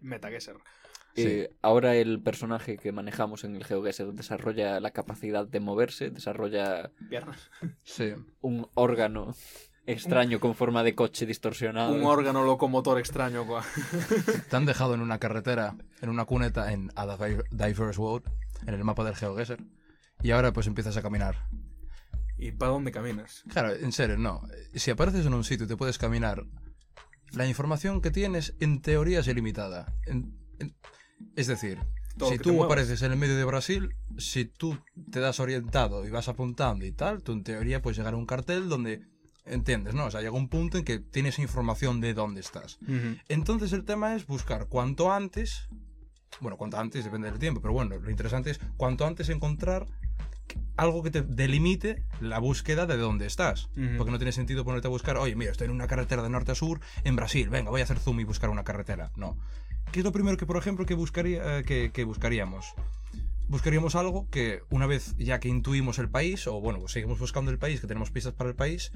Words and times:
Metaguesser. 0.00 0.56
Eh, 1.14 1.50
ahora 1.60 1.94
el 1.94 2.22
personaje 2.22 2.78
que 2.78 2.90
manejamos 2.90 3.44
en 3.44 3.54
el 3.54 3.64
GeoGuessr 3.64 4.12
desarrolla 4.14 4.80
la 4.80 4.92
capacidad 4.92 5.46
de 5.46 5.60
moverse, 5.60 6.10
desarrolla 6.10 6.90
Piernas. 7.10 7.50
Sí. 7.82 8.14
un 8.40 8.68
órgano 8.74 9.34
extraño 9.84 10.40
con 10.40 10.54
forma 10.54 10.82
de 10.82 10.94
coche 10.94 11.26
distorsionado. 11.26 11.92
Un 11.92 12.04
órgano 12.04 12.44
locomotor 12.44 12.98
extraño. 12.98 13.46
cua. 13.46 13.62
Te 14.50 14.56
han 14.56 14.64
dejado 14.64 14.94
en 14.94 15.02
una 15.02 15.18
carretera, 15.18 15.76
en 16.00 16.08
una 16.08 16.24
cuneta 16.24 16.72
en 16.72 16.90
A 16.96 17.04
Diver- 17.04 17.44
Diverse 17.50 18.00
World, 18.00 18.26
en 18.66 18.72
el 18.74 18.84
mapa 18.84 19.04
del 19.04 19.16
GeoGuessr, 19.16 19.58
y 20.22 20.30
ahora 20.30 20.52
pues 20.52 20.66
empiezas 20.66 20.96
a 20.96 21.02
caminar. 21.02 21.36
¿Y 22.42 22.52
para 22.52 22.72
dónde 22.72 22.90
caminas? 22.90 23.44
Claro, 23.48 23.72
en 23.74 23.92
serio, 23.92 24.18
no. 24.18 24.42
Si 24.74 24.90
apareces 24.90 25.24
en 25.26 25.34
un 25.34 25.44
sitio 25.44 25.66
y 25.66 25.68
te 25.68 25.76
puedes 25.76 25.96
caminar, 25.98 26.44
la 27.32 27.46
información 27.46 28.00
que 28.00 28.10
tienes 28.10 28.54
en 28.60 28.82
teoría 28.82 29.20
es 29.20 29.28
ilimitada. 29.28 29.94
En- 30.06 30.36
en- 30.58 30.74
es 31.36 31.46
decir, 31.46 31.78
Todo 32.18 32.30
si 32.30 32.38
tú 32.38 32.64
apareces 32.64 33.00
en 33.02 33.12
el 33.12 33.18
medio 33.18 33.36
de 33.36 33.44
Brasil, 33.44 33.94
si 34.18 34.44
tú 34.44 34.76
te 35.10 35.20
das 35.20 35.38
orientado 35.40 36.04
y 36.04 36.10
vas 36.10 36.28
apuntando 36.28 36.84
y 36.84 36.92
tal, 36.92 37.22
tú 37.22 37.32
en 37.32 37.44
teoría 37.44 37.80
puedes 37.80 37.96
llegar 37.96 38.14
a 38.14 38.16
un 38.16 38.26
cartel 38.26 38.68
donde 38.68 39.02
entiendes, 39.44 39.94
¿no? 39.94 40.06
O 40.06 40.10
sea, 40.10 40.20
llega 40.20 40.32
un 40.32 40.48
punto 40.48 40.78
en 40.78 40.84
que 40.84 40.98
tienes 40.98 41.38
información 41.38 42.00
de 42.00 42.12
dónde 42.14 42.40
estás. 42.40 42.78
Entonces 43.28 43.72
el 43.72 43.84
tema 43.84 44.14
es 44.16 44.26
buscar 44.26 44.66
cuanto 44.66 45.12
antes, 45.12 45.68
bueno, 46.40 46.56
cuanto 46.56 46.76
antes 46.78 47.04
depende 47.04 47.30
del 47.30 47.38
tiempo, 47.38 47.60
pero 47.60 47.72
bueno, 47.72 47.96
lo 47.98 48.10
interesante 48.10 48.50
es 48.50 48.60
cuanto 48.76 49.06
antes 49.06 49.28
encontrar 49.28 49.86
algo 50.76 51.02
que 51.02 51.10
te 51.10 51.22
delimite 51.22 52.04
la 52.20 52.38
búsqueda 52.38 52.86
de 52.86 52.96
dónde 52.96 53.26
estás. 53.26 53.68
Porque 53.96 54.10
no 54.10 54.18
tiene 54.18 54.32
sentido 54.32 54.64
ponerte 54.64 54.88
a 54.88 54.90
buscar, 54.90 55.16
oye, 55.16 55.34
mira, 55.36 55.52
estoy 55.52 55.66
en 55.66 55.72
una 55.72 55.86
carretera 55.86 56.22
de 56.22 56.30
norte 56.30 56.52
a 56.52 56.54
sur 56.54 56.80
en 57.04 57.16
Brasil, 57.16 57.48
venga, 57.48 57.70
voy 57.70 57.80
a 57.80 57.84
hacer 57.84 57.98
zoom 57.98 58.20
y 58.20 58.24
buscar 58.24 58.50
una 58.50 58.64
carretera. 58.64 59.12
No. 59.16 59.38
¿Qué 59.90 60.00
es 60.00 60.04
lo 60.04 60.12
primero 60.12 60.36
que, 60.36 60.46
por 60.46 60.56
ejemplo, 60.56 60.86
que, 60.86 60.94
buscaría, 60.94 61.58
eh, 61.58 61.64
que, 61.64 61.90
que 61.92 62.04
buscaríamos? 62.04 62.74
Buscaríamos 63.48 63.94
algo 63.96 64.28
que 64.30 64.62
una 64.70 64.86
vez 64.86 65.14
ya 65.18 65.40
que 65.40 65.48
intuimos 65.48 65.98
el 65.98 66.08
país, 66.08 66.46
o 66.46 66.60
bueno, 66.60 66.78
pues 66.78 66.92
seguimos 66.92 67.18
buscando 67.18 67.50
el 67.50 67.58
país, 67.58 67.80
que 67.80 67.86
tenemos 67.86 68.10
pistas 68.10 68.32
para 68.32 68.48
el 68.48 68.56
país, 68.56 68.92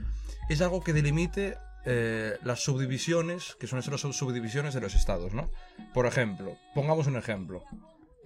es 0.49 0.61
algo 0.63 0.83
que 0.83 0.93
delimite 0.93 1.57
eh, 1.85 2.37
las 2.43 2.65
subdivisiones, 2.65 3.57
que 3.61 3.69
son 3.69 3.79
las 3.79 4.01
subdivisiones 4.01 4.75
de 4.75 4.81
los 4.81 4.95
estados, 4.95 5.35
¿no? 5.35 5.51
Por 5.95 6.07
ejemplo, 6.07 6.57
pongamos 6.75 7.07
un 7.07 7.17
ejemplo. 7.17 7.63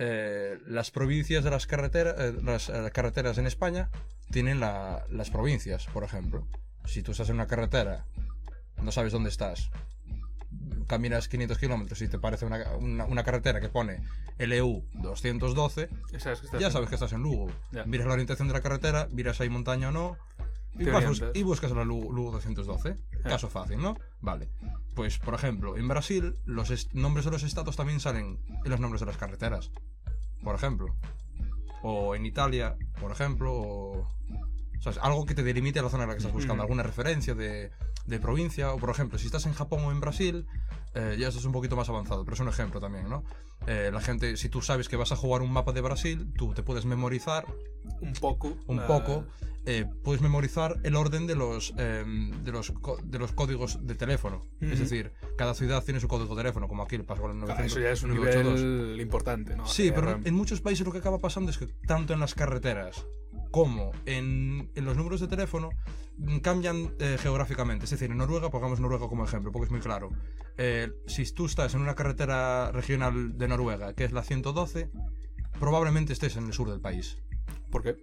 Eh, 0.02 0.58
las 0.66 0.90
provincias 0.90 1.44
de 1.44 1.50
las, 1.50 1.66
carreteras 1.66 2.16
las 2.42 2.70
eh, 2.70 2.90
carreteras 2.90 3.36
en 3.36 3.46
España 3.46 3.90
tienen 4.30 4.58
la- 4.58 5.04
las 5.10 5.28
provincias, 5.30 5.84
por 5.92 6.04
ejemplo. 6.04 6.46
Si 6.86 7.02
tú 7.02 7.12
estás 7.12 7.28
en 7.28 7.34
una 7.34 7.46
carretera, 7.46 8.06
no 8.82 8.92
sabes 8.92 9.12
dónde 9.12 9.28
estás, 9.28 9.70
caminas 10.86 11.28
500 11.28 11.58
kilómetros 11.58 12.00
y 12.02 12.08
te 12.08 12.18
parece 12.18 12.46
una, 12.46 12.76
una- 12.78 13.04
una 13.04 13.24
carretera 13.24 13.60
que 13.60 13.68
pone 13.68 14.00
LU 14.38 14.82
212, 14.94 15.88
Sabes 16.18 16.40
que 16.40 16.46
estás 16.46 16.60
ya 16.60 16.70
sabes 16.70 16.88
que 16.88 16.94
estás 16.94 17.12
en 17.12 17.20
Lugo. 17.22 17.52
Miras 17.84 18.06
la 18.06 18.14
orientación 18.14 18.48
de 18.48 18.54
la 18.54 18.60
carretera, 18.62 19.06
miras 19.12 19.36
si 19.36 19.42
hay 19.44 19.48
montaña 19.50 19.90
o 19.90 19.92
no, 19.92 20.16
y, 20.78 20.84
bus- 20.84 21.22
y 21.34 21.42
buscas 21.42 21.70
la 21.72 21.84
Lugo, 21.84 22.12
Lugo 22.12 22.32
212. 22.32 22.96
Ah. 23.24 23.28
Caso 23.28 23.48
fácil, 23.48 23.78
¿no? 23.80 23.96
Vale. 24.20 24.48
Pues, 24.94 25.18
por 25.18 25.34
ejemplo, 25.34 25.76
en 25.76 25.88
Brasil, 25.88 26.36
los 26.44 26.88
nombres 26.94 27.24
de 27.24 27.30
los 27.30 27.42
estados 27.42 27.76
también 27.76 28.00
salen 28.00 28.38
en 28.64 28.70
los 28.70 28.80
nombres 28.80 29.00
de 29.00 29.06
las 29.06 29.16
carreteras. 29.16 29.70
Por 30.42 30.54
ejemplo. 30.54 30.94
O 31.82 32.14
en 32.14 32.26
Italia, 32.26 32.76
por 33.00 33.10
ejemplo, 33.12 33.52
o... 33.54 34.08
¿sabes? 34.80 34.98
Algo 35.02 35.24
que 35.26 35.34
te 35.34 35.42
delimite 35.42 35.80
la 35.82 35.88
zona 35.88 36.02
en 36.04 36.08
la 36.10 36.14
que 36.14 36.18
estás 36.18 36.32
buscando, 36.32 36.62
alguna 36.62 36.82
referencia 36.82 37.34
de, 37.34 37.70
de 38.06 38.18
provincia, 38.18 38.72
o 38.72 38.78
por 38.78 38.90
ejemplo, 38.90 39.18
si 39.18 39.26
estás 39.26 39.46
en 39.46 39.52
Japón 39.54 39.84
o 39.84 39.92
en 39.92 40.00
Brasil, 40.00 40.46
eh, 40.94 41.16
ya 41.18 41.28
esto 41.28 41.38
es 41.38 41.44
un 41.46 41.52
poquito 41.52 41.76
más 41.76 41.88
avanzado, 41.88 42.24
pero 42.24 42.34
es 42.34 42.40
un 42.40 42.48
ejemplo 42.48 42.80
también, 42.80 43.08
¿no? 43.08 43.22
Eh, 43.66 43.90
la 43.92 44.00
gente, 44.00 44.36
si 44.36 44.48
tú 44.48 44.62
sabes 44.62 44.88
que 44.88 44.96
vas 44.96 45.12
a 45.12 45.16
jugar 45.16 45.42
un 45.42 45.52
mapa 45.52 45.72
de 45.72 45.80
Brasil, 45.82 46.32
tú 46.36 46.52
te 46.54 46.62
puedes 46.62 46.84
memorizar 46.86 47.44
Un 48.00 48.12
poco. 48.14 48.56
un 48.66 48.78
la- 48.78 48.86
poco, 48.86 49.26
eh, 49.66 49.84
puedes 50.02 50.22
memorizar 50.22 50.80
el 50.82 50.96
orden 50.96 51.26
de 51.26 51.34
los, 51.36 51.74
eh, 51.76 52.02
de 52.42 52.50
los, 52.52 52.72
de 53.04 53.18
los 53.18 53.32
códigos 53.32 53.86
de 53.86 53.94
teléfono. 53.94 54.46
Ujú. 54.62 54.72
Es 54.72 54.78
decir, 54.80 55.12
cada 55.36 55.52
ciudad 55.52 55.84
tiene 55.84 56.00
su 56.00 56.08
código 56.08 56.34
de 56.34 56.40
teléfono, 56.42 56.66
como 56.68 56.82
aquí 56.82 56.96
el 56.96 57.04
Pascual 57.04 57.32
Claro, 57.32 57.46
900, 57.48 57.72
eso 57.72 57.80
ya 57.80 57.90
es 57.90 58.02
un 58.02 58.14
982. 58.14 58.60
nivel 58.60 59.00
importante, 59.02 59.54
¿no? 59.56 59.66
Sí, 59.66 59.88
Eh, 59.88 59.92
pero 59.94 60.18
en 60.24 60.34
muchos 60.34 60.62
países 60.62 60.86
lo 60.86 60.90
que 60.92 60.98
acaba 60.98 61.18
pasando 61.18 61.50
es 61.50 61.58
que 61.58 61.66
tanto 61.86 62.14
en 62.14 62.20
las 62.20 62.34
carreteras 62.34 63.06
como 63.50 63.92
en, 64.06 64.70
en 64.74 64.84
los 64.84 64.96
números 64.96 65.20
de 65.20 65.28
teléfono 65.28 65.70
cambian 66.42 66.94
eh, 66.98 67.16
geográficamente. 67.18 67.84
Es 67.84 67.90
decir, 67.90 68.10
en 68.10 68.18
Noruega, 68.18 68.50
pongamos 68.50 68.78
Noruega 68.80 69.08
como 69.08 69.24
ejemplo, 69.24 69.50
porque 69.52 69.66
es 69.66 69.70
muy 69.70 69.80
claro. 69.80 70.10
Eh, 70.58 70.90
si 71.06 71.24
tú 71.32 71.46
estás 71.46 71.74
en 71.74 71.80
una 71.80 71.94
carretera 71.94 72.70
regional 72.72 73.38
de 73.38 73.48
Noruega, 73.48 73.94
que 73.94 74.04
es 74.04 74.12
la 74.12 74.22
112, 74.22 74.90
probablemente 75.58 76.12
estés 76.12 76.36
en 76.36 76.44
el 76.46 76.52
sur 76.52 76.68
del 76.70 76.80
país. 76.80 77.18
¿Por 77.70 77.82
qué? 77.82 77.96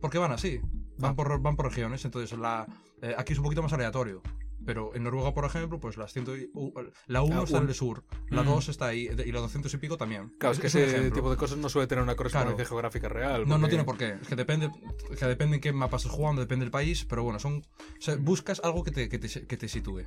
Porque 0.00 0.18
van 0.18 0.32
así. 0.32 0.60
Van, 0.98 1.12
Ah. 1.12 1.16
por, 1.16 1.40
van 1.40 1.56
por 1.56 1.66
regiones. 1.66 2.04
Entonces, 2.04 2.38
la, 2.38 2.66
eh, 3.02 3.14
aquí 3.16 3.32
es 3.32 3.38
un 3.38 3.44
poquito 3.44 3.62
más 3.62 3.72
aleatorio. 3.72 4.22
Pero 4.66 4.94
en 4.94 5.04
Noruega, 5.04 5.32
por 5.32 5.44
ejemplo, 5.44 5.78
pues 5.80 5.96
las 5.96 6.12
100 6.12 6.24
y- 6.36 6.50
u- 6.52 6.72
la 7.06 7.22
1 7.22 7.40
Ah, 7.40 7.44
está 7.44 7.58
en 7.58 7.68
el 7.68 7.74
sur, 7.74 8.04
la 8.28 8.42
Mm. 8.42 8.46
2 8.46 8.68
está 8.68 8.86
ahí 8.86 9.08
y 9.24 9.32
la 9.32 9.40
200 9.40 9.72
y 9.72 9.76
pico 9.78 9.96
también. 9.96 10.34
Claro, 10.38 10.52
es 10.54 10.58
que 10.58 10.66
un 10.66 10.68
ese 10.68 10.86
ejemplo. 10.86 11.14
tipo 11.14 11.30
de 11.30 11.36
cosas 11.36 11.56
no 11.56 11.68
suele 11.68 11.86
tener 11.86 12.02
una 12.02 12.16
correspondencia 12.16 12.56
Claro. 12.56 12.68
geográfica 12.68 13.08
real. 13.08 13.42
No, 13.42 13.54
no 13.54 13.60
porque- 13.60 13.68
tiene 13.70 13.84
por 13.84 13.96
qué. 13.96 14.18
Es 14.20 14.28
que 14.28 14.36
depende, 14.36 14.70
que 15.18 15.24
depende 15.26 15.54
en 15.56 15.60
qué 15.62 15.72
mapa 15.72 15.96
estás 15.96 16.12
jugando, 16.12 16.40
depende 16.42 16.64
del 16.64 16.72
país, 16.72 17.04
pero 17.08 17.22
bueno, 17.22 17.38
son. 17.38 17.58
o 17.62 18.00
sea, 18.02 18.16
buscas 18.16 18.60
algo 18.64 18.82
que 18.82 18.90
te, 18.90 19.08
que 19.08 19.18
te, 19.18 19.46
que 19.46 19.56
te 19.56 19.68
sitúe. 19.68 20.02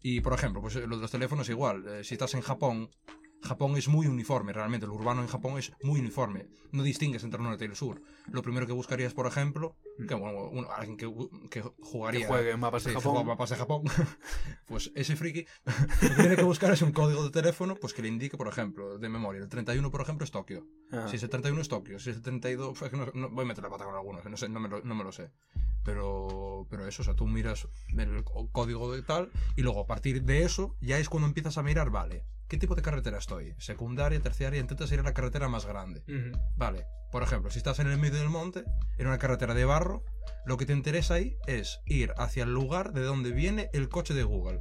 Y 0.00 0.20
por 0.20 0.32
ejemplo, 0.34 0.60
pues 0.62 0.76
eh, 0.76 0.86
lo 0.86 0.96
de 0.96 1.02
los 1.02 1.10
teléfonos 1.10 1.48
igual. 1.48 1.84
eh, 1.88 2.04
si 2.04 2.14
estás 2.14 2.34
en 2.34 2.40
Japón, 2.42 2.90
Japón 3.44 3.76
es 3.76 3.88
muy 3.88 4.06
uniforme, 4.06 4.52
realmente. 4.52 4.86
Lo 4.86 4.94
urbano 4.94 5.20
en 5.22 5.28
Japón 5.28 5.58
es 5.58 5.72
muy 5.82 6.00
uniforme. 6.00 6.46
No 6.72 6.82
distingues 6.82 7.22
entre 7.22 7.38
el 7.40 7.44
norte 7.44 7.64
y 7.64 7.68
el 7.68 7.76
sur. 7.76 8.02
Lo 8.32 8.42
primero 8.42 8.66
que 8.66 8.72
buscarías, 8.72 9.14
por 9.14 9.26
ejemplo, 9.26 9.76
que 10.08 10.14
bueno, 10.14 10.50
alguien 10.76 10.96
que, 10.96 11.12
que 11.50 11.62
jugaría. 11.80 12.20
Que 12.22 12.26
juegue 12.26 12.56
mapas 12.56 12.84
de 12.84 12.90
Sí, 12.90 12.94
Japón. 12.96 13.12
juega 13.12 13.26
mapas 13.28 13.50
de 13.50 13.56
Japón. 13.56 13.82
pues 14.66 14.90
ese 14.94 15.14
friki 15.14 15.46
lo 15.66 16.08
que 16.08 16.14
tiene 16.22 16.36
que 16.36 16.42
buscar 16.42 16.72
es 16.72 16.82
un 16.82 16.92
código 16.92 17.22
de 17.22 17.30
teléfono 17.30 17.76
pues 17.76 17.92
que 17.94 18.02
le 18.02 18.08
indique, 18.08 18.36
por 18.36 18.48
ejemplo, 18.48 18.98
de 18.98 19.08
memoria. 19.08 19.40
El 19.42 19.48
31, 19.48 19.90
por 19.90 20.00
ejemplo, 20.00 20.24
es 20.24 20.30
Tokio. 20.30 20.66
Ah. 20.90 21.06
Si 21.08 21.16
es 21.16 21.22
el 21.22 21.28
31 21.28 21.60
es 21.60 21.68
Tokio, 21.68 21.98
si 21.98 22.10
es 22.10 22.16
el 22.16 22.22
32, 22.22 22.80
es 22.82 22.90
que 22.90 22.96
no, 22.96 23.06
no- 23.14 23.30
voy 23.30 23.44
a 23.44 23.48
meter 23.48 23.62
la 23.62 23.70
pata 23.70 23.84
con 23.84 23.94
algunos, 23.94 24.24
no, 24.24 24.36
sé, 24.36 24.48
no, 24.48 24.58
me 24.58 24.68
lo, 24.68 24.80
no 24.82 24.94
me 24.94 25.04
lo 25.04 25.12
sé. 25.12 25.30
Pero, 25.84 26.66
pero 26.70 26.86
eso, 26.86 27.02
o 27.02 27.04
sea, 27.04 27.14
tú 27.14 27.26
miras 27.26 27.68
el 27.96 28.24
có- 28.24 28.48
código 28.50 28.90
de 28.92 29.02
tal 29.02 29.30
y 29.54 29.62
luego 29.62 29.80
a 29.82 29.86
partir 29.86 30.22
de 30.22 30.42
eso 30.44 30.76
ya 30.80 30.98
es 30.98 31.08
cuando 31.08 31.26
empiezas 31.28 31.58
a 31.58 31.62
mirar, 31.62 31.90
vale, 31.90 32.24
¿qué 32.54 32.58
tipo 32.58 32.76
de 32.76 32.82
carretera 32.82 33.18
estoy? 33.18 33.52
Secundaria, 33.58 34.20
terciaria, 34.20 34.60
intentas 34.60 34.92
ir 34.92 35.00
a 35.00 35.02
la 35.02 35.12
carretera 35.12 35.48
más 35.48 35.66
grande. 35.66 36.04
Vale, 36.56 36.86
por 37.10 37.24
ejemplo, 37.24 37.50
si 37.50 37.58
estás 37.58 37.80
en 37.80 37.88
el 37.88 37.98
medio 37.98 38.20
del 38.20 38.28
monte, 38.28 38.62
en 38.96 39.08
una 39.08 39.18
carretera 39.18 39.54
de 39.54 39.64
barro, 39.64 40.04
lo 40.46 40.56
que 40.56 40.64
te 40.64 40.72
interesa 40.72 41.14
ahí 41.14 41.36
es 41.48 41.80
ir 41.84 42.14
hacia 42.16 42.44
el 42.44 42.54
lugar 42.54 42.92
de 42.92 43.02
donde 43.02 43.32
viene 43.32 43.70
el 43.72 43.88
coche 43.88 44.14
de 44.14 44.22
Google. 44.22 44.60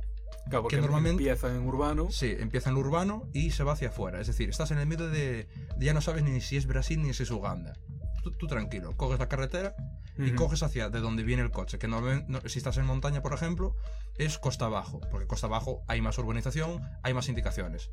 Claro, 0.50 0.64
porque 0.64 0.78
que 0.78 0.82
normalmente- 0.82 1.22
empieza 1.22 1.56
en 1.56 1.62
urbano. 1.68 2.10
Sí, 2.10 2.36
empieza 2.40 2.72
en 2.72 2.78
urbano 2.78 3.30
y 3.32 3.52
se 3.52 3.64
va 3.64 3.74
hacia 3.74 3.90
afuera. 3.90 4.20
Es 4.20 4.26
decir, 4.26 4.50
estás 4.50 4.72
en 4.72 4.80
el 4.80 4.88
medio 4.88 5.08
de. 5.08 5.48
de 5.78 5.86
ya 5.86 5.94
no 5.94 6.02
sabes 6.02 6.24
ni 6.24 6.42
si 6.42 6.58
es 6.58 6.66
Brasil 6.66 7.00
ni 7.00 7.14
si 7.14 7.22
es 7.24 7.30
Uganda. 7.30 7.74
Tú, 8.24 8.32
tú 8.32 8.48
tranquilo, 8.48 8.96
coges 8.96 9.20
la 9.20 9.28
carretera 9.28 9.76
y 10.18 10.28
Ujú. 10.30 10.36
coges 10.36 10.64
hacia 10.64 10.90
de 10.90 11.00
donde 11.02 11.24
viene 11.24 11.42
el 11.44 11.52
coche. 11.52 11.78
Que 11.78 11.88
normalmente, 11.88 12.32
no- 12.32 12.42
si 12.50 12.58
estás 12.60 12.78
en 12.78 12.86
montaña, 12.86 13.22
por 13.22 13.34
ejemplo, 13.34 13.76
es 14.18 14.38
costa 14.40 14.66
abajo. 14.66 15.02
Porque 15.12 15.28
costa 15.28 15.48
abajo 15.48 15.84
hay 15.88 16.02
más 16.02 16.18
urbanización, 16.18 16.82
hay 17.04 17.14
más 17.14 17.28
indicaciones. 17.30 17.90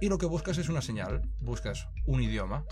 Y 0.00 0.08
lo 0.08 0.18
que 0.18 0.26
buscas 0.26 0.58
es 0.58 0.68
una 0.68 0.82
señal. 0.82 1.22
Buscas 1.40 1.88
un 2.06 2.22
idioma. 2.22 2.64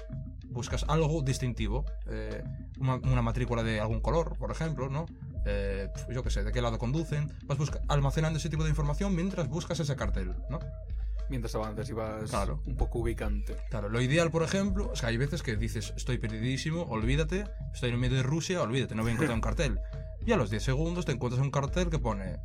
Buscas 0.49 0.85
algo 0.89 1.23
distintivo. 1.23 1.85
eh, 2.09 2.43
una, 2.79 2.97
una 2.97 3.23
matrícula 3.23 3.63
de 3.63 3.81
algún 3.81 4.01
color, 4.01 4.37
por 4.37 4.51
ejemplo, 4.51 4.89
¿no? 4.91 5.07
Eh, 5.47 5.89
yo 6.13 6.23
qué 6.23 6.31
sé, 6.31 6.45
de 6.45 6.53
qué 6.53 6.61
lado 6.61 6.79
conducen. 6.79 7.33
Vas 7.47 7.57
busca- 7.59 7.81
almacenando 7.89 8.39
ese 8.39 8.51
tipo 8.51 8.63
de 8.65 8.71
información 8.71 9.15
mientras 9.17 9.49
buscas 9.49 9.81
ese 9.81 9.97
cartel, 9.97 10.35
¿no? 10.51 10.59
Mientras 11.33 11.55
avanzas 11.55 11.89
y 11.89 11.95
vas 11.95 12.29
Claro. 12.29 12.61
un 12.67 12.77
poco 12.77 12.99
ubicante. 12.99 13.57
Claro, 13.71 13.89
lo 13.89 14.03
ideal, 14.03 14.31
por 14.31 14.43
ejemplo, 14.43 14.93
es 14.93 15.01
que 15.01 15.07
hay 15.07 15.17
veces 15.17 15.43
que 15.43 15.57
dices, 15.57 15.95
estoy 15.97 16.19
perdidísimo, 16.19 16.83
olvídate, 16.83 17.45
estoy 17.73 17.89
en 17.89 17.99
medio 17.99 18.19
de 18.19 18.23
Rusia, 18.23 18.61
olvídate, 18.61 18.95
no 18.95 19.01
voy 19.01 19.13
a 19.13 19.15
encontrar 19.15 19.35
un 19.37 19.41
cartel. 19.41 19.81
Y 20.27 20.33
a 20.33 20.37
los 20.37 20.51
10 20.51 20.63
segundos 20.63 21.07
te 21.07 21.13
encuentras 21.13 21.43
un 21.43 21.51
cartel 21.51 21.89
que 21.89 21.99
pone 21.99 22.37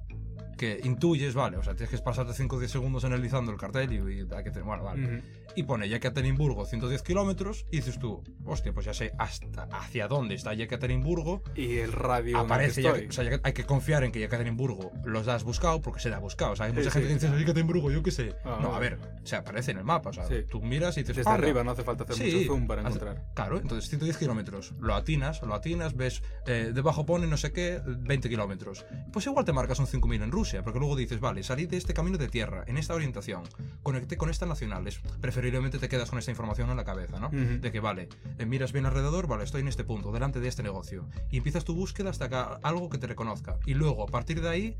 que 0.57 0.81
intuyes, 0.83 1.33
vale, 1.36 1.57
o 1.57 1.63
sea, 1.63 1.75
tienes 1.75 1.92
que 1.95 2.04
pasarte 2.04 2.33
5 2.33 2.56
o 2.56 2.59
10 2.59 2.71
segundos 2.71 3.06
analizando 3.06 3.51
el 3.51 3.57
cartel 3.57 3.94
y, 3.94 3.95
y 3.98 4.19
hay 4.36 4.44
que 4.44 4.51
tener, 4.51 4.63
bueno, 4.63 4.83
vale. 4.83 5.06
Ujú. 5.18 5.25
Y 5.56 5.63
pone 5.63 5.88
Yekaterinburgo 5.89 6.65
110 6.65 7.01
kilómetros 7.01 7.65
y 7.71 7.77
dices 7.77 7.98
tú, 7.98 8.21
hostia, 8.45 8.74
pues 8.74 8.86
ya 8.86 8.94
sé 8.94 9.13
hasta 9.18 9.63
hacia 9.71 10.07
dónde 10.07 10.36
está 10.36 10.54
Yekaterinburgo. 10.54 11.42
Y 11.56 11.77
el 11.77 11.94
radio. 11.94 12.38
Aparece, 12.39 12.81
ya, 12.83 12.92
o 12.94 13.12
sea, 13.12 13.24
ya 13.24 13.39
hay 13.44 13.54
que 13.54 13.65
confiar 13.65 14.04
en 14.04 14.12
que 14.12 14.19
Yekaterinburgo 14.19 14.92
los 15.06 15.27
has 15.27 15.44
buscado 15.44 15.81
porque 15.81 16.00
se 16.00 16.09
la 16.09 16.18
ha 16.18 16.19
buscado. 16.19 16.51
O 16.51 16.56
sea, 16.56 16.68
hay 16.68 16.74
Sí, 16.74 16.77
mucha 16.77 16.92
sí. 16.92 17.00
gente 17.00 17.07
que 17.07 17.13
dice 17.27 17.39
Yekaterinburgo, 17.39 17.89
yo 17.92 18.04
qué 18.04 18.12
sé. 18.12 18.36
Ah, 18.45 18.59
no, 18.62 18.75
a 18.75 18.80
ver, 18.80 19.00
se 19.24 19.36
aparece 19.36 19.71
en 19.71 19.77
el 19.80 19.83
mapa. 19.83 20.12
O 20.12 20.13
sea, 20.13 20.27
Sí. 20.27 20.44
tú 20.50 20.62
miras 20.62 20.95
y 20.98 21.01
dices, 21.01 21.15
Desde 21.18 21.30
arriba 21.31 21.63
no 21.63 21.71
hace 21.71 21.83
falta 21.83 22.04
hacer 22.04 22.15
Sí, 22.18 22.24
mucho 22.36 22.48
zoom 22.54 22.68
para 22.68 22.81
encontrar. 22.81 23.24
Claro, 23.33 23.57
entonces 23.57 23.89
110 23.89 24.18
kilómetros. 24.18 24.74
Lo 24.80 24.94
atinas, 24.95 25.42
lo 25.42 25.56
atinas, 25.56 25.95
ves, 25.95 26.21
eh, 26.45 26.71
debajo 26.74 27.06
pone 27.06 27.25
no 27.25 27.38
sé 27.38 27.51
qué, 27.51 27.81
20 27.86 28.30
kilómetros. 28.30 28.86
Pues 29.12 29.25
igual 29.25 29.44
te 29.45 29.54
marcas 29.54 29.80
un 29.80 29.88
5000 29.88 30.21
en 30.21 30.31
Rusia, 30.31 30.46
porque 30.63 30.79
luego 30.79 30.95
dices, 30.95 31.19
vale, 31.19 31.44
salí 31.44 31.65
de 31.65 31.77
este 31.77 31.94
camino 31.94 32.17
de 32.17 32.27
tierra, 32.29 32.63
en 32.67 32.77
esta 32.77 32.94
orientación, 32.94 33.44
conecté 33.83 34.17
con 34.17 34.29
estas 34.29 34.47
nacionales. 34.47 34.99
Preferiblemente 35.21 35.79
te 35.79 35.89
quedas 35.89 36.09
con 36.09 36.19
esta 36.19 36.31
información 36.31 36.69
en 36.69 36.77
la 36.77 36.85
cabeza, 36.85 37.19
¿no? 37.19 37.29
De 37.29 37.71
que, 37.71 37.79
vale, 37.79 38.09
eh, 38.38 38.45
miras 38.45 38.71
bien 38.71 38.85
alrededor, 38.85 39.27
vale, 39.27 39.44
estoy 39.44 39.61
en 39.61 39.67
este 39.67 39.83
punto, 39.83 40.11
delante 40.11 40.39
de 40.39 40.47
este 40.47 40.63
negocio. 40.63 41.07
Y 41.29 41.38
empiezas 41.38 41.65
tu 41.65 41.75
búsqueda 41.75 42.09
hasta 42.09 42.29
que 42.29 42.35
algo 42.63 42.89
que 42.89 42.97
te 42.97 43.07
reconozca. 43.07 43.57
Y 43.65 43.73
luego, 43.73 44.03
a 44.03 44.07
partir 44.07 44.41
de 44.41 44.49
ahí, 44.49 44.77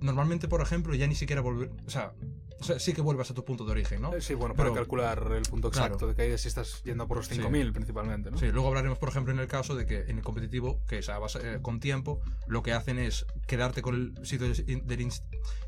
normalmente, 0.00 0.48
por 0.48 0.60
ejemplo, 0.60 0.94
ya 0.94 1.06
ni 1.06 1.14
siquiera 1.14 1.42
volver. 1.42 1.70
O 1.86 1.90
sea, 1.90 2.12
o 2.60 2.64
sea, 2.64 2.78
sí 2.78 2.92
que 2.92 3.00
vuelvas 3.00 3.30
a 3.30 3.34
tu 3.34 3.44
punto 3.44 3.64
de 3.64 3.72
origen, 3.72 4.00
¿no? 4.02 4.14
Eh, 4.14 4.20
Sí, 4.20 4.34
bueno, 4.34 4.54
para 4.54 4.68
Pero- 4.70 4.82
calcular 4.82 5.32
el 5.36 5.42
punto 5.42 5.70
Claro. 5.70 5.86
exacto 5.86 6.06
de 6.06 6.14
caída 6.14 6.38
si 6.38 6.46
estás 6.48 6.82
yendo 6.84 7.08
por 7.08 7.16
los 7.16 7.26
Sí. 7.26 7.34
5000 7.34 7.72
principalmente, 7.72 8.30
¿no? 8.30 8.38
Sí, 8.38 8.46
luego 8.52 8.68
hablaremos, 8.68 8.98
por 8.98 9.08
ejemplo, 9.08 9.32
en 9.32 9.40
el 9.40 9.48
caso 9.48 9.74
de 9.74 9.84
que 9.86 10.02
en 10.02 10.18
el 10.18 10.22
competitivo, 10.24 10.80
que 10.86 10.98
es 10.98 11.08
a 11.08 11.18
base- 11.18 11.40
eh, 11.42 11.58
con 11.60 11.80
tiempo, 11.80 12.20
lo 12.46 12.62
que 12.62 12.72
hacen 12.72 12.98
es 13.00 13.26
quedarte 13.48 13.82
con 13.82 13.94
el 14.16 14.26
sitio 14.26 14.48
del, 14.48 15.10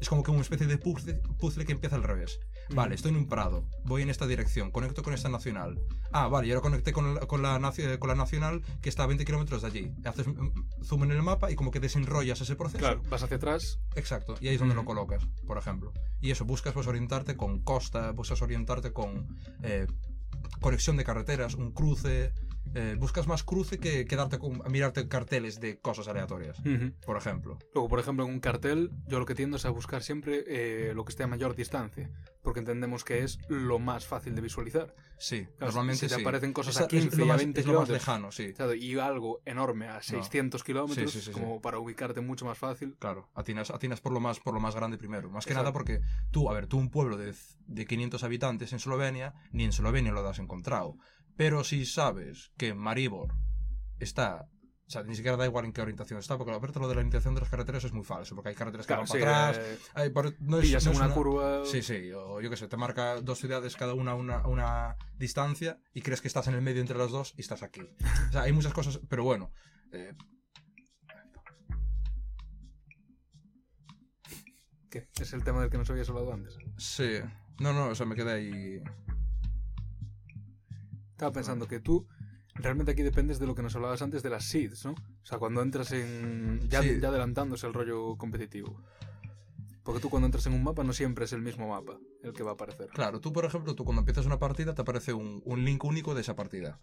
Es 0.01 0.09
como 0.09 0.23
que 0.23 0.31
una 0.31 0.41
especie 0.43 0.67
de 0.69 0.79
puzzle, 0.79 1.15
puzzle 1.39 1.65
que 1.65 1.73
empieza 1.73 1.97
al 1.97 2.05
revés. 2.05 2.39
Vale, 2.71 2.95
estoy 2.95 3.11
en 3.11 3.17
un 3.19 3.27
prado, 3.29 3.65
voy 3.85 4.03
en 4.03 4.11
esta 4.11 4.27
dirección, 4.27 4.71
conecto 4.71 5.03
con 5.03 5.13
esta 5.15 5.29
nacional. 5.29 5.79
Ah, 6.13 6.29
vale, 6.29 6.47
y 6.49 6.51
ahora 6.51 6.63
conecté 6.63 6.93
con 6.93 7.15
la, 7.15 7.21
con 7.27 7.43
la, 7.43 7.59
nacio- 7.59 7.99
con 7.99 8.09
la 8.09 8.15
nacional 8.15 8.63
que 8.81 8.89
está 8.89 9.03
a 9.03 9.07
20 9.07 9.25
kilómetros 9.25 9.63
de 9.63 9.69
allí. 9.69 9.93
Haces 10.05 10.27
mm, 10.29 10.83
zoom 10.85 11.05
en 11.05 11.11
el 11.13 11.23
mapa 11.23 11.51
y 11.51 11.57
como 11.57 11.71
que 11.71 11.81
desenrollas 11.81 12.41
ese 12.41 12.57
proceso. 12.57 12.79
Claro, 12.79 13.03
vas 13.11 13.23
hacia 13.23 13.37
atrás. 13.37 13.79
Exacto, 13.97 14.35
y 14.41 14.49
ahí 14.49 14.55
es 14.55 14.61
donde 14.61 14.75
lo 14.75 14.85
colocas, 14.85 15.27
por 15.47 15.59
ejemplo. 15.59 15.93
Y 16.21 16.31
eso, 16.31 16.45
buscas 16.45 16.73
pues 16.73 16.87
orientarte 16.87 17.37
con 17.37 17.61
costa, 17.61 18.11
buscas 18.13 18.41
orientarte 18.43 18.93
con 18.93 19.29
eh, 19.63 19.87
conexión 20.61 20.97
de 20.97 21.05
carreteras, 21.05 21.55
un 21.55 21.73
cruce. 21.73 22.33
Eh, 22.75 22.97
buscas 22.99 23.27
más 23.29 23.45
cruce 23.45 23.79
que 23.79 24.05
quedarte 24.07 24.39
con 24.39 24.63
a 24.65 24.69
mirarte 24.69 25.07
carteles 25.09 25.61
de 25.61 25.79
cosas 25.79 26.09
aleatorias, 26.09 26.61
por 27.05 27.17
ejemplo. 27.17 27.59
Luego, 27.75 27.89
por 27.89 28.01
ejemplo, 28.01 28.25
en 28.25 28.33
un 28.33 28.41
cartel, 28.41 28.91
yo 29.07 29.19
lo 29.19 29.27
que 29.27 29.35
tiendo 29.35 29.57
es 29.59 29.65
a 29.65 29.71
buscar 29.71 30.03
siempre 30.03 30.45
eh, 30.47 30.93
lo 30.95 31.05
que 31.05 31.11
esté 31.11 31.23
a 31.23 31.27
mayor 31.27 31.55
distancia, 31.55 32.11
porque 32.43 32.61
entendemos 32.61 33.05
que 33.05 33.23
es 33.23 33.39
lo 33.49 33.79
más 33.79 34.07
fácil 34.07 34.35
de 34.35 34.41
visualizar. 34.41 34.95
Sí, 35.17 35.45
Claro, 35.45 35.67
normalmente 35.67 36.01
si 36.01 36.09
te 36.09 36.17
sí. 36.17 36.21
aparecen 36.21 36.53
cosas 36.53 36.75
Esa 36.75 36.85
a 36.85 36.89
15 36.89 37.09
es 37.09 37.17
lo 37.19 37.25
y 37.25 37.29
a 37.29 37.33
más, 37.33 37.37
20 37.39 37.61
es 37.61 37.67
lo 37.67 37.73
más 37.75 37.85
kilómetros. 37.87 37.99
lejano, 38.09 38.33
sí. 38.33 38.53
¿sabes? 38.55 38.83
Y 38.83 38.99
algo 38.99 39.41
enorme 39.45 39.87
a 39.89 40.03
600 40.03 40.65
kilómetros, 40.65 41.13
Sí, 41.13 41.21
sí, 41.21 41.27
sí, 41.27 41.31
como 41.33 41.61
para 41.63 41.79
ubicarte 41.79 42.21
mucho 42.21 42.45
más 42.45 42.59
fácil. 42.59 42.97
Claro, 42.99 43.29
atinas, 43.35 43.71
atinas 43.71 44.01
por, 44.01 44.13
lo 44.13 44.19
más, 44.21 44.41
por 44.41 44.53
lo 44.55 44.61
más 44.61 44.75
grande 44.75 44.99
primero. 44.99 45.31
Más 45.31 45.45
que 45.47 45.53
Exacto. 45.53 45.63
nada 45.71 45.73
porque 45.73 46.01
tú, 46.33 46.51
a 46.51 46.53
ver, 46.55 46.67
tú 46.67 46.79
un 46.79 46.91
pueblo 46.91 47.17
de, 47.17 47.33
de 47.69 47.87
500 47.87 48.25
habitantes 48.25 48.73
en 48.73 48.77
Eslovenia, 48.77 49.35
ni 49.53 49.63
en 49.65 49.71
Eslovenia 49.71 50.11
lo 50.13 50.27
has 50.29 50.39
encontrado. 50.41 50.97
Pero 51.37 51.65
si 51.65 51.85
sabes 51.87 52.53
que 52.57 52.75
Maribor 52.75 53.35
está... 53.99 54.49
O 54.87 54.91
sea, 54.91 55.03
ni 55.03 55.15
siquiera 55.15 55.39
da 55.39 55.47
igual 55.47 55.65
en 55.65 55.73
qué 55.73 55.81
orientación 55.81 56.21
está, 56.21 56.37
porque 56.37 56.53
aparte 56.53 56.79
lo 56.79 56.87
de 56.89 56.95
la 56.95 56.99
orientación 57.01 57.35
de 57.35 57.41
las 57.41 57.49
carreteras 57.49 57.83
es 57.85 57.93
muy 57.95 58.05
falso, 58.05 58.35
porque 58.35 58.51
hay 58.51 58.55
carreteras 58.55 58.87
que 58.87 58.89
Claro, 58.93 59.01
van 59.03 59.09
sí, 59.09 59.19
para 59.19 59.49
atrás, 59.49 59.67
eh, 59.67 59.79
hay 59.95 60.13
no 60.41 60.59
es- 60.59 60.63
pillas 60.63 60.85
no 60.85 60.91
es 60.93 60.97
una, 60.99 61.07
una- 61.07 61.15
curva. 61.15 61.65
Sí, 61.65 61.81
sí, 61.83 62.13
o 62.13 62.41
yo 62.43 62.51
qué 62.51 62.57
sé, 62.59 62.69
te 62.69 62.77
marca 62.77 63.19
dos 63.23 63.39
ciudades 63.39 63.77
cada 63.77 63.95
una 63.95 64.11
a 64.11 64.15
una, 64.15 64.47
una 64.47 64.97
distancia 65.17 65.81
y 65.95 66.03
crees 66.03 66.21
que 66.21 66.29
estás 66.29 66.49
en 66.49 66.55
el 66.55 66.61
medio 66.61 66.83
entre 66.83 66.99
las 66.99 67.11
dos 67.11 67.33
y 67.39 67.41
estás 67.41 67.63
aquí. 67.63 67.81
O 68.29 68.33
sea, 68.33 68.43
hay 68.43 68.53
muchas 68.53 68.75
cosas, 68.75 69.01
pero 69.09 69.25
bueno. 69.25 69.51
eh, 69.93 70.13
¿Qué? 74.91 75.09
Es 75.21 75.33
el 75.33 75.43
tema 75.45 75.61
del 75.63 75.71
que 75.71 75.79
nos 75.79 75.89
habías 75.91 76.09
hablado 76.11 76.33
antes. 76.33 76.57
sí. 76.77 77.21
No, 77.61 77.73
no, 77.73 77.87
o 77.87 77.95
sea, 77.95 78.05
me 78.05 78.17
quedé 78.17 78.33
ahí. 78.33 78.83
Estaba 81.15 81.33
pensando 81.33 81.69
que 81.69 81.79
tú 81.79 82.07
realmente 82.57 82.91
aquí 82.93 83.03
dependes 83.03 83.39
de 83.39 83.47
lo 83.47 83.55
que 83.55 83.63
nos 83.63 83.75
hablabas 83.77 84.03
antes 84.03 84.23
de 84.25 84.31
las 84.31 84.45
seeds, 84.47 84.85
¿no? 84.85 84.93
O 84.93 85.27
sea, 85.27 85.39
cuando 85.39 85.63
entras 85.63 85.93
en. 85.93 86.61
Ya, 86.69 86.83
Sí. 86.83 86.99
ya 87.01 87.09
adelantándose 87.09 87.67
el 87.69 87.73
rollo 87.73 88.17
competitivo. 88.17 88.81
Porque 89.85 90.01
tú 90.01 90.11
cuando 90.11 90.27
entras 90.27 90.47
en 90.47 90.55
un 90.55 90.65
mapa 90.65 90.83
no 90.83 90.93
siempre 90.93 91.27
es 91.27 91.33
el 91.33 91.43
mismo 91.43 91.69
mapa 91.69 91.99
el 92.23 92.33
que 92.33 92.43
va 92.43 92.51
a 92.53 92.55
aparecer. 92.55 92.89
Claro, 92.89 93.21
tú, 93.21 93.33
por 93.33 93.45
ejemplo, 93.45 93.75
tú 93.75 93.85
cuando 93.85 94.01
empiezas 94.01 94.27
una 94.27 94.39
partida 94.39 94.75
te 94.75 94.83
aparece 94.83 95.13
un, 95.13 95.41
un 95.45 95.65
link 95.65 95.85
único 95.85 96.15
de 96.15 96.23
esa 96.23 96.35
partida. 96.35 96.81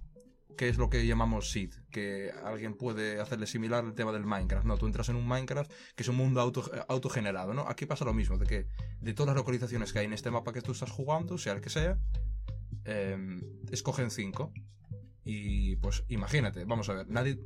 Que 0.56 0.69
es 0.69 0.77
lo 0.77 0.89
que 0.89 1.06
llamamos 1.07 1.50
seed, 1.51 1.74
que 1.89 2.30
alguien 2.44 2.75
puede 2.75 3.19
hacerle 3.19 3.48
similar 3.48 3.84
al 3.84 3.95
tema 3.95 4.12
del 4.12 4.25
Minecraft. 4.25 4.66
No, 4.68 4.77
tú 4.77 4.86
entras 4.86 5.10
en 5.10 5.16
un 5.16 5.27
Minecraft 5.27 5.72
que 5.95 6.04
es 6.04 6.10
un 6.10 6.16
mundo 6.18 6.39
auto, 6.42 6.69
autogenerado, 6.89 7.54
¿no? 7.54 7.68
Aquí 7.68 7.86
pasa 7.86 8.06
lo 8.06 8.13
mismo, 8.13 8.38
de 8.38 8.45
que 8.45 8.68
de 9.01 9.13
todas 9.13 9.27
las 9.27 9.36
localizaciones 9.38 9.92
que 9.92 10.00
hay 10.00 10.06
en 10.06 10.13
este 10.13 10.30
mapa 10.30 10.54
que 10.54 10.62
tú 10.62 10.74
estás 10.74 10.92
jugando, 10.92 11.38
sea 11.38 11.54
el 11.54 11.62
que 11.62 11.69
sea, 11.69 11.98
em, 12.86 13.42
escogen 13.72 14.12
cinco. 14.12 14.52
Y 15.24 15.76
pues 15.78 16.04
imagínate, 16.08 16.66
vamos 16.66 16.90
a 16.90 16.94
ver, 16.94 17.08
nadie. 17.10 17.40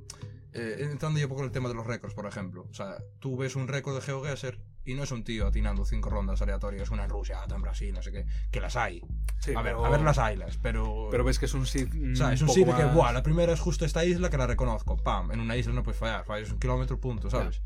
eh, 0.54 0.88
entrando 0.89 1.19
un 1.19 1.27
poco 1.27 1.42
en 1.42 1.48
el 1.48 1.51
tema 1.51 1.68
de 1.68 1.75
los 1.75 1.86
récords, 1.86 2.13
por 2.13 2.25
ejemplo. 2.25 2.66
O 2.69 2.74
sea, 2.74 2.95
tú 3.19 3.36
ves 3.36 3.57
un 3.57 3.68
récord 3.68 3.94
de 3.95 4.01
GeoGuessr 4.01 4.57
y 4.86 4.94
no 4.94 5.04
es 5.04 5.12
un 5.12 5.25
tío 5.25 5.48
atinando 5.48 5.83
cinco 5.83 6.10
rondas 6.10 6.42
aleatorias, 6.42 6.89
una 6.92 7.04
en 7.04 7.10
Rusia, 7.10 7.42
otra 7.44 7.57
en 7.57 7.63
Brasil, 7.63 7.94
no 7.94 8.01
sé 8.01 8.13
qué, 8.13 8.25
que 8.51 8.62
las 8.62 8.77
hay. 8.77 9.01
Sí, 9.39 9.51
a 9.54 9.62
ver, 9.62 9.74
pero- 9.74 9.86
a 9.86 9.89
ver 9.89 10.00
las 10.01 10.18
haylas, 10.18 10.57
pero. 10.62 11.10
Pero 11.12 11.25
ves 11.25 11.39
que 11.39 11.45
es 11.48 11.54
un 11.54 11.66
seed. 11.66 11.89
o 12.13 12.16
sea, 12.16 12.31
es 12.31 12.42
un 12.42 12.48
sitio 12.48 12.74
que, 12.77 12.83
más- 12.86 12.94
buah, 12.95 13.12
la 13.12 13.24
primera 13.24 13.51
es 13.51 13.60
justo 13.60 13.83
esta 13.83 14.06
isla 14.06 14.30
que 14.30 14.38
la 14.38 14.48
reconozco. 14.48 14.95
Pam, 14.95 15.31
en 15.33 15.42
una 15.42 15.57
isla 15.57 15.74
no 15.74 15.83
puedes 15.83 16.00
fallar, 16.00 16.24
fallas 16.24 16.50
un 16.51 16.60
kilómetro, 16.60 16.98
punto, 17.01 17.30
¿sabes? 17.30 17.62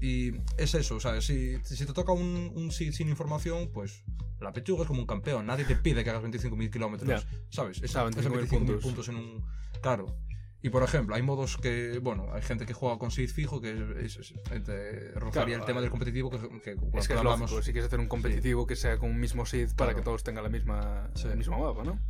Y 0.00 0.32
es 0.56 0.74
eso, 0.74 1.00
¿sabes? 1.00 1.26
Si, 1.26 1.56
si 1.64 1.84
te 1.86 1.92
toca 1.92 2.12
un, 2.12 2.52
un 2.54 2.70
seed 2.70 2.92
sin 2.92 3.08
información, 3.08 3.70
pues 3.72 4.04
la 4.40 4.52
pechuga 4.52 4.82
es 4.82 4.88
como 4.88 5.00
un 5.00 5.06
campeón. 5.06 5.46
Nadie 5.46 5.64
te 5.64 5.74
pide 5.76 6.04
que 6.04 6.10
hagas 6.10 6.22
25.000 6.22 6.70
kilómetros, 6.70 7.08
Ya. 7.08 7.28
¿sabes? 7.50 7.82
Es, 7.82 7.96
Ah, 7.96 8.08
es 8.08 8.16
25.000 8.16 8.48
25.000 8.48 8.48
puntos. 8.58 8.82
puntos 8.82 9.08
en 9.08 9.16
un. 9.16 9.44
Claro. 9.82 10.06
Y 10.60 10.70
por 10.70 10.82
ejemplo, 10.82 11.14
hay 11.14 11.22
modos 11.22 11.56
que, 11.56 12.00
bueno, 12.00 12.32
hay 12.32 12.42
gente 12.42 12.66
que 12.66 12.72
juega 12.72 12.98
con 12.98 13.12
seed 13.12 13.30
fijo, 13.30 13.60
que 13.60 13.70
es, 14.04 14.16
es- 14.16 14.32
es- 14.32 15.14
rozaría 15.14 15.30
Claro, 15.30 15.54
el 15.54 15.64
tema 15.64 15.80
del 15.80 15.90
competitivo, 15.90 16.30
que, 16.30 16.38
que 16.60 16.72
Es 16.98 17.06
que 17.06 17.12
es 17.14 17.18
hablamos. 17.18 17.42
lógico, 17.50 17.62
si 17.62 17.70
quieres 17.72 17.86
hacer 17.86 18.00
un 18.00 18.08
competitivo 18.08 18.66
que 18.66 18.74
sea 18.74 18.98
con 18.98 19.10
un 19.10 19.20
mismo 19.20 19.46
seed 19.46 19.68
para 19.76 19.90
Claro. 19.92 19.96
que 19.98 20.02
todos 20.02 20.24
tengan 20.24 20.42
la 20.42 20.50
misma, 20.50 21.10
Sí. 21.14 21.28
el 21.28 21.36
mismo 21.36 21.58
mapa, 21.60 21.84
¿no? 21.84 22.00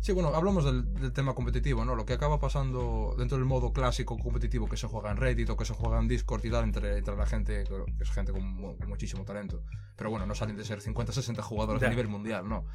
Sí, 0.00 0.12
bueno, 0.12 0.28
hablamos 0.34 0.64
del, 0.66 0.92
del 0.94 1.12
tema 1.12 1.34
competitivo, 1.34 1.82
¿no? 1.84 1.94
Lo 1.94 2.04
que 2.04 2.12
acaba 2.12 2.38
pasando 2.38 3.14
dentro 3.16 3.38
del 3.38 3.46
modo 3.46 3.72
clásico 3.72 4.18
competitivo 4.18 4.68
que 4.68 4.76
se 4.76 4.86
juega 4.86 5.10
en 5.10 5.16
Reddit 5.16 5.48
o 5.48 5.56
que 5.56 5.64
se 5.64 5.72
juega 5.72 5.98
en 5.98 6.08
Discord 6.08 6.44
y 6.44 6.50
tal, 6.50 6.64
entre, 6.64 6.98
entre 6.98 7.16
la 7.16 7.24
gente, 7.24 7.64
que 7.64 8.02
es 8.02 8.10
gente 8.10 8.32
con, 8.32 8.44
mu- 8.46 8.76
con 8.76 8.88
muchísimo 8.88 9.24
talento. 9.24 9.62
Pero 9.96 10.10
bueno, 10.10 10.26
no 10.26 10.34
salen 10.34 10.56
de 10.56 10.64
ser 10.64 10.82
50, 10.82 11.12
60 11.12 11.42
jugadores 11.42 11.80
Ya. 11.80 11.86
a 11.86 11.90
nivel 11.90 12.08
mundial, 12.08 12.46
¿no? 12.46 12.66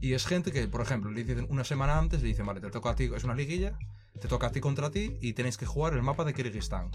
Y 0.00 0.14
es 0.14 0.26
gente 0.26 0.50
que, 0.50 0.66
por 0.66 0.80
ejemplo, 0.80 1.12
le 1.12 1.22
dicen 1.22 1.46
una 1.48 1.62
semana 1.62 1.96
antes, 1.96 2.22
le 2.22 2.28
dicen, 2.28 2.44
vale, 2.44 2.60
te 2.60 2.70
toca 2.70 2.90
a 2.90 2.96
ti, 2.96 3.08
es 3.14 3.22
una 3.22 3.34
liguilla, 3.36 3.78
te 4.20 4.26
toca 4.26 4.48
a 4.48 4.50
ti 4.50 4.60
contra 4.60 4.90
ti 4.90 5.16
y 5.20 5.32
tenéis 5.34 5.56
que 5.56 5.66
jugar 5.66 5.92
el 5.94 6.02
mapa 6.02 6.24
de 6.24 6.34
Kirguistán. 6.34 6.90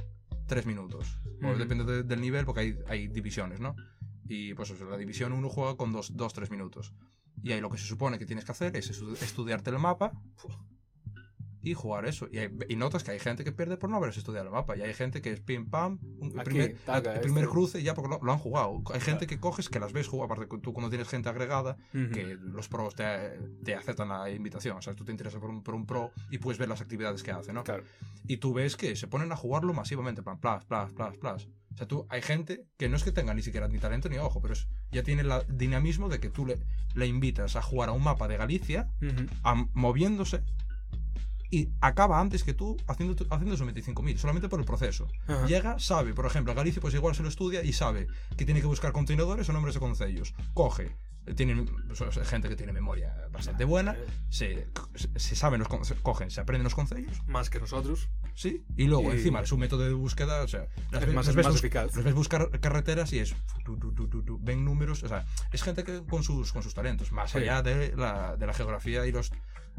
Tres 0.46 0.66
minutos. 0.66 1.22
Bueno, 1.40 1.52
Ujú. 1.52 1.60
depende 1.60 1.84
de- 1.86 2.04
del 2.04 2.20
nivel 2.20 2.44
porque 2.46 2.62
hay, 2.62 2.80
hay 2.88 3.08
divisiones, 3.08 3.62
¿no? 3.62 3.76
Y 4.28 4.54
pues 4.56 4.72
eso, 4.72 4.90
la 4.90 4.98
división 4.98 5.32
1 5.32 5.48
juega 5.50 5.78
con 5.78 5.94
2-3 5.94 6.10
dos, 6.18 6.34
tres 6.34 6.52
minutos. 6.52 6.94
Y 7.44 7.52
ahí 7.52 7.62
lo 7.62 7.70
que 7.70 7.78
se 7.78 7.86
supone 7.86 8.18
que 8.20 8.26
tienes 8.26 8.46
que 8.46 8.52
hacer 8.52 8.76
es 8.76 8.92
estu- 8.92 9.14
estudiarte 9.22 9.70
el 9.70 9.80
mapa 9.80 10.12
y 11.70 11.74
jugar 11.74 12.06
eso. 12.06 12.28
Y, 12.32 12.38
hay- 12.40 12.50
y 12.68 12.76
notas 12.76 13.04
que 13.04 13.12
hay 13.12 13.20
gente 13.20 13.44
que 13.44 13.52
pierde 13.52 13.78
por 13.78 13.90
no 13.90 13.98
haberse 13.98 14.20
estudiado 14.20 14.46
el 14.48 14.52
mapa. 14.52 14.76
Y 14.78 14.82
hay 14.82 14.94
gente 14.94 15.22
que 15.22 15.32
es 15.32 15.40
pim 15.42 15.70
pam, 15.70 16.00
un- 16.20 16.32
el 16.34 16.40
Aquí, 16.40 16.50
primer, 16.50 16.78
taca, 16.86 17.14
el 17.16 17.22
primer 17.22 17.44
este. 17.46 17.52
cruce 17.54 17.84
ya 17.84 17.94
porque 17.94 18.10
lo, 18.10 18.20
lo 18.24 18.32
han 18.32 18.40
jugado. 18.40 18.82
Hay 18.94 19.02
gente 19.02 19.28
que 19.28 19.40
coges 19.40 19.70
que 19.70 19.80
las 19.80 19.94
ves 19.94 20.08
jugar, 20.08 20.26
aparte 20.32 20.48
tú 20.62 20.74
cuando 20.74 20.90
tienes 20.90 21.08
gente 21.08 21.30
agregada, 21.30 21.78
Ujú. 21.94 22.12
que 22.12 22.36
los 22.40 22.68
pros 22.68 22.96
te, 22.96 23.40
te 23.64 23.76
aceptan 23.76 24.10
la 24.10 24.30
invitación. 24.30 24.78
O 24.78 24.82
sea, 24.82 24.94
tú 24.96 25.06
te 25.06 25.12
interesas 25.12 25.40
por 25.40 25.50
un, 25.50 25.64
por 25.64 25.76
un 25.76 25.86
pro 25.86 26.12
y 26.30 26.38
puedes 26.40 26.58
ver 26.60 26.70
las 26.70 26.82
actividades 26.82 27.24
que 27.24 27.32
hace, 27.32 27.54
¿no? 27.54 27.64
Claro. 27.64 27.84
Y 28.28 28.38
tú 28.38 28.54
ves 28.54 28.76
que 28.76 28.96
se 28.96 29.08
ponen 29.08 29.32
a 29.32 29.36
jugarlo 29.36 29.74
masivamente, 29.74 30.22
plan, 30.22 30.40
plas, 30.40 30.66
plas, 30.66 30.92
plas, 30.94 31.18
plas. 31.18 31.48
O 31.74 31.78
sea, 31.80 31.88
tú, 31.88 32.06
hay 32.10 32.22
gente 32.22 32.66
que 32.78 32.90
no 32.90 32.98
es 32.98 33.04
que 33.04 33.12
tenga 33.12 33.34
ni 33.34 33.42
siquiera 33.44 33.68
ni 33.68 33.78
talento 33.78 34.10
ni 34.10 34.18
ojo, 34.18 34.42
pero 34.42 34.54
es, 34.54 34.68
ya 34.92 35.04
tiene 35.04 35.22
el 35.22 35.32
dinamismo 35.58 36.10
de 36.10 36.20
que 36.20 36.30
tú 36.30 36.46
le, 36.46 36.58
le 36.96 37.06
invitas 37.08 37.56
a 37.56 37.62
jugar 37.62 37.90
a 37.90 37.92
un 37.94 38.04
mapa 38.04 38.28
de 38.28 38.38
Galicia, 38.38 38.90
a- 39.44 39.66
moviéndose, 39.74 40.42
y 41.52 41.70
acaba 41.82 42.20
antes 42.20 42.44
que 42.44 42.54
tú 42.54 42.78
haciendo, 42.88 43.16
haciendo 43.30 43.56
esos 43.56 43.68
25.000, 43.68 44.18
solamente 44.18 44.50
por 44.50 44.60
el 44.60 44.66
proceso. 44.66 45.08
Ajá. 45.28 45.46
Llega, 45.48 45.80
sabe, 45.80 46.14
por 46.14 46.26
ejemplo, 46.26 46.52
a 46.52 46.56
Galicia 46.56 46.82
pues 46.82 46.94
igual 46.94 47.16
se 47.16 47.24
lo 47.24 47.30
estudia 47.30 47.64
y 47.64 47.74
sabe 47.74 48.08
que 48.38 48.46
tiene 48.46 48.62
que 48.62 48.68
buscar 48.68 48.92
contenedores 48.92 49.50
o 49.50 49.54
nombres 49.54 49.74
de 49.74 49.80
concellos. 49.80 50.34
Coge, 50.54 50.96
tienen 51.36 51.66
pues, 51.66 52.28
gente 52.28 52.50
que 52.50 52.56
tiene 52.56 52.72
memoria 52.74 53.14
bastante 53.32 53.64
buena, 53.66 53.96
se, 54.30 54.68
se 55.16 55.36
saben 55.36 55.60
los 55.60 55.68
cogen, 56.02 56.32
se 56.32 56.42
aprenden 56.42 56.64
los 56.64 56.74
concellos, 56.76 57.22
Más 57.28 57.50
que 57.52 57.60
nosotros. 57.60 58.10
sí, 58.34 58.64
y 58.78 58.86
luego 58.86 59.12
Y- 59.14 59.18
encima 59.18 59.46
su 59.46 59.58
método 59.58 59.84
de 59.84 59.94
búsqueda, 59.94 60.42
o 60.42 60.48
sea, 60.48 60.68
las 60.92 61.04
Es 61.04 61.14
más- 61.14 61.28
las 61.28 61.36
ves 61.36 61.46
más 61.48 61.56
eficaz. 61.56 61.96
las 61.96 62.04
ves 62.06 62.14
buscar 62.16 62.50
carreteras 62.60 63.14
y 63.14 63.20
es 63.20 63.36
tu, 63.64 63.78
tu, 63.78 63.92
tu, 64.08 64.40
ven 64.42 64.66
números, 64.66 65.04
o 65.04 65.08
sea, 65.08 65.26
es 65.52 65.62
gente 65.62 65.84
que 65.84 66.04
con 66.04 66.24
sus 66.24 66.52
con 66.52 66.64
sus 66.64 66.74
talentos, 66.74 67.12
más 67.12 67.32
Sí. 67.32 67.40
allá 67.40 67.62
de 67.62 67.94
la, 67.96 68.36
de 68.36 68.48
la 68.48 68.54
geografía 68.54 69.06
y 69.06 69.12
los 69.12 69.32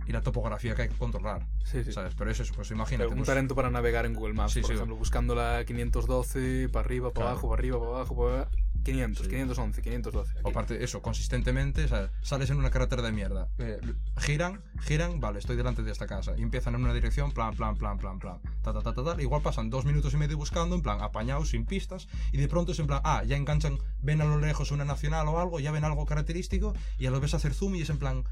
y 0.07 0.13
la 0.13 0.23
topografía 0.23 0.75
que 0.75 0.83
hay 0.83 0.89
que 0.89 0.97
controlar, 0.97 1.47
Sí, 1.65 1.85
sí. 1.85 1.93
¿sabes? 1.93 2.15
Pero 2.17 2.31
eso, 2.31 2.43
es, 2.43 2.51
pues 2.53 2.71
imagínate, 2.71 3.09
un 3.09 3.17
pues, 3.19 3.27
talento 3.27 3.55
para 3.55 3.71
navegar 3.71 4.07
en 4.07 4.15
Google 4.15 4.35
Maps, 4.35 4.53
Sí, 4.53 4.61
por 4.61 4.73
ejemplo, 4.73 4.97
buscando 4.97 5.35
la 5.35 5.65
512 5.65 6.69
para 6.73 6.85
arriba, 6.85 7.09
para 7.11 7.15
Claro. 7.15 7.31
abajo, 7.31 7.49
para 7.49 7.61
arriba, 7.61 7.79
para 7.79 7.91
abajo, 7.93 8.17
para 8.17 8.35
abajo. 8.37 8.51
500, 8.83 9.25
Sí. 9.27 9.31
511, 9.31 9.83
512. 9.83 10.39
aquí. 10.39 10.49
Aparte, 10.51 10.83
eso, 10.83 11.03
consistentemente, 11.03 11.87
sea, 11.87 12.11
sales 12.23 12.49
en 12.49 12.57
una 12.57 12.71
carretera 12.71 13.03
de 13.03 13.13
mierda. 13.13 13.49
eh, 13.59 13.79
giran, 14.17 14.63
giran, 14.81 15.21
vale, 15.21 15.39
estoy 15.39 15.55
delante 15.57 15.83
de 15.83 15.93
esta 15.93 16.07
casa. 16.07 16.33
Y 16.39 16.43
empiezan 16.43 16.75
en 16.77 16.85
una 16.85 16.95
dirección, 16.95 17.31
plan, 17.33 17.55
plan, 17.55 17.77
plan, 17.77 17.99
plan, 17.99 18.19
plan. 18.19 18.41
Ta, 18.63 18.73
ta, 18.73 18.81
ta, 18.81 18.95
ta, 18.95 19.05
ta. 19.05 19.21
Igual 19.23 19.43
pasan 19.43 19.69
dos 19.69 19.85
minutos 19.85 20.15
y 20.15 20.17
medio 20.17 20.39
buscando, 20.39 20.75
en 20.77 20.81
plan, 20.83 21.03
apañados, 21.03 21.51
sin 21.51 21.67
pistas. 21.67 22.09
Y 22.33 22.39
de 22.39 22.49
pronto 22.49 22.73
es 22.73 22.79
en 22.79 22.87
plan, 22.87 23.03
ah, 23.05 23.23
ya 23.23 23.37
enganchan, 23.37 23.79
ven 24.01 24.23
a 24.23 24.25
lo 24.25 24.39
lejos 24.39 24.71
una 24.71 24.87
nacional 24.87 25.29
o 25.29 25.39
algo, 25.39 25.61
ya 25.61 25.73
ven 25.73 25.85
algo 25.85 26.07
característico. 26.07 26.73
Y 26.97 27.03
ya 27.05 27.11
lo 27.11 27.21
ves 27.21 27.35
hacer 27.35 27.53
zoom 27.53 27.75
y 27.75 27.83
es 27.83 27.91
en 27.91 27.99
plan, 27.99 28.25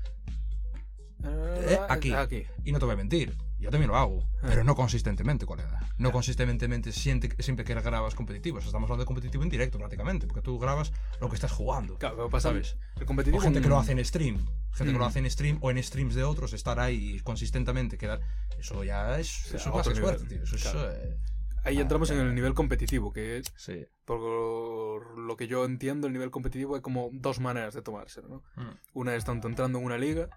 Eh, 1.24 1.78
aquí. 1.88 2.12
aquí. 2.12 2.44
y 2.64 2.72
no 2.72 2.78
te 2.78 2.84
voy 2.84 2.94
a 2.94 2.96
mentir. 2.96 3.36
Yo 3.58 3.70
también 3.70 3.88
lo 3.90 3.96
hago, 3.96 4.22
Ah. 4.40 4.46
pero 4.46 4.62
no 4.62 4.76
consistentemente, 4.76 5.44
colega. 5.44 5.80
No 5.98 6.12
consistentemente 6.12 6.92
siente, 6.92 7.28
siempre 7.42 7.64
que 7.64 7.74
grabas 7.74 8.14
competitivos. 8.14 8.64
Estamos 8.64 8.86
hablando 8.86 9.02
de 9.02 9.06
competitivo 9.06 9.42
en 9.42 9.48
directo 9.48 9.78
prácticamente, 9.78 10.28
porque 10.28 10.42
tú 10.42 10.60
grabas 10.60 10.92
lo 11.20 11.28
que 11.28 11.34
estás 11.34 11.50
jugando. 11.50 11.98
Claro, 11.98 12.14
pero 12.16 12.30
pasa, 12.30 12.50
¿Sabes? 12.50 12.76
El 12.96 13.02
O 13.02 13.06
competitivo. 13.06 13.40
gente 13.42 13.60
que 13.60 13.68
lo 13.68 13.74
mm, 13.76 13.80
hace 13.80 13.92
en 13.92 14.04
stream. 14.04 14.36
Gente 14.72 14.92
que 14.92 14.98
lo 14.98 15.04
Mm. 15.04 15.08
hace 15.08 15.18
en 15.18 15.30
stream 15.30 15.58
o 15.60 15.70
en 15.72 15.82
streams 15.82 16.14
de 16.14 16.22
otros, 16.22 16.52
estar 16.52 16.78
ahí 16.78 17.18
consistentemente, 17.24 17.98
quedar. 17.98 18.20
Eso 18.56 18.84
ya 18.84 19.18
es, 19.18 19.26
sea, 19.26 19.56
eso 19.58 19.70
es 19.70 19.74
otro 19.74 19.92
nivel, 19.92 20.28
tío. 20.28 20.42
Eso 20.44 20.54
es, 20.54 20.62
claro. 20.62 20.92
eh, 20.92 21.18
Ahí 21.64 21.78
Ah, 21.78 21.82
entramos 21.82 22.08
en 22.12 22.20
el 22.20 22.34
nivel 22.36 22.54
competitivo, 22.54 23.12
que 23.12 23.42
sí. 23.56 23.84
por 24.04 25.18
lo 25.18 25.36
que 25.36 25.48
yo 25.48 25.64
entiendo, 25.64 26.06
el 26.06 26.12
nivel 26.12 26.30
competitivo 26.30 26.76
hay 26.76 26.80
como 26.80 27.10
dos 27.12 27.40
maneras 27.40 27.74
de 27.74 27.82
tomárselo, 27.82 28.28
¿no? 28.28 28.42
Mm. 28.56 28.70
Una 28.94 29.16
es 29.16 29.24
tanto 29.24 29.48
entrando 29.48 29.78
en 29.80 29.84
una 29.84 29.98
liga 29.98 30.28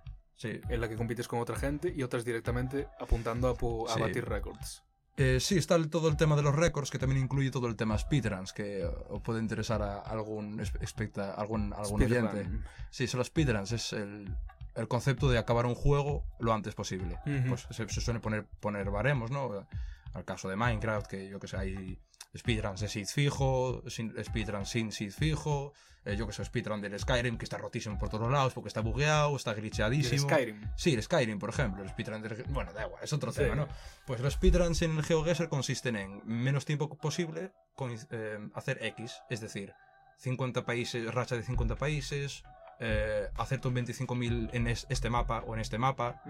Sí. 0.42 0.60
en 0.70 0.82
la 0.82 0.90
que 0.90 0.96
compites 0.96 1.28
con 1.28 1.40
otra 1.40 1.56
gente 1.56 1.94
y 1.96 2.02
otra 2.02 2.18
es 2.18 2.26
directamente 2.26 2.88
apuntando 3.00 3.48
a, 3.48 3.56
pu- 3.56 3.88
a 3.88 3.94
Sí. 3.94 4.00
batir 4.00 4.26
récords. 4.28 4.82
Eh, 5.18 5.40
sí, 5.40 5.58
está 5.58 5.76
el- 5.76 5.90
todo 5.90 6.08
el 6.08 6.18
tema 6.18 6.36
de 6.36 6.42
los 6.42 6.56
récords, 6.56 6.90
que 6.90 6.98
también 6.98 7.22
incluye 7.22 7.52
todo 7.52 7.68
el 7.68 7.76
tema 7.76 7.96
speedruns, 7.98 8.52
que 8.54 8.84
os 9.10 9.22
puede 9.22 9.40
interesar 9.40 9.84
a 9.84 10.00
algún, 10.00 10.60
especta- 10.60 11.34
algún, 11.36 11.74
algún 11.74 12.02
oyente. 12.02 12.48
Sí, 12.90 13.06
son 13.06 13.20
los 13.20 13.28
speedruns, 13.28 13.72
es 13.72 13.94
el, 13.94 14.36
el 14.74 14.88
concepto 14.88 15.30
de 15.30 15.38
acabar 15.38 15.68
un 15.68 15.76
juego 15.76 16.24
lo 16.40 16.54
antes 16.54 16.74
posible. 16.74 17.20
Pues 17.48 17.68
se, 17.70 17.88
se 17.88 18.02
suele 18.02 18.20
poner, 18.20 18.46
poner 18.60 18.90
baremos, 18.90 19.30
¿no? 19.30 19.68
Al 20.14 20.26
caso 20.26 20.50
de 20.50 20.56
Minecraft, 20.56 21.06
que 21.08 21.30
yo 21.30 21.40
que 21.40 21.48
sé, 21.48 21.58
hay 21.58 22.00
speedruns 22.36 22.80
de 22.82 22.88
seed 22.88 23.06
fijo, 23.06 23.84
sin, 23.90 24.12
speedruns 24.24 24.70
sin 24.70 24.92
seed 24.92 25.12
fijo, 25.12 25.74
eh, 26.06 26.16
yo 26.16 26.26
que 26.28 26.34
sé, 26.34 26.44
speedrun 26.46 26.82
del 26.82 27.00
Skyrim, 27.00 27.38
que 27.38 27.46
está 27.46 27.58
rotísimo 27.58 27.98
por 27.98 28.10
todos 28.10 28.32
lados 28.32 28.54
porque 28.54 28.68
está 28.70 28.82
bugueado, 28.82 29.36
está 29.36 29.52
Y 29.52 29.56
el 29.56 29.62
glitchadísimo. 29.62 30.30
Skyrim. 30.30 30.62
Sí, 30.76 30.94
el 30.94 31.04
Skyrim, 31.04 31.38
por 31.40 31.50
ejemplo. 31.50 31.84
El 31.84 31.90
speedrun 31.90 32.22
del... 32.22 32.44
Bueno, 32.50 32.74
da 32.74 32.86
igual, 32.88 33.04
es 33.04 33.14
otro 33.14 33.32
Sí. 33.32 33.42
tema, 33.42 33.56
¿no? 33.56 33.68
Pues 34.06 34.20
los 34.22 34.34
speedruns 34.34 34.82
en 34.82 34.98
el 34.98 35.04
GeoGuessr 35.04 35.48
consisten 35.50 35.96
en 35.96 36.22
menos 36.26 36.66
tiempo 36.66 36.90
posible 36.98 37.52
con, 37.76 37.96
eh, 38.12 38.40
hacer 38.56 38.80
X, 38.84 39.22
es 39.30 39.42
decir, 39.42 39.74
50 40.18 40.66
países, 40.66 41.14
racha 41.14 41.36
de 41.36 41.44
50 41.44 41.76
países, 41.76 42.44
eh, 42.80 43.28
hacerte 43.38 43.68
un 43.68 43.76
25.000 43.76 44.50
en 44.54 44.68
es- 44.68 44.88
este 44.90 45.10
mapa 45.10 45.44
o 45.46 45.54
en 45.54 45.62
este 45.62 45.78
mapa. 45.78 46.22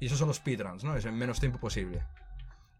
Y 0.00 0.06
esos 0.06 0.18
son 0.18 0.26
los 0.28 0.38
speedruns, 0.38 0.82
¿no? 0.84 0.96
Es 0.96 1.04
en 1.04 1.16
menos 1.16 1.38
tiempo 1.40 1.58
posible. 1.58 2.02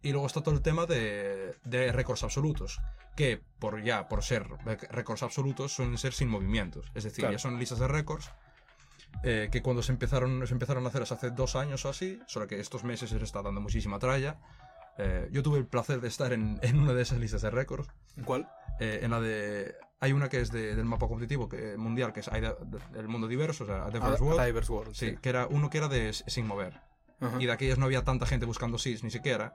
Y 0.05 0.13
luego 0.13 0.27
está 0.27 0.43
todo 0.43 0.55
el 0.55 0.61
tema 0.63 0.87
de, 0.87 1.57
de 1.65 1.91
récords 1.91 2.23
absolutos, 2.23 2.81
que 3.17 3.41
por 3.59 3.83
ya, 3.83 4.07
por 4.09 4.23
ser 4.23 4.47
récords 4.91 5.23
absolutos, 5.23 5.73
suelen 5.73 5.99
ser 5.99 6.13
sin 6.13 6.29
movimientos. 6.29 6.93
Es 6.95 7.05
decir, 7.05 7.23
Claro. 7.23 7.33
ya 7.33 7.39
son 7.39 7.59
listas 7.59 7.79
de 7.79 7.89
récords 7.89 8.31
eh, 9.23 9.49
que 9.51 9.63
cuando 9.63 9.83
se 9.83 9.93
empezaron, 9.93 10.47
se 10.47 10.53
empezaron 10.53 10.85
a 10.85 10.89
hacer 10.89 11.03
hace 11.03 11.31
dos 11.31 11.57
años 11.57 11.85
o 11.85 11.89
así, 11.89 12.21
solo 12.27 12.47
que 12.47 12.61
estos 12.61 12.85
meses 12.85 13.09
se 13.11 13.15
les 13.17 13.25
está 13.25 13.43
dando 13.43 13.61
muchísima 13.61 13.99
tralla. 13.99 14.39
Eh, 14.99 15.29
yo 15.33 15.43
tuve 15.43 15.59
el 15.59 15.67
placer 15.67 16.01
de 16.01 16.09
estar 16.09 16.33
en, 16.33 16.59
en 16.63 16.79
una 16.81 16.93
de 16.93 17.03
esas 17.03 17.19
listas 17.19 17.43
de 17.43 17.51
récords, 17.51 17.89
¿Cuál? 18.25 18.49
eh, 18.81 19.01
en 19.03 19.11
la 19.11 19.21
de... 19.21 19.75
Hay 20.01 20.13
una 20.13 20.29
que 20.29 20.41
es 20.41 20.51
de- 20.53 20.77
del 20.77 20.85
mapa 20.85 21.09
competitivo 21.09 21.49
que, 21.49 21.77
mundial, 21.79 22.13
que 22.13 22.21
es 22.21 22.27
de- 22.31 22.55
el 23.01 23.09
mundo 23.09 23.27
diverso, 23.27 23.65
o 23.65 23.67
sea, 23.67 23.87
Diverse 23.87 24.19
Ah, 24.21 24.23
World. 24.25 24.45
Divers 24.45 24.69
World. 24.71 24.95
Sí, 24.95 25.17
que 25.17 25.29
era 25.31 25.47
uno 25.47 25.71
que 25.71 25.79
era 25.79 25.89
de 25.89 26.13
sin 26.13 26.47
mover. 26.47 26.79
Ajá. 27.21 27.39
Y 27.41 27.47
de 27.47 27.53
aquellas 27.53 27.79
no 27.79 27.87
había 27.87 28.03
tanta 28.05 28.27
gente 28.27 28.45
buscando 28.45 28.77
SIS 28.77 29.03
ni 29.03 29.11
siquiera. 29.11 29.55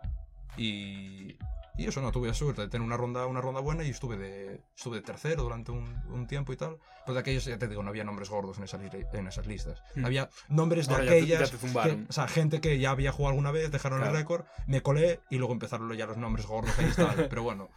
Y, 0.57 1.37
y 1.77 1.87
eso, 1.87 2.01
no, 2.01 2.11
tuve 2.11 2.27
la 2.27 2.33
suerte 2.33 2.61
de 2.63 2.67
tener 2.67 2.85
una 2.85 2.97
ronda, 2.97 3.25
una 3.25 3.39
ronda 3.41 3.61
buena 3.61 3.83
y 3.83 3.89
estuve 3.89 4.17
de, 4.17 4.61
estuve 4.75 4.97
de 4.97 5.01
tercero 5.03 5.43
durante 5.43 5.71
un, 5.71 5.85
un 6.09 6.27
tiempo 6.27 6.51
y 6.53 6.57
tal. 6.57 6.77
Pero 7.05 7.13
de 7.13 7.19
aquellos, 7.21 7.45
ya 7.45 7.57
te 7.57 7.67
digo, 7.67 7.81
no 7.81 7.89
había 7.89 8.03
nombres 8.03 8.29
gordos 8.29 8.57
en 8.57 8.65
esas, 8.65 8.81
en 9.13 9.27
esas 9.27 9.47
listas. 9.47 9.81
Hmm. 9.95 10.05
Había 10.05 10.29
nombres 10.49 10.87
de 10.87 10.93
Ahora 10.93 11.05
ya 11.05 11.11
te- 11.11 11.17
aquellas... 11.17 11.51
ya 11.51 11.57
te 11.57 11.73
que- 11.95 12.05
o 12.09 12.11
sea, 12.11 12.27
gente 12.27 12.61
que 12.61 12.77
ya 12.79 12.91
había 12.91 13.11
jugado 13.11 13.29
alguna 13.31 13.51
vez, 13.51 13.71
dejaron 13.71 13.99
Claro. 13.99 14.13
el 14.13 14.17
récord, 14.19 14.45
me 14.67 14.81
colé 14.81 15.21
y 15.29 15.37
luego 15.37 15.53
empezaron 15.53 15.91
ya 15.93 16.05
los 16.05 16.17
nombres 16.17 16.45
gordos 16.45 16.77
ahí 16.77 16.91
tal. 16.95 17.15
Pero 17.29 17.43
bueno... 17.43 17.69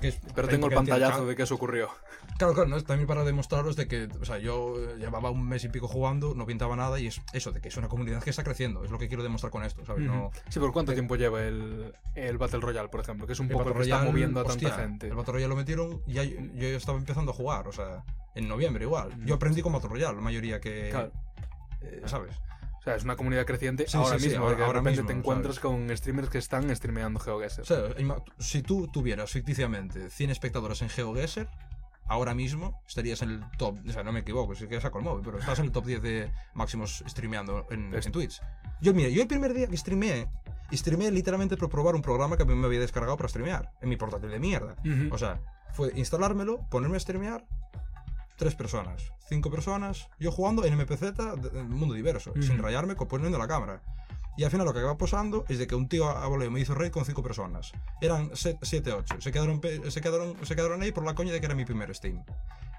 que 0.00 0.08
es- 0.08 0.20
Pero 0.34 0.48
tengo 0.48 0.68
el 0.68 0.74
pantallazo 0.74 1.26
de 1.26 1.34
que 1.36 1.42
eso 1.42 1.54
ocurrió. 1.54 1.88
Claro, 2.36 2.54
claro, 2.54 2.68
¿no? 2.68 2.80
también 2.84 3.06
para 3.08 3.24
demostraros 3.24 3.74
de 3.74 3.88
que, 3.88 4.08
o 4.20 4.24
sea, 4.24 4.38
yo 4.38 4.76
llevaba 4.96 5.30
un 5.30 5.48
mes 5.48 5.64
y 5.64 5.68
pico 5.70 5.88
jugando, 5.88 6.34
no 6.34 6.46
pintaba 6.46 6.76
nada 6.76 7.00
y 7.00 7.08
es 7.08 7.20
eso, 7.32 7.50
de 7.50 7.60
que 7.60 7.68
es 7.68 7.76
una 7.76 7.88
comunidad 7.88 8.22
que 8.22 8.30
está 8.30 8.44
creciendo, 8.44 8.84
es 8.84 8.90
lo 8.92 8.98
que 8.98 9.08
quiero 9.08 9.22
demostrar 9.24 9.50
con 9.50 9.64
esto, 9.64 9.84
¿sabes? 9.84 10.04
No. 10.04 10.30
Sí, 10.48 10.60
pero 10.60 10.72
¿cuánto 10.72 10.92
tiempo 10.92 11.16
lleva 11.16 11.42
el, 11.42 11.92
el 12.14 12.38
Battle 12.38 12.60
Royale, 12.60 12.88
por 12.88 13.00
ejemplo? 13.00 13.26
Que 13.26 13.32
es 13.32 13.40
un 13.40 13.46
el 13.46 13.52
poco 13.52 13.62
el 13.64 13.68
Battle 13.70 13.80
que 13.80 13.88
está 13.90 13.96
Royale, 13.98 14.12
moviendo 14.12 14.40
a 14.40 14.44
tanta 14.44 14.66
hostia, 14.68 14.82
gente. 14.84 15.08
El 15.08 15.14
Battle 15.14 15.32
Royale 15.32 15.48
lo 15.48 15.56
metieron 15.56 16.02
y 16.06 16.12
ya, 16.12 16.22
yo 16.22 16.38
ya 16.54 16.68
estaba 16.76 16.98
empezando 16.98 17.32
a 17.32 17.34
jugar, 17.34 17.66
o 17.66 17.72
sea, 17.72 18.04
en 18.36 18.46
noviembre 18.46 18.84
igual. 18.84 19.10
Yo 19.24 19.34
aprendí 19.34 19.62
con 19.62 19.72
Battle 19.72 19.88
Royale, 19.90 20.14
la 20.14 20.22
mayoría 20.22 20.60
que, 20.60 20.90
Claro. 20.90 21.10
eh, 21.80 22.02
¿sabes? 22.06 22.36
O 22.78 22.82
sea, 22.82 22.94
es 22.94 23.04
una 23.04 23.16
comunidad 23.16 23.44
creciente 23.44 23.86
Sí, 23.88 23.96
ahora 23.96 24.16
sí, 24.18 24.24
sí, 24.24 24.28
mismo, 24.30 24.44
ahora- 24.44 24.50
porque 24.50 24.60
de 24.62 24.66
ahora 24.66 24.78
repente 24.80 25.02
mismo, 25.02 25.06
te 25.08 25.18
encuentras 25.18 25.56
¿sabes? 25.56 25.60
con 25.88 25.96
streamers 25.96 26.28
que 26.30 26.38
están 26.38 26.74
streameando 26.74 27.18
GeoGuessr. 27.20 27.62
O 27.62 27.64
sea, 27.64 27.82
si 28.38 28.62
tú 28.62 28.88
tuvieras 28.88 29.30
ficticiamente 29.30 30.10
100 30.10 30.30
espectadores 30.30 30.80
en 30.82 30.88
GeoGuessr, 30.88 31.48
ahora 32.06 32.34
mismo 32.34 32.80
estarías 32.88 33.20
en 33.22 33.30
el 33.30 33.44
top, 33.58 33.76
o 33.86 33.92
sea, 33.92 34.02
no 34.02 34.12
me 34.12 34.20
equivoco, 34.20 34.54
si 34.54 34.66
que 34.66 34.80
saco 34.80 34.98
el 34.98 35.04
móvil, 35.04 35.22
pero 35.24 35.38
estás 35.38 35.58
en 35.58 35.66
el 35.66 35.72
top 35.72 35.84
10 35.84 36.00
de 36.02 36.32
máximos 36.54 37.04
streameando 37.06 37.66
en, 37.70 37.94
en 37.94 38.12
Twitch. 38.12 38.40
Yo, 38.80 38.94
mira, 38.94 39.08
yo 39.10 39.20
el 39.22 39.28
primer 39.28 39.52
día 39.52 39.66
que 39.66 39.76
streameé, 39.76 40.28
streameé 40.72 41.10
literalmente 41.10 41.56
por 41.56 41.68
probar 41.68 41.94
un 41.94 42.02
programa 42.02 42.36
que 42.36 42.44
a 42.44 42.46
mí 42.46 42.54
me 42.54 42.66
había 42.66 42.80
descargado 42.80 43.16
para 43.16 43.28
streamear, 43.28 43.72
en 43.82 43.88
mi 43.90 43.96
portátil 43.96 44.30
de 44.30 44.38
mierda. 44.38 44.76
Ujú. 44.80 45.12
O 45.14 45.18
sea, 45.18 45.40
fue 45.72 45.92
instalármelo, 45.96 46.66
ponerme 46.70 46.96
a 46.96 47.00
streamear, 47.00 47.44
tres 48.38 48.54
personas, 48.54 49.12
cinco 49.28 49.50
personas, 49.50 50.08
yo 50.18 50.30
jugando 50.32 50.64
en 50.64 50.76
MPZ, 50.78 51.00
de 51.02 51.62
mundo 51.64 51.94
diverso, 51.94 52.30
Ujú. 52.30 52.42
sin 52.42 52.58
rayarme, 52.58 52.94
poniendo 52.94 53.36
la 53.36 53.48
cámara. 53.48 53.82
Y 54.36 54.44
al 54.44 54.52
final 54.52 54.64
lo 54.66 54.72
que 54.72 54.78
acaba 54.78 54.96
pasando 54.96 55.44
es 55.48 55.58
de 55.58 55.66
que 55.66 55.74
un 55.74 55.88
tío 55.88 56.08
a 56.08 56.26
voleo 56.28 56.48
me 56.48 56.60
hizo 56.60 56.72
raid 56.72 56.92
con 56.92 57.04
cinco 57.04 57.24
personas. 57.24 57.72
Eran 58.00 58.30
7, 58.34 58.92
8. 58.92 59.16
Se 59.20 59.32
quedaron, 59.32 59.60
se, 59.88 60.00
quedaron, 60.00 60.36
se 60.46 60.54
quedaron 60.54 60.80
ahí 60.80 60.92
por 60.92 61.04
la 61.04 61.16
coña 61.16 61.32
de 61.32 61.40
que 61.40 61.46
era 61.46 61.56
mi 61.56 61.64
primer 61.64 61.92
Steam. 61.92 62.24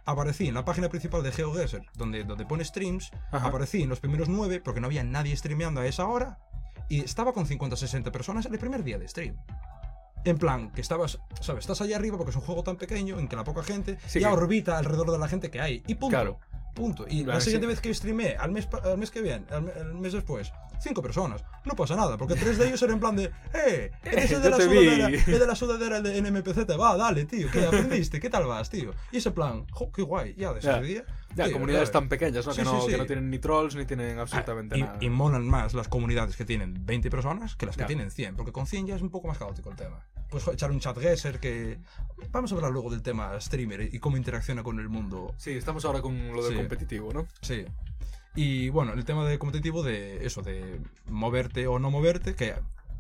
Aparecí 0.05 0.47
en 0.47 0.53
la 0.53 0.63
página 0.63 0.87
principal 0.87 1.21
de 1.21 1.33
GeoGuessr, 1.33 1.81
donde, 1.95 2.23
donde 2.23 2.45
pone 2.45 2.63
streams. 2.63 3.11
Ajá. 3.31 3.47
Aparecí 3.49 3.83
en 3.83 3.89
los 3.89 3.99
primeros 3.99 4.29
9 4.29 4.61
porque 4.63 4.79
no 4.79 4.87
había 4.87 5.03
nadie 5.03 5.35
streameando 5.35 5.81
a 5.81 5.85
esa 5.85 6.07
hora. 6.07 6.39
Y 6.87 7.01
estaba 7.01 7.33
con 7.33 7.45
50 7.45 7.75
60 7.75 8.09
personas 8.09 8.45
en 8.45 8.53
el 8.53 8.59
primer 8.59 8.83
día 8.85 8.97
de 8.97 9.09
stream. 9.09 9.35
En 10.25 10.37
plan, 10.37 10.71
que 10.71 10.81
estabas, 10.81 11.19
¿sabes? 11.41 11.61
Estás 11.61 11.81
allá 11.81 11.95
arriba 11.95 12.17
porque 12.17 12.31
es 12.31 12.35
un 12.35 12.41
juego 12.41 12.63
tan 12.63 12.75
pequeño 12.77 13.19
en 13.19 13.27
que 13.27 13.35
la 13.35 13.43
poca 13.43 13.63
gente 13.63 13.97
Sí, 14.05 14.19
ya 14.19 14.27
que- 14.29 14.33
orbita 14.35 14.77
alrededor 14.77 15.11
de 15.11 15.17
la 15.19 15.27
gente 15.27 15.49
que 15.49 15.61
hay. 15.61 15.81
Y 15.87 15.95
punto. 15.95 16.09
Claro. 16.15 16.39
Punto. 16.75 17.05
Y 17.09 17.23
Claro, 17.23 17.39
la 17.39 17.41
siguiente 17.41 17.65
sí. 17.67 17.69
vez 17.71 17.81
que 17.81 17.93
streamé, 17.93 18.35
al 18.37 18.51
mes, 18.51 18.67
al 18.83 18.97
mes 18.97 19.11
que 19.11 19.21
viene, 19.21 19.45
al, 19.49 19.63
me- 19.63 19.71
al 19.71 19.93
mes 19.95 20.13
después, 20.13 20.51
cinco 20.81 21.01
personas. 21.01 21.43
No 21.65 21.73
pasa 21.75 21.95
nada, 21.95 22.15
porque 22.17 22.35
tres 22.35 22.57
de 22.57 22.67
ellos 22.67 22.81
eran 22.83 22.95
en 22.95 22.99
plan 22.99 23.15
de, 23.15 23.31
¡eh! 23.53 23.91
Eres 24.03 24.31
el 24.31 24.41
de 24.41 24.49
la 24.49 24.57
sudadera, 24.57 25.07
vi". 25.07 25.15
el 25.15 25.39
de 25.39 25.47
la 25.47 25.55
sudadera 25.55 26.01
de 26.01 26.21
NMPZ, 26.21 26.79
va, 26.79 26.95
dale, 26.95 27.25
tío, 27.25 27.49
¿qué 27.51 27.65
aprendiste? 27.65 28.19
¿Qué 28.19 28.29
tal 28.29 28.45
vas, 28.45 28.69
tío? 28.69 28.91
Y 29.11 29.17
ese 29.17 29.31
plan, 29.31 29.65
jo, 29.71 29.91
qué 29.91 30.03
guay, 30.03 30.35
ya 30.37 30.53
de 30.53 30.59
ese 30.59 30.81
día. 30.81 31.03
Ya, 31.35 31.45
tío, 31.45 31.53
comunidades 31.53 31.91
tan 31.91 32.09
pequeñas, 32.09 32.45
¿no? 32.45 32.53
Sí, 32.53 32.59
que, 32.59 32.65
no 32.65 32.79
sí, 32.81 32.85
sí. 32.87 32.91
que 32.91 32.97
no 32.97 33.05
tienen 33.05 33.29
ni 33.29 33.37
trolls 33.39 33.75
ni 33.75 33.85
tienen 33.85 34.17
absolutamente 34.19 34.75
Ah, 34.75 34.77
y, 34.77 34.81
nada. 34.81 34.97
y 35.01 35.09
molan 35.09 35.47
más 35.47 35.73
las 35.73 35.87
comunidades 35.87 36.35
que 36.35 36.43
tienen 36.45 36.85
20 36.85 37.09
personas 37.09 37.55
que 37.55 37.65
las 37.67 37.75
que 37.75 37.81
Ya. 37.81 37.87
tienen 37.87 38.09
100, 38.11 38.35
porque 38.35 38.51
con 38.51 38.65
100 38.65 38.87
ya 38.87 38.95
es 38.95 39.01
un 39.01 39.09
poco 39.09 39.27
más 39.27 39.37
caótico 39.37 39.69
el 39.69 39.75
tema. 39.75 40.03
Puedes 40.29 40.43
jo- 40.45 40.51
echar 40.53 40.71
un 40.71 40.79
chat 40.79 40.97
guesser 40.97 41.39
que... 41.39 41.79
Vamos 42.31 42.51
a 42.51 42.55
hablar 42.55 42.71
luego 42.71 42.89
del 42.89 43.01
tema 43.01 43.39
streamer 43.39 43.93
y 43.93 43.99
cómo 43.99 44.17
interacciona 44.17 44.63
con 44.63 44.79
el 44.79 44.89
mundo 44.89 45.33
Sí, 45.37 45.51
estamos 45.51 45.85
ahora 45.85 46.01
con 46.01 46.31
lo 46.33 46.43
del 46.43 46.53
Sí. 46.53 46.57
competitivo, 46.57 47.11
¿no? 47.13 47.27
Sí. 47.41 47.65
Y 48.35 48.69
bueno, 48.69 48.93
el 48.93 49.05
tema 49.05 49.25
de 49.25 49.37
competitivo 49.39 49.81
de 49.83 50.25
eso, 50.25 50.41
de 50.41 50.79
moverte 51.07 51.67
o 51.67 51.79
no 51.79 51.89
moverte, 51.91 52.35
que 52.35 52.53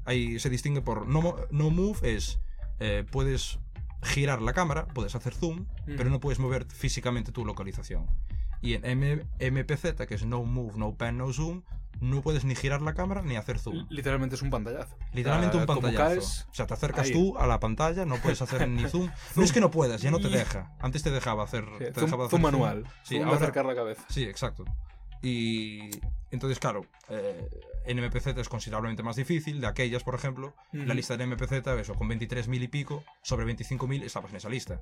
ahí 0.05 0.39
se 0.39 0.49
distingue 0.49 0.81
por 0.81 1.07
no, 1.07 1.35
no 1.51 1.69
move 1.69 1.99
es 2.03 2.39
eh, 2.79 3.05
puedes 3.11 3.59
girar 4.01 4.41
la 4.41 4.53
cámara, 4.53 4.87
puedes 4.87 5.15
hacer 5.15 5.33
zoom, 5.33 5.65
pero 5.85 6.09
no 6.09 6.19
puedes 6.19 6.39
mover 6.39 6.65
físicamente 6.65 7.31
tu 7.31 7.45
localización. 7.45 8.07
Y 8.61 8.73
en 8.73 8.85
M- 8.85 9.25
MPZ, 9.39 10.05
que 10.07 10.15
es 10.15 10.25
No 10.25 10.43
Move, 10.43 10.73
No 10.77 10.93
Pan, 10.95 11.17
No 11.17 11.31
Zoom, 11.31 11.63
no 12.01 12.21
puedes 12.21 12.45
ni 12.45 12.55
girar 12.55 12.81
la 12.81 12.93
cámara 12.93 13.21
ni 13.21 13.35
hacer 13.35 13.59
zoom. 13.59 13.85
Literalmente 13.89 14.35
es 14.35 14.41
un 14.41 14.49
pantallazo. 14.49 14.95
Literalmente 15.13 15.57
un 15.57 15.65
como 15.65 15.81
pantallazo. 15.81 16.03
caes, 16.15 16.47
o 16.49 16.53
sea, 16.53 16.65
te 16.67 16.73
acercas 16.73 17.07
ahí. 17.07 17.13
tú 17.13 17.37
a 17.37 17.45
la 17.47 17.59
pantalla, 17.59 18.05
no 18.05 18.15
puedes 18.17 18.41
hacer 18.41 18.67
ni 18.69 18.87
zoom. 18.87 19.09
No 19.35 19.43
es 19.43 19.51
que 19.51 19.59
no 19.61 19.69
puedas, 19.71 20.01
ya 20.01 20.11
no 20.11 20.19
te 20.19 20.29
deja. 20.29 20.71
Antes 20.79 21.03
te 21.03 21.11
dejaba 21.11 21.43
hacer. 21.43 21.65
sí, 21.77 21.85
te 21.85 21.93
zoom, 21.93 22.05
dejaba 22.05 22.29
zoom 22.29 22.45
hacer 22.45 22.51
manual. 22.59 22.83
Sí, 23.03 23.15
zoom 23.15 23.19
de 23.19 23.23
ahora- 23.25 23.37
acercar 23.37 23.65
la 23.65 23.75
cabeza. 23.75 24.03
Sí, 24.09 24.23
exacto. 24.23 24.65
Y 25.21 25.89
entonces, 26.31 26.59
claro, 26.59 26.85
eh, 27.09 27.49
en 27.85 27.99
MPZ 27.99 28.27
es 28.37 28.49
considerablemente 28.49 29.03
más 29.03 29.15
difícil. 29.15 29.59
De 29.59 29.67
aquellas, 29.67 30.03
por 30.03 30.15
ejemplo, 30.15 30.53
la 30.71 30.93
lista 30.93 31.17
de 31.17 31.25
MPZ, 31.25 31.67
eso, 31.79 31.95
con 31.95 32.09
23.000 32.09 32.63
y 32.63 32.67
pico, 32.67 33.03
sobre 33.21 33.45
25.000 33.45 34.03
estabas 34.03 34.31
en 34.31 34.37
esa 34.37 34.49
lista. 34.49 34.81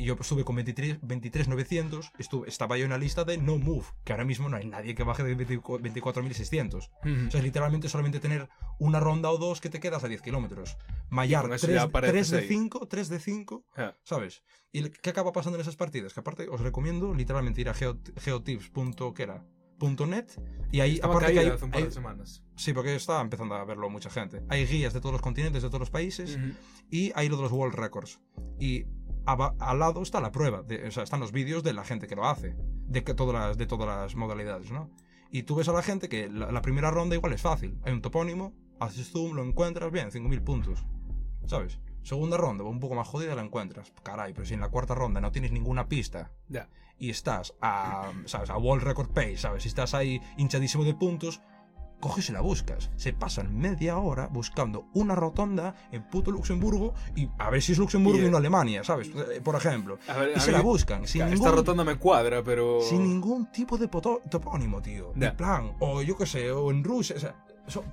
Y 0.00 0.04
yo 0.04 0.16
estuve 0.18 0.44
con 0.44 0.56
23 0.56 1.00
23.900, 1.02 2.12
estuve, 2.18 2.48
estaba 2.48 2.78
yo 2.78 2.84
en 2.84 2.90
la 2.90 2.98
lista 2.98 3.24
de 3.24 3.36
No 3.36 3.58
Move, 3.58 3.84
que 4.04 4.12
ahora 4.12 4.24
mismo 4.24 4.48
no 4.48 4.56
hay 4.56 4.66
nadie 4.66 4.94
que 4.94 5.02
baje 5.02 5.22
de 5.22 5.34
24 5.34 5.84
24.600. 5.84 6.76
Ujú. 6.76 7.28
O 7.28 7.30
sea, 7.30 7.38
es 7.38 7.44
literalmente 7.44 7.88
solamente 7.88 8.18
tener 8.18 8.48
una 8.78 8.98
ronda 8.98 9.30
o 9.30 9.36
dos 9.36 9.60
que 9.60 9.68
te 9.68 9.78
quedas 9.78 10.02
a 10.02 10.08
10 10.08 10.22
kilómetros. 10.22 10.78
Mayar, 11.10 11.42
con 11.42 11.52
eso 11.52 11.66
3, 11.66 11.76
ya 11.76 11.82
apareces 11.82 12.30
de 12.30 12.38
ahí. 12.38 12.48
5, 12.48 12.88
3 12.88 13.08
de 13.10 13.20
5, 13.20 13.64
Ah, 13.76 13.94
¿sabes? 14.02 14.42
¿Y 14.72 14.88
qué 14.88 15.10
acaba 15.10 15.32
pasando 15.32 15.58
en 15.58 15.62
esas 15.62 15.76
partidas? 15.76 16.14
Que 16.14 16.20
aparte 16.20 16.48
os 16.48 16.60
recomiendo 16.60 17.12
literalmente 17.12 17.60
ir 17.60 17.68
a 17.68 17.74
geo- 17.74 17.98
geotips.net 18.18 20.26
y 20.72 20.80
ahí, 20.80 20.94
Estaba 20.94 21.14
aparte 21.14 21.32
que 21.32 21.38
hay, 21.40 21.46
hace 21.48 21.64
un 21.64 21.70
par 21.70 21.80
de 21.80 21.86
hay- 21.88 21.92
semanas. 21.92 22.42
Sí, 22.56 22.72
porque 22.72 22.94
está 22.94 23.20
empezando 23.20 23.54
a 23.54 23.64
verlo 23.64 23.88
mucha 23.90 24.10
gente. 24.10 24.42
Hay 24.48 24.66
guías 24.66 24.92
de 24.92 25.00
todos 25.00 25.12
los 25.14 25.22
continentes, 25.22 25.62
de 25.62 25.68
todos 25.68 25.80
los 25.80 25.90
países 25.90 26.36
Ujú. 26.36 26.52
y 26.90 27.12
hay 27.14 27.28
lo 27.28 27.36
de 27.36 27.42
los 27.42 27.52
World 27.52 27.74
Records. 27.74 28.20
Y 28.58 28.84
al 29.26 29.78
lado 29.78 30.02
está 30.02 30.20
la 30.20 30.32
prueba, 30.32 30.62
de- 30.62 30.88
o 30.88 30.90
sea, 30.90 31.02
están 31.04 31.20
los 31.20 31.32
vídeos 31.32 31.62
de 31.62 31.72
la 31.72 31.84
gente 31.84 32.06
que 32.06 32.16
lo 32.16 32.26
hace, 32.26 32.56
de, 32.86 33.04
que 33.04 33.14
todas, 33.14 33.34
las, 33.34 33.58
de 33.58 33.66
todas 33.66 33.86
las 33.86 34.16
modalidades, 34.16 34.70
¿no? 34.70 34.90
Y 35.30 35.44
tú 35.44 35.54
ves 35.54 35.68
a 35.68 35.72
la 35.72 35.82
gente 35.82 36.08
que 36.08 36.28
la, 36.28 36.50
la 36.50 36.62
primera 36.62 36.90
ronda 36.90 37.14
igual 37.14 37.32
es 37.32 37.40
fácil. 37.42 37.78
Hay 37.84 37.92
un 37.92 38.02
topónimo, 38.02 38.52
haces 38.80 39.10
zoom, 39.12 39.34
lo 39.34 39.44
encuentras, 39.44 39.92
bien, 39.92 40.10
5.000 40.10 40.42
puntos. 40.42 40.84
¿Sabes? 41.46 41.78
Segunda 42.02 42.36
ronda, 42.36 42.64
un 42.64 42.80
poco 42.80 42.94
más 42.94 43.06
jodida, 43.06 43.34
la 43.34 43.42
encuentras. 43.42 43.92
Caray, 44.02 44.32
pero 44.32 44.46
si 44.46 44.54
en 44.54 44.60
la 44.60 44.70
cuarta 44.70 44.94
ronda 44.94 45.20
no 45.20 45.30
tienes 45.32 45.52
ninguna 45.52 45.86
pista 45.88 46.32
y 46.98 47.10
estás 47.10 47.54
a, 47.60 48.10
¿sabes? 48.24 48.50
a 48.50 48.56
World 48.58 48.82
Record 48.84 49.10
Pace, 49.10 49.36
¿sabes? 49.36 49.62
Si 49.62 49.68
estás 49.68 49.94
ahí 49.94 50.20
hinchadísimo 50.36 50.84
de 50.84 50.94
puntos, 50.94 51.40
coges 52.00 52.28
y 52.30 52.32
la 52.32 52.40
buscas. 52.40 52.90
Se 52.96 53.12
pasan 53.12 53.56
media 53.56 53.98
hora 53.98 54.26
buscando 54.26 54.86
una 54.94 55.14
rotonda 55.14 55.74
en 55.92 56.02
puto 56.02 56.30
Luxemburgo 56.30 56.94
y 57.14 57.28
a 57.38 57.50
ver 57.50 57.62
si 57.62 57.72
es 57.72 57.78
Luxemburgo 57.78 58.20
Y, 58.20 58.26
y, 58.26 58.30
no 58.30 58.38
Alemania, 58.38 58.82
¿sabes? 58.82 59.08
Eh, 59.08 59.40
Por 59.42 59.54
ejemplo. 59.54 59.98
A 60.08 60.14
ver, 60.18 60.30
Y 60.34 60.38
a 60.38 60.40
se 60.40 60.50
mí- 60.50 60.56
la 60.56 60.62
buscan 60.62 61.06
sin 61.06 61.22
Esta 61.22 61.34
ningún, 61.34 61.52
rotonda 61.52 61.84
me 61.84 61.96
cuadra, 61.96 62.42
pero. 62.42 62.80
sin 62.80 63.02
ningún 63.04 63.52
tipo 63.52 63.76
de 63.78 63.86
topónimo, 63.88 64.80
tío. 64.82 65.12
En 65.14 65.36
plan, 65.36 65.72
o 65.78 66.02
yo 66.02 66.16
qué 66.16 66.26
sé, 66.26 66.50
o 66.50 66.70
en 66.70 66.82
Rusia, 66.82 67.16
o 67.16 67.20
sea, 67.20 67.34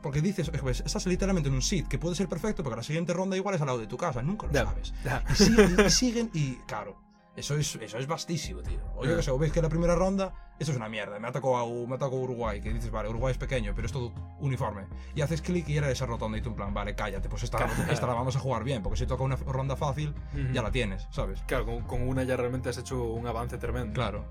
porque 0.01 0.21
dices, 0.21 0.49
pues, 0.61 0.79
estás 0.79 1.05
literalmente 1.05 1.49
en 1.49 1.55
un 1.55 1.61
sit 1.61 1.87
que 1.87 1.99
puede 1.99 2.15
ser 2.15 2.27
perfecto, 2.27 2.63
porque 2.63 2.77
la 2.77 2.83
siguiente 2.83 3.13
ronda 3.13 3.35
igual 3.37 3.53
es 3.55 3.61
al 3.61 3.67
lado 3.67 3.79
de 3.79 3.87
tu 3.87 3.97
casa, 3.97 4.21
nunca 4.23 4.47
lo 4.47 4.53
sabes. 4.53 4.93
Ya. 5.03 5.23
Y 5.29 5.35
siguen, 5.35 5.75
y 5.85 5.89
siguen 5.91 6.29
y 6.33 6.55
claro, 6.65 6.97
eso 7.37 7.55
es, 7.55 7.75
eso 7.75 7.97
es 7.97 8.07
vastísimo, 8.07 8.61
tío. 8.61 8.79
O 8.95 9.05
yo 9.05 9.11
Ya. 9.11 9.17
que 9.17 9.23
sé, 9.23 9.31
o 9.31 9.37
ves 9.37 9.51
que 9.53 9.61
la 9.61 9.69
primera 9.69 9.95
ronda, 9.95 10.33
eso 10.59 10.71
es 10.71 10.77
una 10.77 10.89
mierda. 10.89 11.19
Me 11.19 11.27
atacó 11.27 11.57
a, 11.57 11.65
me 11.87 11.95
atacó 11.95 12.17
a 12.17 12.19
Uruguay, 12.19 12.59
que 12.59 12.73
dices, 12.73 12.91
vale, 12.91 13.07
Uruguay 13.09 13.31
es 13.31 13.37
pequeño, 13.37 13.73
pero 13.75 13.85
es 13.85 13.93
todo 13.93 14.11
uniforme. 14.39 14.87
Y 15.15 15.21
haces 15.21 15.41
clic 15.41 15.69
y 15.69 15.77
era 15.77 15.89
esa 15.89 16.05
rotonda 16.05 16.37
y 16.37 16.41
tú 16.41 16.49
en 16.49 16.55
plan, 16.55 16.73
vale, 16.73 16.95
cállate, 16.95 17.29
pues 17.29 17.43
esta, 17.43 17.65
esta 17.91 18.07
la 18.07 18.13
vamos 18.13 18.35
a 18.35 18.39
jugar 18.39 18.63
bien, 18.63 18.81
porque 18.83 18.97
si 18.97 19.05
toca 19.05 19.23
una 19.23 19.35
ronda 19.37 19.75
fácil, 19.75 20.13
ya 20.51 20.61
la 20.61 20.71
tienes, 20.71 21.07
¿sabes? 21.11 21.41
Claro, 21.47 21.65
con, 21.65 21.81
con 21.83 22.01
una 22.07 22.23
ya 22.23 22.35
realmente 22.35 22.69
has 22.69 22.77
hecho 22.79 23.03
un 23.03 23.25
avance 23.27 23.57
tremendo. 23.57 23.93
Claro. 23.93 24.25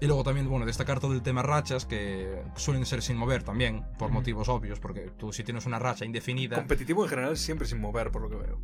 Y 0.00 0.06
luego 0.06 0.22
también, 0.22 0.48
bueno, 0.48 0.64
destacar 0.64 1.00
todo 1.00 1.12
el 1.12 1.22
tema 1.22 1.42
rachas, 1.42 1.84
que 1.84 2.40
suelen 2.54 2.86
ser 2.86 3.02
sin 3.02 3.16
mover 3.16 3.42
también, 3.42 3.84
por 3.98 4.10
motivos 4.10 4.48
obvios, 4.48 4.78
porque 4.78 5.10
tú 5.16 5.32
si 5.32 5.42
tienes 5.42 5.66
una 5.66 5.80
racha 5.80 6.04
indefinida... 6.04 6.56
Competitivo 6.56 7.02
en 7.02 7.10
general 7.10 7.36
siempre 7.36 7.66
sin 7.66 7.80
mover, 7.80 8.12
por 8.12 8.22
lo 8.22 8.28
que 8.30 8.36
veo. 8.36 8.60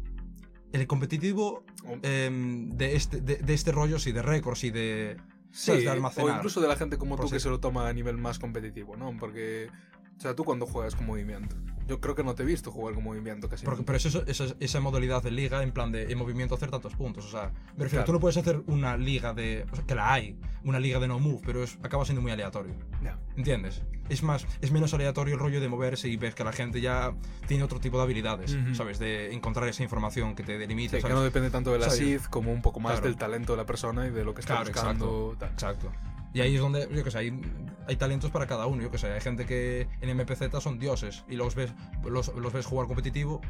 El 0.75 0.87
competitivo 0.87 1.64
em, 2.02 2.76
de, 2.76 2.97
este, 2.97 3.21
de, 3.21 3.37
de 3.37 3.54
este 3.54 3.71
rollo, 3.71 3.99
sí, 3.99 4.12
de 4.12 4.23
récords 4.23 4.64
y 4.64 4.71
de... 4.71 5.16
Sí, 5.52 5.71
de 5.71 5.88
o 5.88 5.93
almacenar. 5.93 6.37
incluso 6.37 6.61
de 6.61 6.66
la 6.66 6.75
gente 6.75 6.99
como 6.99 7.16
tú 7.16 7.31
que 7.31 7.38
se 7.38 7.49
lo 7.49 7.61
toma 7.61 7.88
a 7.88 7.93
nivel 7.93 8.19
más 8.19 8.40
competitivo, 8.40 8.97
¿no? 8.97 9.16
Porque, 9.16 9.69
o 10.16 10.21
sea, 10.21 10.35
tú 10.35 10.44
cuando 10.44 10.66
juegas 10.66 10.94
con 10.94 11.06
movimiento, 11.06 11.56
yo 11.87 12.00
creo 12.00 12.14
que 12.14 12.25
no 12.25 12.35
te 12.35 12.44
he 12.44 12.47
visto 12.47 12.71
jugar 12.71 12.94
con 12.94 13.04
movimiento 13.04 13.49
casi. 13.49 13.64
Porque, 13.66 13.83
pero 13.83 13.99
es 13.99 14.06
eso, 14.06 14.25
esa, 14.26 14.47
esa 14.59 14.80
modalidad 14.80 15.23
de 15.23 15.30
liga 15.30 15.62
en 15.62 15.71
plan 15.73 15.92
de 15.92 16.11
en 16.11 16.16
movimiento 16.16 16.54
hacer 16.54 16.71
tantos 16.71 16.94
puntos. 16.97 17.26
O 17.26 17.30
sea, 17.30 17.50
me 17.76 17.85
refiero, 17.85 17.88
Claro. 17.90 18.04
tú 18.06 18.12
no 18.14 18.21
puedes 18.21 18.37
hacer 18.38 18.62
una 18.66 18.97
liga 18.97 19.35
de. 19.35 19.66
O 19.71 19.76
sea, 19.76 19.85
que 19.85 19.94
la 19.94 20.12
hay, 20.12 20.38
una 20.62 20.80
liga 20.80 20.99
de 20.99 21.09
no 21.09 21.18
move, 21.18 21.42
pero 21.44 21.62
es, 21.62 21.78
acaba 21.83 22.04
siendo 22.06 22.23
muy 22.23 22.33
aleatorio. 22.33 22.75
Ya. 23.02 23.18
¿Entiendes? 23.37 23.83
Es 24.09 24.23
más, 24.23 24.47
es 24.62 24.71
menos 24.73 24.92
aleatorio 24.94 25.35
el 25.35 25.40
rollo 25.40 25.61
de 25.61 25.68
moverse 25.68 26.09
y 26.09 26.16
ves 26.16 26.35
que 26.35 26.44
la 26.44 26.52
gente 26.52 26.80
ya 26.80 27.14
tiene 27.49 27.64
otro 27.64 27.80
tipo 27.80 27.97
de 27.99 28.02
habilidades, 28.04 28.54
Ujú. 28.54 28.75
¿sabes? 28.75 28.99
De 28.99 29.33
encontrar 29.35 29.66
esa 29.68 29.83
información 29.83 30.35
que 30.35 30.42
te 30.42 30.56
delimita. 30.59 30.92
Sí, 30.92 30.97
que 30.97 31.02
¿sabes? 31.02 31.16
no 31.16 31.23
depende 31.23 31.50
tanto 31.50 31.71
de 31.73 31.78
la. 31.80 31.90
SID 31.90 32.21
como 32.30 32.50
un 32.52 32.62
poco 32.62 32.80
más 32.80 32.92
Claro. 32.92 33.06
del 33.09 33.16
talento 33.16 33.52
de 33.52 33.59
la 33.59 33.66
persona 33.66 34.06
y 34.06 34.11
de 34.11 34.25
lo 34.25 34.33
que 34.35 34.40
está 34.40 34.54
Claro, 34.62 34.71
buscando. 34.73 35.37
tal. 35.38 35.50
Exacto. 35.52 35.91
Y 36.34 36.40
ahí 36.40 36.56
es 36.56 36.60
donde, 36.60 36.88
yo 36.92 37.04
que 37.04 37.12
sé, 37.12 37.18
hay, 37.18 37.40
hay 37.86 37.97
talentos 37.97 38.30
para 38.32 38.47
cada 38.47 38.66
uno. 38.66 38.82
Yo 38.82 38.90
que 38.90 38.99
sé, 38.99 39.06
hay 39.06 39.20
gente 39.20 39.47
que 39.47 39.88
en 40.00 40.16
MPZ 40.16 40.60
son 40.60 40.80
dioses 40.80 41.25
y 41.28 41.36
los 41.36 41.54
ves, 41.54 41.73
los, 42.04 42.34
los 42.34 42.52
ves 42.52 42.66
jugar 42.66 42.88
competitivo. 42.88 43.40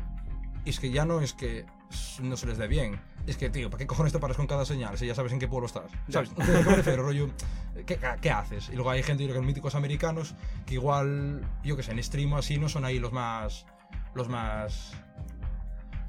Y 0.66 0.70
es 0.70 0.78
que 0.80 0.90
ya 0.90 1.04
no 1.04 1.20
es 1.20 1.32
que 1.32 1.66
no 2.22 2.36
se 2.36 2.46
les 2.46 2.58
dé 2.58 2.68
bien. 2.68 3.00
Es 3.26 3.38
que, 3.38 3.48
tío, 3.48 3.70
¿para 3.70 3.78
qué 3.78 3.86
cojones 3.86 4.12
te 4.12 4.18
paras 4.18 4.36
con 4.36 4.46
cada 4.46 4.66
señal 4.66 4.98
si 4.98 5.06
ya 5.06 5.14
sabes 5.14 5.32
en 5.32 5.38
qué 5.38 5.48
pueblo 5.48 5.66
estás? 5.66 5.90
¿Sabes? 6.10 6.28
¿Entiendes 6.30 6.56
a 6.56 6.64
qué 6.64 6.70
me 6.70 6.76
refiero? 6.76 7.02
Rollo, 7.04 7.30
¿qué, 7.86 7.98
qué 8.20 8.30
haces? 8.30 8.68
Y 8.68 8.74
luego 8.74 8.90
hay 8.90 9.02
gente, 9.02 9.22
yo 9.22 9.28
creo 9.28 9.40
que 9.40 9.40
los 9.40 9.46
míticos 9.46 9.74
americanos, 9.74 10.34
que 10.66 10.74
igual, 10.74 11.42
yo 11.62 11.76
que 11.76 11.82
sé, 11.82 11.92
en 11.92 12.02
stream 12.02 12.34
o 12.34 12.38
así 12.38 12.58
no 12.58 12.68
son 12.68 12.84
ahí 12.84 12.98
los 12.98 13.12
más. 13.12 13.66
Los 14.14 14.28
más. 14.28 14.92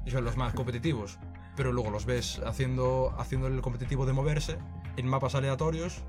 los 0.04 0.36
más 0.36 0.52
competitivos. 0.52 1.18
Pero 1.56 1.72
luego 1.72 1.90
los 1.90 2.04
ves 2.04 2.40
haciendo, 2.44 3.14
haciendo 3.18 3.46
el 3.46 3.62
competitivo 3.62 4.04
de 4.04 4.12
moverse 4.12 4.58
en 4.98 5.06
mapas 5.06 5.34
aleatorios. 5.34 6.02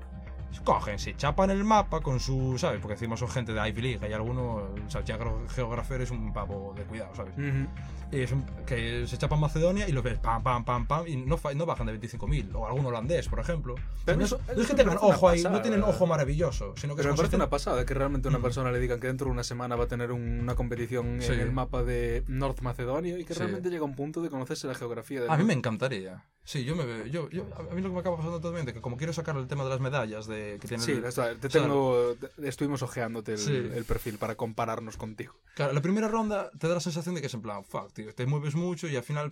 Cogen, 0.64 0.98
se 0.98 1.14
chapan 1.16 1.50
el 1.50 1.64
mapa 1.64 2.00
con 2.00 2.20
su. 2.20 2.56
¿Sabes? 2.58 2.80
Porque 2.80 2.94
encima 2.94 3.16
son 3.16 3.28
gente 3.28 3.52
de 3.52 3.68
Ivy 3.68 3.82
League. 3.82 4.06
Hay 4.06 4.12
alguno. 4.12 4.56
O 4.86 4.90
sea, 4.90 5.02
Geographer 5.48 6.00
es 6.00 6.10
un 6.10 6.32
pavo 6.32 6.74
de 6.76 6.82
cuidado, 6.84 7.14
¿sabes? 7.14 7.32
Ujú. 7.34 7.66
Y 8.10 8.20
es 8.22 8.32
un- 8.32 8.44
que 8.66 9.06
se 9.06 9.18
chapan 9.18 9.38
Macedonia 9.40 9.86
y 9.88 9.92
los 9.92 10.02
ves 10.02 10.18
pam, 10.18 10.42
pam, 10.42 10.64
pam, 10.64 10.86
pam. 10.86 11.06
Y 11.06 11.16
no, 11.16 11.36
no 11.54 11.66
bajan 11.66 11.86
de 11.86 11.92
25.000. 11.92 12.54
O 12.54 12.66
algún 12.66 12.84
holandés, 12.86 13.28
por 13.28 13.38
ejemplo. 13.40 13.74
Pero 14.04 14.22
eso- 14.24 14.36
es- 14.36 14.46
no 14.46 14.52
eso 14.54 14.62
es 14.62 14.68
que 14.68 14.74
tengan 14.74 14.96
una 14.98 15.06
ojo 15.06 15.28
ahí, 15.28 15.38
no 15.38 15.44
pasada. 15.50 15.62
tienen 15.62 15.82
ojo 15.82 16.06
maravilloso. 16.06 16.74
Sino 16.76 16.94
que 16.96 17.02
Pero 17.02 17.12
me 17.12 17.16
parece 17.18 17.36
una 17.36 17.50
pasada 17.50 17.84
que 17.84 17.94
realmente 17.94 18.28
una 18.28 18.38
Mm. 18.38 18.42
persona 18.42 18.72
le 18.72 18.80
digan 18.80 18.98
que 19.00 19.06
dentro 19.06 19.26
de 19.26 19.32
una 19.32 19.44
semana 19.44 19.76
va 19.76 19.84
a 19.84 19.88
tener 19.88 20.12
un- 20.12 20.40
una 20.40 20.54
competición 20.54 21.18
Sí. 21.20 21.32
en 21.32 21.40
el 21.40 21.52
mapa 21.52 21.82
de 21.82 22.24
North 22.28 22.60
Macedonia 22.62 23.18
y 23.18 23.24
que 23.24 23.34
Sí. 23.34 23.40
realmente 23.40 23.68
llega 23.68 23.82
a 23.82 23.86
un 23.86 23.94
punto 23.94 24.22
de 24.22 24.30
conocerse 24.30 24.66
la 24.66 24.74
geografía 24.74 25.20
del 25.20 25.30
A 25.30 25.36
mí 25.36 25.44
me 25.44 25.52
encantaría. 25.52 26.24
Sí, 26.48 26.64
yo 26.64 26.74
me 26.74 26.86
veo. 26.86 27.04
Yo, 27.04 27.28
yo- 27.28 27.44
a 27.58 27.62
mí 27.74 27.82
lo 27.82 27.90
que 27.90 27.94
me 27.94 28.00
acaba 28.00 28.16
pasando 28.16 28.40
totalmente 28.40 28.72
que 28.72 28.80
como 28.80 28.96
quiero 28.96 29.12
sacar 29.12 29.36
el 29.36 29.46
tema 29.48 29.64
de 29.64 29.68
las 29.68 29.80
medallas 29.80 30.26
de 30.26 30.56
que 30.58 30.66
tiene 30.66 30.82
Sí, 30.82 30.92
el- 30.92 31.12
sea, 31.12 31.34
te 31.34 31.50
tengo, 31.50 32.14
te- 32.18 32.48
estuvimos 32.48 32.80
ojeándote 32.80 33.32
el, 33.32 33.38
Sí. 33.38 33.52
el 33.54 33.84
perfil 33.84 34.16
para 34.16 34.34
compararnos 34.34 34.96
contigo. 34.96 35.34
Claro, 35.54 35.74
la 35.74 35.82
primera 35.82 36.08
ronda 36.08 36.50
te 36.58 36.66
da 36.66 36.72
la 36.72 36.80
sensación 36.80 37.14
de 37.14 37.20
que 37.20 37.26
es 37.26 37.34
en 37.34 37.42
plan, 37.42 37.64
fuck, 37.66 37.92
tío, 37.92 38.14
te 38.14 38.24
mueves 38.24 38.54
mucho 38.54 38.88
y 38.88 38.96
al 38.96 39.02
final 39.02 39.30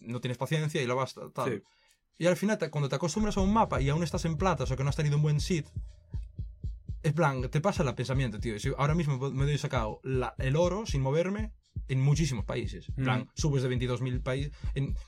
no 0.00 0.22
tienes 0.22 0.38
paciencia 0.38 0.80
y 0.80 0.86
lo 0.86 0.96
vas 0.96 1.14
tal. 1.34 1.52
Sí. 1.52 1.62
Y 2.16 2.26
al 2.26 2.36
final, 2.38 2.56
te- 2.56 2.70
cuando 2.70 2.88
te 2.88 2.96
acostumbras 2.96 3.36
a 3.36 3.42
un 3.42 3.52
mapa 3.52 3.82
y 3.82 3.90
aún 3.90 4.02
estás 4.02 4.24
en 4.24 4.38
plata, 4.38 4.64
o 4.64 4.66
sea 4.66 4.78
que 4.78 4.82
no 4.82 4.88
has 4.88 4.96
tenido 4.96 5.16
un 5.16 5.22
buen 5.22 5.40
sit, 5.40 5.66
es 7.02 7.12
plan, 7.12 7.50
te 7.50 7.60
pasa 7.60 7.82
el 7.82 7.94
pensamiento, 7.94 8.40
tío. 8.40 8.58
Si 8.58 8.72
ahora 8.78 8.94
mismo 8.94 9.18
me 9.30 9.44
doy 9.44 9.58
sacado 9.58 10.00
la- 10.04 10.34
el 10.38 10.56
oro 10.56 10.86
sin 10.86 11.02
moverme 11.02 11.52
en 11.88 12.00
muchísimos 12.00 12.44
países. 12.44 12.88
En 12.96 13.04
plan, 13.04 13.20
Mm. 13.20 13.28
subes 13.34 13.62
de 13.62 13.68
22.000 13.68 14.20
países. 14.22 14.52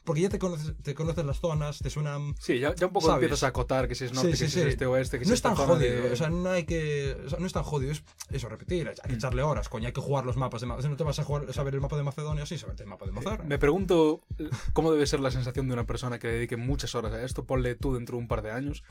Porque 0.05 0.21
ya 0.23 0.29
te 0.29 0.39
conoces, 0.39 0.75
te 0.83 0.95
conoces 0.95 1.25
las 1.25 1.41
zonas, 1.41 1.79
te 1.79 1.91
suenan. 1.91 2.35
Sí, 2.41 2.59
ya, 2.59 2.75
ya 2.75 2.87
un 2.87 2.93
poco 2.93 3.07
¿Sabes? 3.07 3.23
empiezas 3.25 3.43
a 3.45 3.49
acotar 3.49 3.89
que 3.89 3.95
si 3.95 4.05
es 4.05 4.13
norte, 4.13 4.37
Sí, 4.37 4.45
que 4.45 4.49
sí, 4.49 4.53
si 4.53 4.59
es 4.61 4.65
sí. 4.65 4.71
este 4.71 4.87
oeste, 4.87 5.19
que 5.19 5.25
si 5.25 5.31
No 5.31 5.35
es 5.35 5.39
es 5.39 5.43
tan 5.43 5.55
jodido, 5.55 6.03
de- 6.03 6.13
o 6.13 6.17
sea, 6.17 6.31
no 6.31 6.51
hay 6.51 6.65
que. 6.65 7.17
o 7.27 7.29
sea, 7.31 7.39
no 7.39 7.47
es 7.47 7.53
tan 7.53 7.63
jodido, 7.65 7.93
es 7.93 8.03
eso, 8.31 8.49
repetir, 8.49 8.89
hay 8.89 8.95
que 8.95 9.13
Mm. 9.13 9.17
echarle 9.17 9.43
horas, 9.43 9.69
coño, 9.69 9.87
hay 9.87 9.93
que 9.93 10.01
jugar 10.01 10.25
los 10.27 10.37
mapas 10.37 10.61
de 10.61 10.67
Macedonia. 10.69 10.91
No 10.91 10.97
te 10.97 11.05
vas 11.05 11.19
a 11.19 11.25
jugar, 11.25 11.53
saber 11.53 11.75
el 11.75 11.81
mapa 11.81 11.97
de 11.97 12.03
Macedonia, 12.05 12.47
sí, 12.47 12.59
saberte 12.59 12.83
el 12.85 12.89
mapa 12.89 13.07
de 13.07 13.13
Macedonia. 13.13 13.45
Me 13.45 13.59
pregunto 13.59 14.23
eh, 14.39 14.49
cómo 14.73 14.93
debe 14.93 15.07
ser 15.07 15.21
la 15.21 15.31
sensación 15.31 15.67
de 15.69 15.75
una 15.75 15.85
persona 15.87 16.19
que 16.19 16.29
dedique 16.29 16.57
muchas 16.57 16.95
horas 16.95 17.13
a 17.13 17.23
esto, 17.23 17.45
ponle 17.45 17.75
tú 17.75 17.95
dentro 17.95 18.17
de 18.17 18.23
un 18.23 18.29
par 18.29 18.43
de 18.43 18.51
años, 18.53 18.85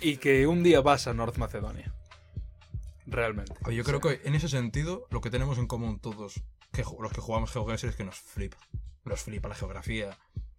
y 0.00 0.16
que 0.18 0.46
un 0.46 0.62
día 0.62 0.80
vas 0.80 1.06
a 1.06 1.14
North 1.14 1.36
Macedonia. 1.38 1.92
Realmente. 3.06 3.52
Yo 3.70 3.82
O 3.82 3.84
creo 3.84 4.00
sea, 4.00 4.18
que 4.18 4.28
en 4.28 4.34
ese 4.34 4.48
sentido, 4.48 5.06
lo 5.10 5.20
que 5.20 5.30
tenemos 5.30 5.58
en 5.58 5.66
común 5.66 5.98
todos, 6.00 6.40
que 6.74 6.84
los 7.00 7.12
que 7.12 7.20
jugamos 7.20 7.52
GeoGuessr, 7.52 7.88
es 7.88 7.96
que 7.96 8.04
nos 8.04 8.16
flipa. 8.16 8.58
Nos 9.04 9.22
flipa 9.22 9.48
la 9.48 9.54
geografía 9.54 10.18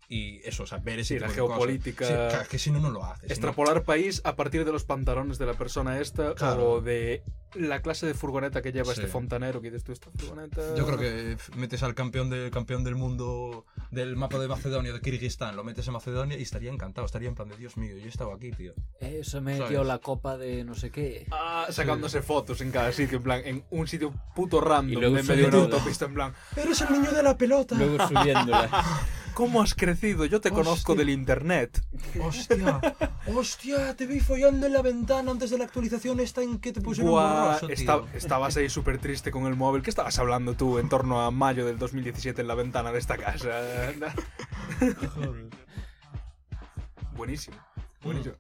y 0.10 0.38
eso, 0.48 0.64
o 0.64 0.68
sea, 0.68 0.78
ver 0.80 1.00
ese 1.00 1.16
Sí, 1.16 1.20
la 1.20 1.28
tipo 1.28 1.34
de 1.36 1.42
cosas. 1.42 1.56
geopolítica. 1.58 2.06
Sí, 2.08 2.14
claro, 2.14 2.50
que 2.50 2.60
si 2.60 2.72
no, 2.72 2.80
no 2.80 2.90
lo 2.92 3.04
haces. 3.06 3.30
Extrapolar 3.32 3.84
país 3.84 4.22
a 4.24 4.36
partir 4.36 4.66
de 4.66 4.72
los 4.72 4.84
pantalones 4.84 5.38
de 5.38 5.46
la 5.46 5.54
persona 5.54 6.00
esta 6.00 6.34
Claro. 6.36 6.70
o 6.74 6.82
de 6.82 7.24
la 7.56 7.82
clase 7.82 8.06
de 8.06 8.14
furgoneta 8.14 8.62
que 8.62 8.72
lleva 8.74 8.94
Sí. 8.94 9.00
este 9.00 9.08
fontanero 9.12 9.62
que 9.62 9.70
dices 9.72 9.84
tú, 9.86 9.94
esta 9.94 10.10
furgoneta... 10.12 10.76
Yo 10.76 10.86
creo 10.86 10.98
que 11.00 11.38
metes 11.56 11.84
al 11.84 11.96
campeón, 11.96 12.30
de, 12.30 12.52
campeón 12.52 12.84
del 12.84 12.96
mundo 12.96 13.66
del 13.92 14.18
mapa 14.18 14.38
de 14.40 14.48
Macedonia, 14.50 14.92
de 14.92 15.00
Kirguistán, 15.00 15.56
lo 15.56 15.64
metes 15.64 15.88
en 15.88 15.94
Macedonia 15.94 16.38
y 16.38 16.42
estaría 16.42 16.70
encantado, 16.72 17.06
estaría 17.06 17.30
en 17.30 17.36
plan 17.36 17.48
de 17.48 17.56
Dios 17.56 17.78
mío, 17.78 17.96
yo 17.98 18.10
estaba 18.10 18.36
aquí, 18.36 18.52
tío. 18.52 18.74
Eso 19.00 19.40
me 19.42 19.56
¿Sabes? 19.58 19.70
dio 19.70 19.84
la 19.86 20.00
copa 20.00 20.38
de 20.38 20.66
no 20.66 20.76
sé 20.76 20.92
qué. 20.92 21.28
Ah, 21.32 21.68
sacándose 21.70 22.22
fotos 22.22 22.60
en 22.60 22.72
cada 22.72 22.92
sitio, 22.92 23.18
en 23.18 23.24
plan, 23.24 23.42
en 23.46 23.64
un 23.70 23.88
sitio 23.88 24.14
puto 24.36 24.60
random, 24.60 25.02
en 25.18 25.26
medio 25.26 25.50
de 25.50 25.58
autopista, 25.58 26.06
en 26.06 26.14
plan, 26.14 26.34
¡Eres 26.58 26.82
el 26.82 26.92
niño 26.92 27.12
de 27.12 27.24
la 27.24 27.38
pelota! 27.38 27.76
Luego 27.76 28.06
subiéndola. 28.08 28.70
¿cómo 29.36 29.62
has 29.62 29.76
crecido? 29.76 30.26
Yo 30.26 30.42
te 30.42 30.50
conozco 30.50 30.96
del 30.96 31.10
internet. 31.12 31.86
¡Hostia! 32.20 32.80
¡Hostia! 33.28 33.96
Te 33.96 34.08
vi 34.08 34.20
follando 34.20 34.66
en 34.66 34.74
la 34.74 34.82
ventana 34.82 35.30
antes 35.32 35.52
de 35.52 35.60
la 35.60 35.66
actualización 35.66 36.20
esta 36.20 36.42
en 36.42 36.58
que 36.60 36.72
te 36.74 36.82
pusieron 36.82 37.12
Buah, 37.12 37.44
borroso, 37.58 37.70
esta- 37.70 38.02
estabas 38.16 38.58
ahí 38.58 38.70
súper 38.70 38.98
triste 38.98 39.30
con 39.30 39.46
el 39.46 39.56
móvil. 39.56 39.84
¿Qué 39.84 39.92
estabas 39.92 40.18
hablando 40.18 40.56
tú 40.56 40.80
en 40.80 40.90
torno 40.90 41.22
a 41.22 41.30
mayo 41.30 41.66
del 41.68 41.78
2017 41.78 42.42
en 42.42 42.48
la 42.48 42.56
ventana 42.56 42.92
de 42.92 42.98
esta 43.00 43.18
casa? 43.18 43.50
Buenísimo. 47.16 47.58
Buenísimo. 48.04 48.36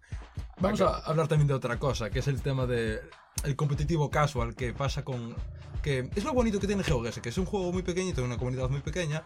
Vamos 0.59 0.81
a 0.81 0.97
hablar 0.99 1.27
también 1.27 1.47
de 1.47 1.53
otra 1.53 1.77
cosa, 1.77 2.09
que 2.09 2.19
es 2.19 2.27
el 2.27 2.41
tema 2.41 2.65
de 2.65 3.01
el 3.43 3.55
competitivo 3.55 4.09
casual 4.09 4.55
que 4.55 4.73
pasa 4.73 5.03
con 5.03 5.35
que 5.83 6.09
es 6.15 6.23
lo 6.23 6.33
bonito 6.33 6.59
que 6.59 6.65
tiene 6.65 6.83
GeoGuessr, 6.83 7.21
que 7.21 7.29
es 7.29 7.37
un 7.37 7.45
juego 7.45 7.71
muy 7.71 7.83
pequeñito, 7.83 8.23
una 8.23 8.37
comunidad 8.37 8.69
muy 8.69 8.79
pequeña, 8.81 9.23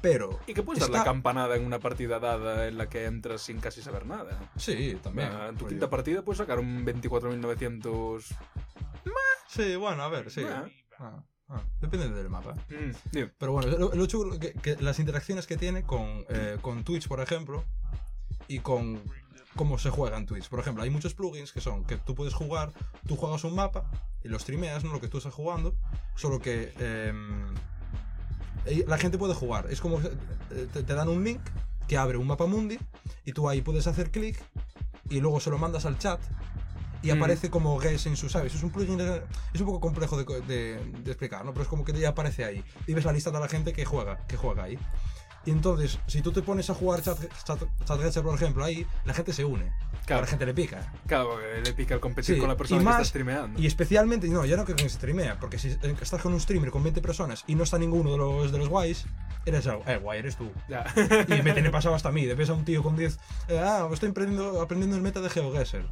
pero 0.00 0.38
Y 0.46 0.54
que 0.54 0.62
puedes 0.62 0.80
dar 0.80 0.88
está- 0.90 0.98
la 0.98 1.04
campanada 1.04 1.56
en 1.56 1.64
una 1.64 1.78
partida 1.78 2.18
dada 2.20 2.66
en 2.68 2.78
la 2.78 2.88
que 2.88 3.04
entras 3.06 3.42
sin 3.42 3.60
casi 3.60 3.82
saber 3.82 4.06
nada. 4.06 4.50
Sí, 4.56 4.98
también. 5.02 5.28
Ah, 5.32 5.48
en 5.48 5.56
tu 5.56 5.66
quinta 5.66 5.88
partida 5.90 6.22
puedes 6.22 6.38
sacar 6.38 6.58
un 6.58 6.84
24.900... 6.84 8.24
Sí, 9.48 9.76
bueno, 9.76 10.02
a 10.02 10.08
ver, 10.08 10.30
sí. 10.30 10.42
Ah. 10.48 10.64
Ah, 10.98 11.22
ah, 11.48 11.62
depende 11.80 12.08
del 12.10 12.28
mapa. 12.28 12.54
Mm. 12.70 13.18
Pero 13.38 13.52
bueno, 13.52 13.76
lo, 13.78 13.94
lo 13.94 14.06
chulo 14.06 14.38
que, 14.38 14.52
que 14.52 14.76
las 14.80 14.98
interacciones 14.98 15.46
que 15.46 15.56
tiene 15.56 15.84
con, 15.84 16.24
eh, 16.28 16.58
con 16.60 16.82
Twitch, 16.84 17.06
por 17.08 17.20
ejemplo, 17.20 17.64
y 18.48 18.58
con 18.60 19.00
cómo 19.54 19.78
se 19.78 19.90
juega 19.90 20.16
en 20.16 20.26
Twitch. 20.26 20.48
Por 20.48 20.58
ejemplo, 20.60 20.82
hay 20.82 20.90
muchos 20.90 21.14
plugins 21.14 21.52
que 21.52 21.60
son 21.60 21.84
que 21.84 21.96
tú 21.96 22.14
puedes 22.14 22.34
jugar, 22.34 22.72
tú 23.06 23.14
juegas 23.16 23.44
un 23.44 23.54
mapa 23.54 23.88
y 24.24 24.28
lo 24.28 24.38
streameas, 24.38 24.82
¿no? 24.82 24.92
Lo 24.92 25.00
que 25.00 25.08
tú 25.08 25.18
estás 25.18 25.34
jugando, 25.34 25.76
solo 26.16 26.40
que 26.40 26.72
em, 26.78 27.54
eh, 27.54 27.58
la 28.86 28.98
gente 28.98 29.18
puede 29.18 29.34
jugar. 29.34 29.66
Es 29.70 29.80
como 29.80 30.00
eh, 30.00 30.66
te, 30.72 30.82
te 30.82 30.94
dan 30.94 31.08
un 31.08 31.22
link 31.24 31.40
que 31.88 31.96
abre 31.98 32.16
un 32.18 32.26
mapa 32.26 32.46
mundi 32.46 32.78
y 33.24 33.32
tú 33.32 33.48
ahí 33.48 33.60
puedes 33.60 33.86
hacer 33.86 34.10
clic 34.10 34.40
y 35.10 35.20
luego 35.20 35.38
se 35.40 35.50
lo 35.50 35.58
mandas 35.58 35.84
al 35.84 35.98
chat 35.98 36.20
y 37.02 37.08
Mm. 37.12 37.16
aparece 37.18 37.50
como 37.50 37.78
guess 37.78 38.06
en 38.06 38.16
su, 38.16 38.30
¿sabes? 38.30 38.54
Es 38.54 38.62
un 38.62 38.70
plugin, 38.70 38.96
de- 38.96 39.22
es 39.52 39.60
un 39.60 39.66
poco 39.66 39.80
complejo 39.80 40.16
de, 40.16 40.24
co- 40.24 40.40
de- 40.40 40.82
de 41.02 41.10
explicar, 41.10 41.44
¿no? 41.44 41.52
Pero 41.52 41.64
es 41.64 41.68
como 41.68 41.84
que 41.84 41.92
ya 41.92 42.08
aparece 42.10 42.44
ahí 42.46 42.64
y 42.86 42.94
ves 42.94 43.04
la 43.04 43.12
lista 43.12 43.30
de 43.30 43.38
la 43.40 43.48
gente 43.48 43.74
que 43.74 43.84
juega, 43.84 44.26
que 44.26 44.38
juega 44.38 44.62
ahí. 44.64 44.78
Y 45.46 45.50
entonces, 45.50 45.98
si 46.06 46.22
tú 46.22 46.32
te 46.32 46.40
pones 46.42 46.70
a 46.70 46.74
jugar 46.74 47.02
chat, 47.02 47.18
chat, 47.44 47.62
Chatgetcher, 47.84 48.22
por 48.22 48.34
ejemplo, 48.34 48.64
ahí, 48.64 48.86
la 49.04 49.12
gente 49.12 49.32
se 49.32 49.44
une. 49.44 49.70
Claro. 50.06 50.22
La 50.22 50.26
gente 50.28 50.46
le 50.46 50.54
pica. 50.54 50.90
Claro, 51.06 51.38
que 51.38 51.60
le 51.62 51.72
pica 51.74 51.94
el 51.94 52.00
competir 52.00 52.34
Sí, 52.34 52.40
con 52.40 52.48
la 52.48 52.56
persona 52.56 52.80
y 52.80 52.84
que 52.84 52.84
más- 52.84 52.94
está 52.96 53.04
streameando. 53.08 53.60
Y 53.60 53.66
especialmente, 53.66 54.26
no, 54.28 54.44
ya 54.46 54.56
no 54.56 54.64
que 54.64 54.88
streamea, 54.88 55.38
porque 55.38 55.58
si 55.58 55.68
estás 55.68 56.22
con 56.22 56.32
un 56.32 56.40
streamer 56.40 56.70
con 56.70 56.82
20 56.82 57.00
personas 57.02 57.44
y 57.46 57.54
no 57.54 57.64
está 57.64 57.78
ninguno 57.78 58.12
de 58.12 58.16
los, 58.18 58.52
de 58.52 58.58
los 58.58 58.68
guays, 58.68 59.04
eres 59.46 59.66
el 59.66 59.78
eh, 59.86 59.98
guay, 59.98 60.18
eres 60.20 60.36
tú. 60.36 60.50
Ya. 60.68 60.84
Y 61.28 61.42
me 61.42 61.52
tiene 61.52 61.70
pasado 61.70 61.94
hasta 61.94 62.08
a 62.08 62.12
mí. 62.12 62.24
De 62.24 62.34
ves 62.34 62.48
a 62.50 62.54
un 62.54 62.64
tío 62.64 62.82
con 62.82 62.96
10. 62.96 63.18
eh, 63.48 63.58
ah, 63.62 63.86
estoy 63.92 64.10
aprendiendo, 64.10 64.60
aprendiendo 64.62 64.96
el 64.96 65.02
meta 65.02 65.20
de 65.20 65.28
GeoGuessr. 65.30 65.84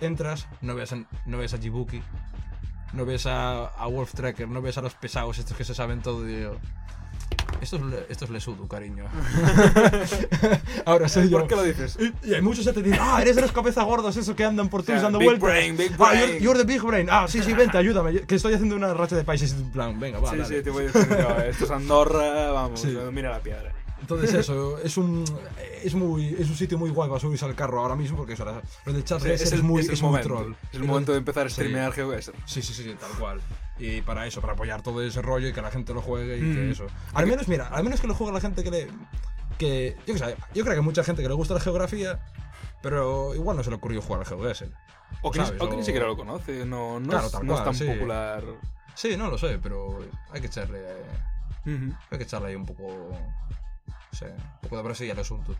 Entras, 0.00 0.46
no 0.60 0.74
ves 0.74 0.92
a, 0.92 1.04
no 1.26 1.38
ves 1.38 1.54
a 1.54 1.58
Jibuki, 1.58 2.02
no 2.92 3.04
ves 3.04 3.26
a, 3.26 3.66
a 3.66 3.86
Wolf 3.86 4.12
Tracker, 4.14 4.48
no 4.48 4.60
ves 4.60 4.76
a 4.78 4.82
los 4.82 4.94
pesados 4.94 5.38
estos 5.38 5.56
que 5.56 5.64
se 5.64 5.74
saben 5.74 6.02
todo. 6.02 6.28
Y 6.28 6.42
yo, 6.42 6.56
esto 7.62 7.76
es, 7.76 7.82
esto 8.10 8.24
es 8.26 8.30
Lesudu, 8.30 8.66
cariño. 8.68 9.04
Ahora 10.84 11.08
soy 11.08 11.28
yo. 11.28 11.38
¿Por 11.38 11.48
qué 11.48 11.56
lo 11.56 11.62
dices? 11.62 11.96
Y, 12.00 12.28
y 12.30 12.34
hay 12.34 12.42
muchos 12.42 12.64
que 12.66 12.72
te 12.72 12.82
dicen, 12.82 12.98
ah, 13.02 13.18
eres 13.22 13.36
de 13.36 13.42
los 13.42 13.52
cabeza 13.52 13.82
gordos, 13.84 14.16
esos 14.16 14.34
que 14.34 14.44
andan 14.44 14.68
por 14.68 14.82
Twitch 14.82 15.00
dando 15.00 15.18
big 15.18 15.28
vueltas. 15.28 15.48
brain, 15.48 15.76
big 15.76 15.92
Ah, 15.98 16.10
brain. 16.10 16.20
you're, 16.20 16.40
you're 16.40 16.58
the 16.58 16.64
big 16.64 16.82
brain. 16.82 17.08
Ah, 17.10 17.26
sí, 17.28 17.42
sí, 17.42 17.52
vente, 17.52 17.78
ayúdame. 17.78 18.20
Que 18.22 18.34
estoy 18.34 18.54
haciendo 18.54 18.76
una 18.76 18.92
racha 18.94 19.16
de 19.16 19.24
países 19.24 19.52
en 19.52 19.70
plan, 19.70 19.98
venga, 19.98 20.18
va, 20.18 20.30
sí, 20.30 20.36
dale. 20.38 20.56
sí, 20.56 20.62
te 20.62 20.70
voy 20.70 20.84
a 20.84 20.86
decir, 20.90 21.08
no, 21.18 21.38
esto 21.42 21.64
es 21.64 21.70
Andorra, 21.70 22.50
vamos, 22.52 22.80
Sí. 22.80 22.96
mira 23.12 23.30
la 23.30 23.40
piedra. 23.40 23.72
Entonces 24.00 24.34
eso, 24.34 24.78
es 24.78 24.96
un 24.96 25.24
es 25.84 25.94
muy 25.94 26.34
es 26.38 26.48
un 26.48 26.56
sitio 26.56 26.76
muy 26.78 26.90
guay 26.90 27.08
para 27.08 27.20
subirse 27.20 27.44
al 27.44 27.54
carro 27.54 27.80
ahora 27.80 27.94
mismo 27.94 28.16
porque 28.16 28.32
eso, 28.32 28.44
lo 28.84 28.92
del 28.92 29.04
chat 29.04 29.20
Sí, 29.22 29.30
es, 29.30 29.52
el, 29.52 29.62
muy, 29.62 29.80
es 29.80 29.86
el 29.88 29.94
es 29.94 30.02
muy 30.02 30.20
troll. 30.20 30.54
Es 30.72 30.78
el 30.80 30.84
momento 30.84 31.12
de 31.12 31.18
empezar 31.18 31.46
a 31.46 31.48
Sí. 31.48 31.54
streamear 31.54 31.92
GeoGuessr. 31.92 32.32
Sí, 32.44 32.62
sí, 32.62 32.72
sí, 32.74 32.82
sí, 32.82 32.96
tal 33.00 33.10
cual. 33.18 33.40
Y 33.78 34.02
para 34.02 34.26
eso, 34.26 34.40
para 34.40 34.52
apoyar 34.52 34.82
todo 34.82 35.02
ese 35.02 35.22
rollo 35.22 35.48
y 35.48 35.52
que 35.52 35.62
la 35.62 35.70
gente 35.70 35.92
lo 35.94 36.02
juegue 36.02 36.36
y 36.36 36.40
que 36.40 36.60
Mm. 36.68 36.70
eso. 36.72 36.86
Al 37.14 37.26
menos, 37.26 37.48
mira, 37.48 37.68
al 37.68 37.82
menos 37.84 38.00
que 38.00 38.06
lo 38.06 38.14
juegue 38.14 38.32
la 38.32 38.40
gente 38.40 38.62
que 38.62 38.70
le 38.70 38.88
que 39.58 39.96
yo 40.06 40.14
qué 40.14 40.18
sé, 40.18 40.36
yo 40.54 40.62
creo 40.64 40.74
que 40.74 40.80
hay 40.80 40.84
mucha 40.84 41.04
gente 41.04 41.22
que 41.22 41.28
le 41.28 41.34
gusta 41.34 41.54
la 41.54 41.60
geografía, 41.60 42.18
pero 42.82 43.34
igual 43.34 43.56
no 43.56 43.62
se 43.62 43.70
le 43.70 43.76
ocurrió 43.76 44.02
jugar 44.02 44.20
al 44.20 44.26
GeoGuessr. 44.26 44.70
O 45.22 45.30
que, 45.30 45.38
ni- 45.38 45.44
o 45.60 45.68
que 45.70 45.76
ni 45.76 45.84
siquiera 45.84 46.06
lo 46.06 46.16
conoce, 46.16 46.64
no, 46.64 46.98
no, 46.98 47.08
Claro, 47.10 47.26
es, 47.26 47.32
tal 47.32 47.46
no 47.46 47.54
es 47.54 47.64
tan 47.64 47.74
sí. 47.74 47.84
popular. 47.86 48.42
Sí, 48.94 49.16
no 49.16 49.28
lo 49.30 49.38
sé, 49.38 49.58
pero 49.62 49.98
hay 50.30 50.40
que 50.40 50.46
echarle 50.48 50.80
eh, 50.80 51.92
hay 52.10 52.18
que 52.18 52.24
echarle 52.24 52.48
ahí 52.48 52.54
un 52.56 52.66
poco 52.66 52.82
no 52.88 54.18
sé, 54.18 54.26
un 54.26 54.60
poco 54.62 54.76
de 54.78 54.82
Brasil 54.82 55.10
al 55.10 55.18
asunto. 55.20 55.54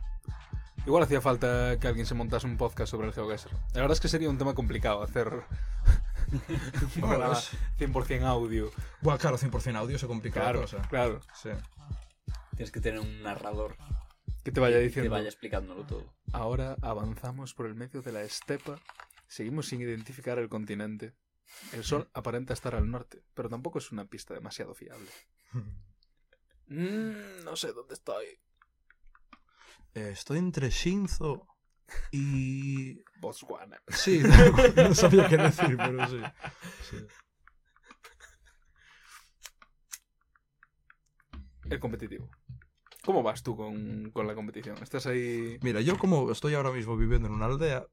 Igual 0.86 1.04
hacía 1.04 1.20
falta 1.20 1.78
que 1.78 1.86
alguien 1.86 2.06
se 2.06 2.14
montase 2.14 2.46
un 2.46 2.56
podcast 2.56 2.90
sobre 2.90 3.06
el 3.06 3.12
GeoGuessr. 3.14 3.50
La 3.74 3.80
verdad 3.82 3.92
es 3.92 4.00
que 4.00 4.08
sería 4.08 4.28
un 4.28 4.38
tema 4.38 4.54
complicado 4.54 5.02
hacer 5.02 5.28
un 6.32 6.40
Bueno, 7.00 7.08
programa 7.08 7.38
es- 7.38 7.50
100% 7.78 8.22
audio. 8.24 8.70
Bueno, 9.00 9.18
claro, 9.18 9.38
100% 9.38 9.76
audio 9.76 9.98
se 9.98 10.06
complica 10.08 10.40
Claro, 10.40 10.60
la 10.60 10.64
cosa. 10.66 10.82
claro. 10.88 11.20
Sí. 11.34 11.50
Tienes 12.56 12.72
que 12.72 12.80
tener 12.80 12.98
un 13.00 13.22
narrador 13.22 13.76
Que 14.42 14.50
te 14.50 14.60
vaya 14.60 14.76
que 14.78 14.82
diciendo. 14.84 15.10
te 15.10 15.18
vaya 15.18 15.28
explicándolo 15.28 15.84
todo. 15.86 16.12
Ahora 16.32 16.76
avanzamos 16.82 17.54
por 17.54 17.66
el 17.66 17.74
medio 17.76 18.02
de 18.02 18.12
la 18.12 18.22
estepa. 18.22 18.80
Seguimos 19.28 19.68
sin 19.68 19.80
identificar 19.80 20.38
el 20.38 20.48
continente. 20.48 21.14
El 21.72 21.84
sol 21.84 22.10
aparenta 22.14 22.54
estar 22.54 22.74
al 22.74 22.90
norte, 22.90 23.22
pero 23.34 23.48
tampoco 23.48 23.78
es 23.78 23.92
una 23.92 24.04
pista 24.06 24.34
demasiado 24.34 24.74
fiable. 24.74 25.10
Mm, 26.68 27.44
no 27.44 27.54
sé 27.56 27.72
dónde 27.72 27.92
estoy. 27.94 28.24
Eh, 29.94 30.10
Estoy 30.12 30.38
entre 30.38 30.70
Shinzo 30.70 31.46
y. 32.10 33.02
Botswana. 33.20 33.80
Sí, 33.88 34.20
no 34.76 34.94
sabía 34.94 35.28
qué 35.28 35.36
decir, 35.36 35.76
pero 35.76 36.08
sí. 36.08 36.20
Sí. 36.90 36.96
El 41.70 41.78
competitivo. 41.78 42.28
¿Cómo 43.04 43.22
vas 43.22 43.42
tú 43.42 43.56
con, 43.56 44.10
con 44.12 44.26
la 44.26 44.34
competición? 44.34 44.76
¿Estás 44.80 45.06
ahí...? 45.06 45.58
Mira, 45.62 45.80
yo 45.80 45.98
como 45.98 46.30
estoy 46.30 46.54
ahora 46.54 46.70
mismo 46.70 46.96
viviendo 46.96 47.28
en 47.28 47.34
una 47.34 47.46
aldea, 47.46 47.84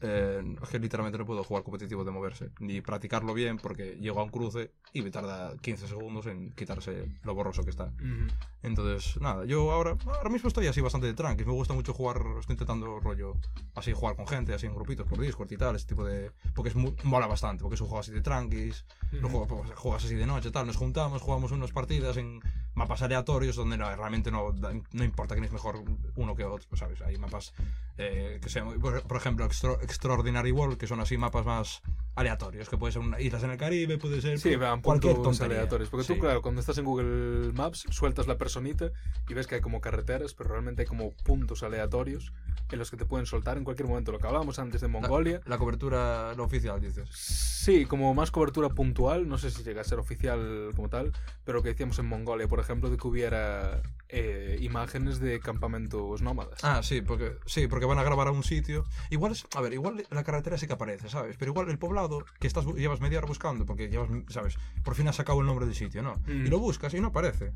eh, 0.00 0.42
es 0.62 0.68
que 0.68 0.78
literalmente 0.78 1.18
no 1.18 1.26
puedo 1.26 1.42
jugar 1.44 1.62
competitivo 1.64 2.04
de 2.04 2.10
moverse, 2.10 2.50
ni 2.60 2.80
practicarlo 2.80 3.34
bien 3.34 3.58
porque 3.58 3.96
llego 4.00 4.20
a 4.20 4.24
un 4.24 4.30
cruce 4.30 4.70
y 4.92 5.02
me 5.02 5.10
tarda 5.10 5.56
15 5.58 5.86
segundos 5.88 6.26
en 6.26 6.52
quitarse 6.52 7.06
lo 7.24 7.34
borroso 7.34 7.62
que 7.64 7.70
está. 7.70 7.84
Ujú. 7.84 8.26
Entonces, 8.62 9.20
nada, 9.20 9.44
yo 9.44 9.70
ahora, 9.70 9.96
ahora 10.06 10.30
mismo 10.30 10.48
estoy 10.48 10.66
así 10.66 10.80
bastante 10.80 11.12
tranqui. 11.14 11.44
Me 11.44 11.52
gusta 11.52 11.74
mucho 11.74 11.92
jugar, 11.94 12.20
estoy 12.40 12.54
intentando 12.54 12.98
rollo, 13.00 13.34
así 13.76 13.92
jugar 13.92 14.16
con 14.16 14.26
gente, 14.26 14.52
así 14.54 14.66
en 14.66 14.74
grupitos 14.74 15.06
por 15.06 15.18
Discord 15.20 15.50
y 15.52 15.56
tal, 15.56 15.76
ese 15.76 15.86
tipo 15.86 16.04
de... 16.04 16.32
Porque 16.54 16.70
es 16.70 16.74
mu- 16.76 16.94
mola 17.04 17.26
bastante, 17.26 17.62
porque 17.62 17.76
es 17.76 17.80
un 17.80 17.86
juego 17.88 18.00
así 18.00 18.10
de 18.12 18.20
tranquis, 18.20 18.84
lo 19.12 19.28
juego- 19.28 19.46
pues, 19.46 19.70
juegas 19.76 20.04
así 20.04 20.14
de 20.16 20.26
noche, 20.26 20.50
tal, 20.50 20.66
nos 20.66 20.76
juntamos, 20.76 21.22
jugamos 21.22 21.52
unas 21.52 21.70
partidas 21.72 22.16
en 22.16 22.40
mapas 22.78 23.02
aleatorios 23.02 23.56
donde 23.56 23.76
no- 23.76 23.94
realmente 23.94 24.30
no, 24.30 24.52
no 24.92 25.04
importa 25.04 25.34
quién 25.34 25.44
es 25.44 25.52
mejor 25.52 25.82
uno 26.16 26.34
que 26.34 26.44
otro, 26.44 26.76
¿sabes? 26.76 27.00
Hay 27.02 27.18
mapas 27.18 27.52
eh, 27.98 28.38
que 28.42 28.48
sean, 28.48 28.80
por, 28.80 29.16
ejemplo, 29.16 29.44
Extra- 29.44 29.76
Extraordinary 29.82 30.52
World, 30.52 30.78
que 30.78 30.86
son 30.86 31.00
así 31.00 31.18
mapas 31.18 31.44
más 31.44 31.82
aleatorios, 32.14 32.68
que 32.68 32.76
puede 32.76 32.92
ser 32.92 33.02
una, 33.02 33.20
islas 33.20 33.42
en 33.44 33.50
el 33.50 33.56
Caribe, 33.58 33.98
puede 33.98 34.20
ser 34.20 34.38
Sí, 34.40 34.56
van 34.56 34.80
cualquier 34.80 35.16
tontería. 35.22 35.58
aleatorios. 35.58 35.88
Porque 35.90 36.04
Sí. 36.04 36.14
tú, 36.14 36.20
claro, 36.20 36.40
cuando 36.42 36.60
estás 36.60 36.78
en 36.78 36.84
Google 36.84 37.52
Maps, 37.52 37.84
sueltas 37.90 38.26
la 38.26 38.36
personita 38.38 38.90
y 39.28 39.34
ves 39.34 39.46
que 39.46 39.56
hay 39.56 39.60
como 39.60 39.80
carreteras, 39.80 40.34
pero 40.34 40.50
realmente 40.50 40.82
hay 40.82 40.88
como 40.88 41.12
puntos 41.24 41.62
aleatorios 41.62 42.32
en 42.70 42.78
los 42.78 42.90
que 42.90 42.96
te 42.96 43.04
pueden 43.04 43.26
soltar 43.26 43.56
en 43.56 43.64
cualquier 43.64 43.88
momento. 43.88 44.12
Lo 44.12 44.18
que 44.18 44.26
hablábamos 44.26 44.58
antes 44.58 44.80
de 44.80 44.88
Mongolia. 44.88 45.40
La 45.46 45.58
cobertura, 45.58 46.34
la 46.36 46.42
oficial, 46.42 46.80
dices. 46.80 47.08
Sí, 47.10 47.84
como 47.86 48.12
más 48.14 48.30
cobertura 48.30 48.68
puntual, 48.68 49.28
no 49.28 49.38
sé 49.38 49.50
si 49.50 49.62
llega 49.62 49.80
a 49.80 49.84
ser 49.84 49.98
oficial 49.98 50.70
como 50.76 50.88
tal, 50.88 51.12
pero 51.44 51.58
lo 51.58 51.62
que 51.62 51.70
decíamos 51.70 51.98
en 51.98 52.06
Mongolia, 52.06 52.46
por 52.48 52.60
ejemplo, 52.60 52.67
de 52.76 52.96
que 52.96 53.06
hubiera 53.08 53.82
eh, 54.10 54.58
imágenes 54.60 55.18
de 55.20 55.40
campamentos 55.40 56.22
nómadas. 56.22 56.62
Ah, 56.62 56.82
sí, 56.82 57.00
porque 57.02 57.36
sí, 57.46 57.66
porque 57.66 57.86
van 57.86 57.98
a 57.98 58.02
grabar 58.02 58.28
a 58.28 58.30
un 58.30 58.42
sitio. 58.44 58.84
Igual 59.10 59.32
es, 59.32 59.46
a 59.54 59.60
ver, 59.60 59.72
igual 59.72 60.04
la 60.10 60.24
carretera 60.24 60.56
sí 60.58 60.66
que 60.66 60.74
aparece, 60.74 61.08
¿sabes? 61.08 61.36
Pero 61.38 61.50
igual 61.52 61.68
el 61.70 61.78
poblado 61.78 62.24
que 62.40 62.46
estás 62.46 62.64
llevas 62.66 63.00
media 63.00 63.18
hora 63.18 63.26
buscando, 63.26 63.66
porque 63.66 63.88
llevas, 63.88 64.08
¿sabes? 64.28 64.56
Por 64.84 64.94
fin 64.94 65.08
has 65.08 65.16
sacado 65.16 65.40
el 65.40 65.46
nombre 65.46 65.66
del 65.66 65.74
sitio, 65.74 66.02
¿no? 66.02 66.14
Mm. 66.26 66.46
Y 66.46 66.48
lo 66.48 66.58
buscas 66.58 66.92
y 66.94 67.00
no 67.00 67.08
aparece. 67.08 67.52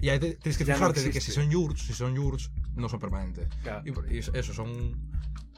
Y 0.00 0.08
ahí 0.10 0.18
te- 0.18 0.34
tienes 0.36 0.56
que 0.58 0.64
Ya 0.64 0.74
no 0.74 0.78
fijarte 0.78 1.02
de 1.02 1.10
que 1.10 1.20
si 1.20 1.32
son 1.32 1.50
yurts, 1.50 1.82
si 1.86 1.92
son 1.92 2.14
yurts, 2.14 2.50
no 2.74 2.88
son 2.88 3.00
permanentes. 3.00 3.48
Claro. 3.62 3.82
Y, 4.08 4.14
y 4.14 4.18
eso 4.18 4.52
son 4.54 5.10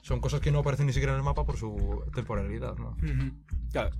son 0.03 0.20
cosas 0.20 0.40
que 0.40 0.50
no 0.50 0.61
aparecen 0.61 0.87
ni 0.87 0.92
siquiera 0.94 1.12
en 1.12 1.18
el 1.18 1.24
mapa 1.24 1.44
por 1.44 1.57
su 1.59 2.03
temporalidad, 2.14 2.76
¿no? 2.79 2.90
Ujú. 3.03 3.33
Claro. 3.70 3.90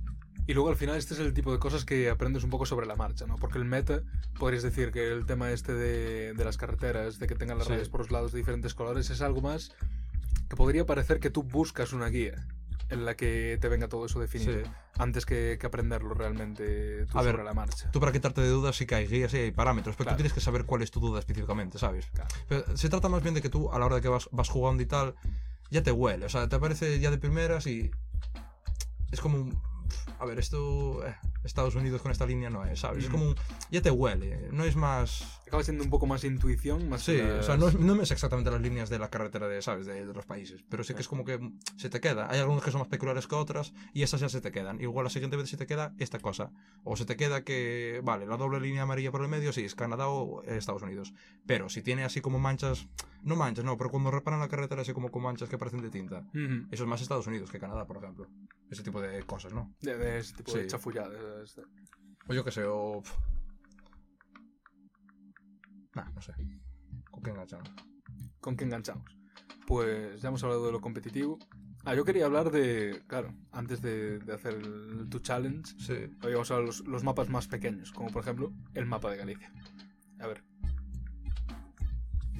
Y 0.47 0.53
luego 0.53 0.69
al 0.69 0.75
final 0.75 0.97
este 0.97 1.13
es 1.13 1.19
el 1.19 1.33
tipo 1.33 1.51
de 1.51 1.59
cosas 1.59 1.85
que 1.85 2.09
aprendes 2.09 2.43
un 2.43 2.49
poco 2.49 2.65
sobre 2.65 2.85
la 2.87 2.95
marcha, 2.95 3.25
¿no? 3.27 3.35
Porque 3.37 3.57
el 3.59 3.65
meta, 3.65 4.01
podrías 4.39 4.63
decir 4.63 4.91
que 4.91 5.11
el 5.11 5.25
tema 5.25 5.51
este 5.51 5.73
de, 5.73 6.33
de 6.33 6.45
las 6.45 6.57
carreteras, 6.57 7.19
de 7.19 7.27
que 7.27 7.35
tengan 7.35 7.57
las 7.57 7.67
Sí. 7.67 7.73
rayas 7.73 7.89
por 7.89 8.01
los 8.01 8.11
lados 8.11 8.31
de 8.31 8.39
diferentes 8.39 8.73
colores, 8.73 9.09
es 9.11 9.21
algo 9.21 9.41
más 9.41 9.71
que 10.49 10.55
podría 10.55 10.85
parecer 10.85 11.19
que 11.19 11.29
tú 11.29 11.43
buscas 11.43 11.93
una 11.93 12.07
guía 12.07 12.45
en 12.89 13.05
la 13.05 13.15
que 13.15 13.57
te 13.61 13.69
venga 13.69 13.87
todo 13.87 14.05
eso 14.07 14.19
definido, 14.19 14.65
Sí. 14.65 14.69
antes 14.97 15.25
que, 15.25 15.57
que 15.57 15.65
aprenderlo 15.67 16.13
realmente 16.13 17.05
tú 17.05 17.17
A 17.17 17.21
ver, 17.21 17.31
sobre 17.33 17.43
la 17.45 17.53
marcha. 17.53 17.89
Tú 17.91 18.01
para 18.01 18.11
quitarte 18.11 18.41
de 18.41 18.49
dudas 18.49 18.75
sí 18.75 18.85
que 18.85 18.95
hay 18.95 19.07
guías 19.07 19.33
y 19.33 19.37
hay 19.37 19.51
parámetros, 19.51 19.95
pero 19.95 20.05
Claro. 20.07 20.17
tú 20.17 20.23
tienes 20.23 20.33
que 20.33 20.41
saber 20.41 20.65
cuál 20.65 20.81
es 20.81 20.91
tu 20.91 20.99
duda 20.99 21.19
específicamente, 21.19 21.77
¿sabes? 21.77 22.07
Claro. 22.13 22.29
Pero 22.49 22.75
se 22.77 22.89
trata 22.89 23.07
más 23.07 23.21
bien 23.23 23.33
de 23.35 23.41
que 23.41 23.49
tú, 23.49 23.71
a 23.71 23.79
la 23.79 23.85
hora 23.85 23.95
de 23.95 24.01
que 24.01 24.09
vas, 24.09 24.27
vas 24.33 24.49
jugando 24.49 24.83
y 24.83 24.87
tal, 24.87 25.15
ya 25.69 25.83
te 25.83 25.91
huele. 25.93 26.25
O 26.25 26.29
sea, 26.29 26.49
te 26.49 26.55
aparece 26.57 26.99
ya 26.99 27.11
de 27.11 27.17
primeras 27.17 27.65
y. 27.67 27.91
Es 29.11 29.21
como 29.21 29.37
un. 29.37 29.70
A 30.19 30.25
ver, 30.25 30.39
esto. 30.39 31.05
eh, 31.05 31.15
Estados 31.43 31.73
Unidos 31.73 32.01
con 32.03 32.11
esta 32.11 32.25
línea 32.27 32.51
no 32.51 32.63
es, 32.65 32.81
¿sabes? 32.81 32.99
Es 32.99 33.09
Ujú. 33.09 33.17
como 33.17 33.29
un. 33.31 33.35
Ya 33.71 33.81
te 33.81 33.89
huele. 33.89 34.49
No 34.51 34.63
es 34.63 34.75
más. 34.75 35.39
Acaba 35.47 35.63
siendo 35.63 35.83
un 35.83 35.89
poco 35.89 36.05
más 36.05 36.23
intuición, 36.23 36.87
más 36.87 37.01
Sí, 37.01 37.13
que 37.17 37.23
o 37.23 37.41
sea, 37.43 37.55
las- 37.57 37.59
no, 37.59 37.67
es- 37.69 37.79
no 37.79 37.95
me 37.95 38.05
sé 38.05 38.13
exactamente 38.13 38.51
las 38.51 38.61
líneas 38.61 38.89
de 38.91 38.99
la 38.99 39.09
carretera 39.09 39.47
de, 39.47 39.59
¿sabes? 39.63 39.87
De, 39.87 40.05
de 40.05 40.13
los 40.13 40.25
países, 40.27 40.63
pero 40.69 40.83
sí 40.83 40.93
que 40.93 41.01
es 41.01 41.07
como 41.07 41.25
que 41.25 41.39
mm, 41.39 41.59
se 41.77 41.89
te 41.89 41.99
queda. 41.99 42.27
Hay 42.29 42.39
algunas 42.39 42.63
que 42.63 42.69
son 42.71 42.79
más 42.79 42.87
peculiares 42.89 43.25
que 43.27 43.33
otras 43.35 43.73
y 43.93 44.03
esas 44.03 44.21
ya 44.21 44.29
se 44.29 44.39
te 44.39 44.51
quedan. 44.51 44.79
Igual 44.79 45.03
la 45.05 45.09
siguiente 45.09 45.35
vez 45.35 45.49
se 45.49 45.57
te 45.57 45.65
queda 45.65 45.93
esta 45.97 46.19
cosa. 46.19 46.51
O 46.83 46.95
se 46.95 47.05
te 47.05 47.15
queda 47.17 47.43
que, 47.43 48.01
vale, 48.03 48.27
la 48.27 48.37
doble 48.37 48.59
línea 48.61 48.83
amarilla 48.83 49.11
por 49.11 49.23
el 49.23 49.27
medio, 49.29 49.51
sí, 49.51 49.65
es 49.65 49.73
Canadá 49.73 50.07
o 50.09 50.43
eh, 50.43 50.57
Estados 50.57 50.83
Unidos. 50.83 51.11
Pero 51.47 51.69
si 51.69 51.81
tiene 51.81 52.03
así 52.03 52.21
como 52.21 52.37
manchas, 52.37 52.87
no 53.23 53.35
manchas, 53.35 53.65
no, 53.65 53.77
pero 53.77 53.89
cuando 53.89 54.11
reparan 54.11 54.39
la 54.39 54.47
carretera 54.47 54.83
así 54.83 54.93
como 54.93 55.09
con 55.09 55.23
manchas 55.23 55.49
que 55.49 55.57
parecen 55.57 55.81
de 55.81 55.89
tinta. 55.89 56.19
Ujú. 56.35 56.67
Eso 56.69 56.83
es 56.83 56.87
más 56.89 57.01
Estados 57.01 57.25
Unidos 57.27 57.49
que 57.51 57.59
Canadá, 57.59 57.85
por 57.87 57.97
ejemplo. 57.97 58.27
Ese 58.71 58.81
tipo 58.83 58.99
de 59.01 59.21
cosas, 59.23 59.53
¿no? 59.53 59.75
de, 59.81 59.97
de 59.97 60.17
ese 60.19 60.33
tipo 60.33 60.53
de 60.53 60.65
chafulladas. 60.65 61.55
de- 61.55 61.63
O 62.27 62.33
yo 62.33 62.43
qué 62.43 62.51
sé, 62.51 62.63
o... 62.65 63.03
Nah, 65.93 66.09
no 66.11 66.21
sé. 66.21 66.33
¿Con 67.09 67.21
qué 67.21 67.31
enganchamos? 67.31 67.69
¿Con 68.39 68.55
qué 68.55 68.63
enganchamos? 68.63 69.05
Pues 69.67 70.21
ya 70.21 70.29
hemos 70.29 70.43
hablado 70.43 70.65
de 70.65 70.71
lo 70.71 70.79
competitivo. 70.81 71.37
Ah, 71.83 71.95
yo 71.95 72.05
quería 72.05 72.25
hablar 72.25 72.51
de, 72.51 73.03
claro, 73.07 73.33
antes 73.51 73.81
de, 73.81 74.19
de 74.19 74.33
hacer 74.33 74.53
el 74.53 75.07
Tu 75.09 75.19
Challenge, 75.19 75.63
Sí. 75.79 75.93
habíamos 76.21 76.49
hablado 76.51 76.61
de 76.61 76.67
los, 76.67 76.87
los 76.87 77.03
mapas 77.03 77.29
más 77.29 77.47
pequeños, 77.47 77.91
como 77.91 78.09
por 78.09 78.21
ejemplo 78.21 78.53
el 78.73 78.85
mapa 78.85 79.09
de 79.11 79.17
Galicia. 79.17 79.51
A 80.19 80.27
ver. 80.27 80.43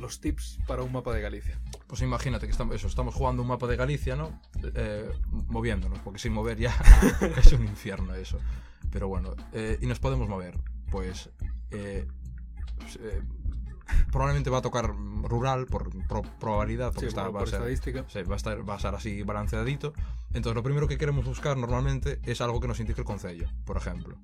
Los 0.01 0.19
tips 0.19 0.59
para 0.67 0.81
un 0.83 0.91
mapa 0.91 1.13
de 1.13 1.21
Galicia. 1.21 1.59
Pues 1.87 2.01
imagínate 2.01 2.47
que 2.47 2.51
estamos, 2.51 2.75
eso, 2.75 2.87
estamos 2.87 3.13
jugando 3.13 3.41
un 3.43 3.47
mapa 3.47 3.67
de 3.67 3.75
Galicia, 3.77 4.15
¿no? 4.15 4.41
Eh, 4.75 5.09
moviéndonos, 5.47 5.99
porque 5.99 6.19
sin 6.19 6.33
mover 6.33 6.57
ya 6.57 6.73
es 7.37 7.53
un 7.53 7.63
infierno 7.65 8.13
eso. 8.15 8.39
Pero 8.91 9.07
bueno, 9.07 9.35
eh, 9.53 9.77
y 9.81 9.85
nos 9.85 9.99
podemos 9.99 10.27
mover. 10.27 10.59
Pues 10.89 11.29
eh, 11.69 12.07
pues, 12.77 12.99
probablemente 14.11 14.49
va 14.49 14.57
a 14.57 14.61
tocar 14.61 14.87
rural 14.95 15.65
por 15.67 15.89
pro- 16.07 16.23
probabilidad, 16.39 16.87
porque 16.93 17.01
Sí, 17.01 17.05
está, 17.07 17.25
por, 17.27 17.35
va, 17.37 17.43
a 17.43 17.45
ser, 17.45 17.55
estadística. 17.55 18.05
sí, 18.07 18.23
va, 18.23 18.33
a 18.33 18.37
estar, 18.37 18.67
va 18.69 18.73
a 18.73 18.77
estar 18.77 18.95
así 18.95 19.21
balanceadito. 19.23 19.93
Entonces 20.33 20.55
lo 20.55 20.63
primero 20.63 20.87
que 20.87 20.97
queremos 20.97 21.25
buscar 21.25 21.57
normalmente 21.57 22.19
es 22.23 22.41
algo 22.41 22.59
que 22.59 22.67
nos 22.67 22.79
indique 22.79 23.01
el 23.01 23.05
concello, 23.05 23.47
por 23.65 23.77
ejemplo. 23.77 24.17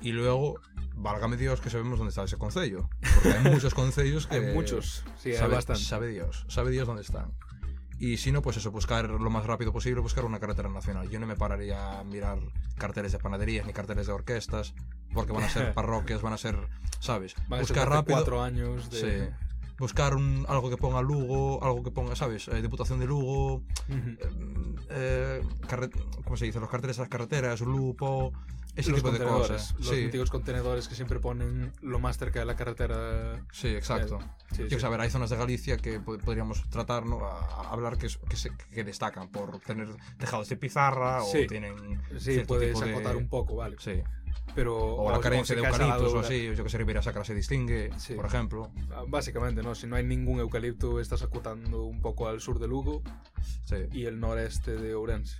Y 0.00 0.12
luego, 0.12 0.60
válgame 0.96 1.36
Dios 1.36 1.60
que 1.60 1.70
sabemos 1.70 1.98
dónde 1.98 2.10
está 2.10 2.24
ese 2.24 2.36
concello. 2.38 2.88
Porque 3.14 3.32
hay 3.32 3.52
muchos 3.52 3.74
concellos 3.74 4.26
que... 4.28 4.36
Hay 4.36 4.54
muchos, 4.54 5.04
sí, 5.18 5.30
hay 5.30 5.36
sabe, 5.36 5.54
bastante. 5.54 5.82
sabe 5.82 6.08
Dios, 6.08 6.44
sabe 6.48 6.70
Dios 6.70 6.86
dónde 6.86 7.02
están. 7.02 7.32
Y 7.98 8.16
si 8.16 8.32
no, 8.32 8.42
pues 8.42 8.56
eso, 8.56 8.72
buscar 8.72 9.08
lo 9.08 9.30
más 9.30 9.46
rápido 9.46 9.72
posible, 9.72 10.00
buscar 10.00 10.24
una 10.24 10.40
carretera 10.40 10.68
nacional. 10.68 11.08
Yo 11.08 11.20
no 11.20 11.26
me 11.26 11.36
pararía 11.36 12.00
a 12.00 12.04
mirar 12.04 12.38
carteles 12.76 13.12
de 13.12 13.18
panaderías 13.18 13.64
ni 13.64 13.72
carteles 13.72 14.08
de 14.08 14.12
orquestas, 14.12 14.74
porque 15.14 15.32
van 15.32 15.44
a 15.44 15.48
ser 15.48 15.72
parroquias, 15.74 16.20
van 16.20 16.32
a 16.32 16.38
ser, 16.38 16.56
¿sabes? 16.98 17.36
Van 17.48 17.60
a 17.60 17.62
buscar 17.62 17.88
rápido. 17.88 18.16
cuatro 18.16 18.42
años 18.42 18.90
de... 18.90 19.00
Sí. 19.28 19.34
Buscar 19.78 20.14
un, 20.14 20.44
algo 20.48 20.68
que 20.70 20.76
ponga 20.76 21.00
Lugo, 21.02 21.62
algo 21.64 21.82
que 21.82 21.90
ponga, 21.90 22.14
¿sabes? 22.14 22.46
Eh, 22.48 22.60
Diputación 22.62 23.00
de 23.00 23.06
Lugo, 23.06 23.54
Ujú. 23.54 24.16
eh, 24.90 25.40
eh, 25.70 25.90
¿cómo 26.24 26.36
se 26.36 26.44
dice? 26.44 26.60
Los 26.60 26.68
carteles 26.70 26.96
de 26.96 27.02
las 27.02 27.08
carreteras, 27.08 27.60
Lupo, 27.62 28.32
ese 28.76 28.90
los 28.90 28.98
tipo 29.02 29.10
de 29.12 29.18
cosas. 29.24 29.74
los 29.78 29.88
Sí, 29.88 30.04
míticos 30.04 30.30
contenedores 30.30 30.88
que 30.88 30.94
siempre 30.94 31.20
ponen 31.20 31.72
lo 31.82 31.98
más 31.98 32.18
cerca 32.18 32.40
de 32.40 32.46
la 32.46 32.56
carretera. 32.56 33.44
sí, 33.52 33.68
exacto. 33.68 34.18
Sí, 34.52 34.64
sí. 34.70 34.80
saber, 34.80 35.00
hay 35.00 35.10
zonas 35.10 35.30
de 35.30 35.36
Galicia 35.36 35.76
que 35.76 36.00
po- 36.00 36.18
podríamos 36.18 36.68
tratar, 36.70 37.04
¿no? 37.06 37.24
A, 37.26 37.38
a 37.40 37.70
hablar 37.72 37.98
que, 37.98 38.08
se- 38.08 38.52
que 38.72 38.84
destacan 38.84 39.28
por 39.30 39.58
tener 39.60 39.88
tejados 40.18 40.48
de 40.48 40.56
pizarra 40.56 41.22
o 41.22 41.30
tienen. 41.48 41.74
Sí, 42.18 42.40
puedes 42.46 42.72
tipo 42.74 42.84
de- 42.86 42.92
acotar 42.94 43.16
un 43.16 43.28
poco, 43.28 43.56
vale. 43.56 43.76
Sí. 43.78 44.02
Pero, 44.54 44.76
O 44.96 45.10
la 45.10 45.20
carencia 45.20 45.54
de 45.54 45.62
eucaliptos 45.62 46.12
o 46.14 46.18
así, 46.18 46.50
yo 46.54 46.64
que 46.64 46.68
sé, 46.70 46.76
Ribera 46.78 47.00
Sacra 47.02 47.24
se 47.24 47.34
distingue, 47.34 47.90
por 48.16 48.26
ejemplo. 48.26 48.70
Ah, 48.90 49.04
Básicamente, 49.06 49.62
¿no? 49.62 49.74
Si 49.74 49.86
no 49.86 49.96
hay 49.96 50.04
ningún 50.04 50.40
eucalipto, 50.40 51.00
estás 51.00 51.22
acotando 51.22 51.84
un 51.84 52.00
poco 52.02 52.28
al 52.28 52.40
sur 52.40 52.58
de 52.58 52.66
Lugo 52.68 53.02
y 53.92 54.04
el 54.06 54.18
noreste 54.20 54.72
de 54.76 54.94
Ourense. 54.94 55.36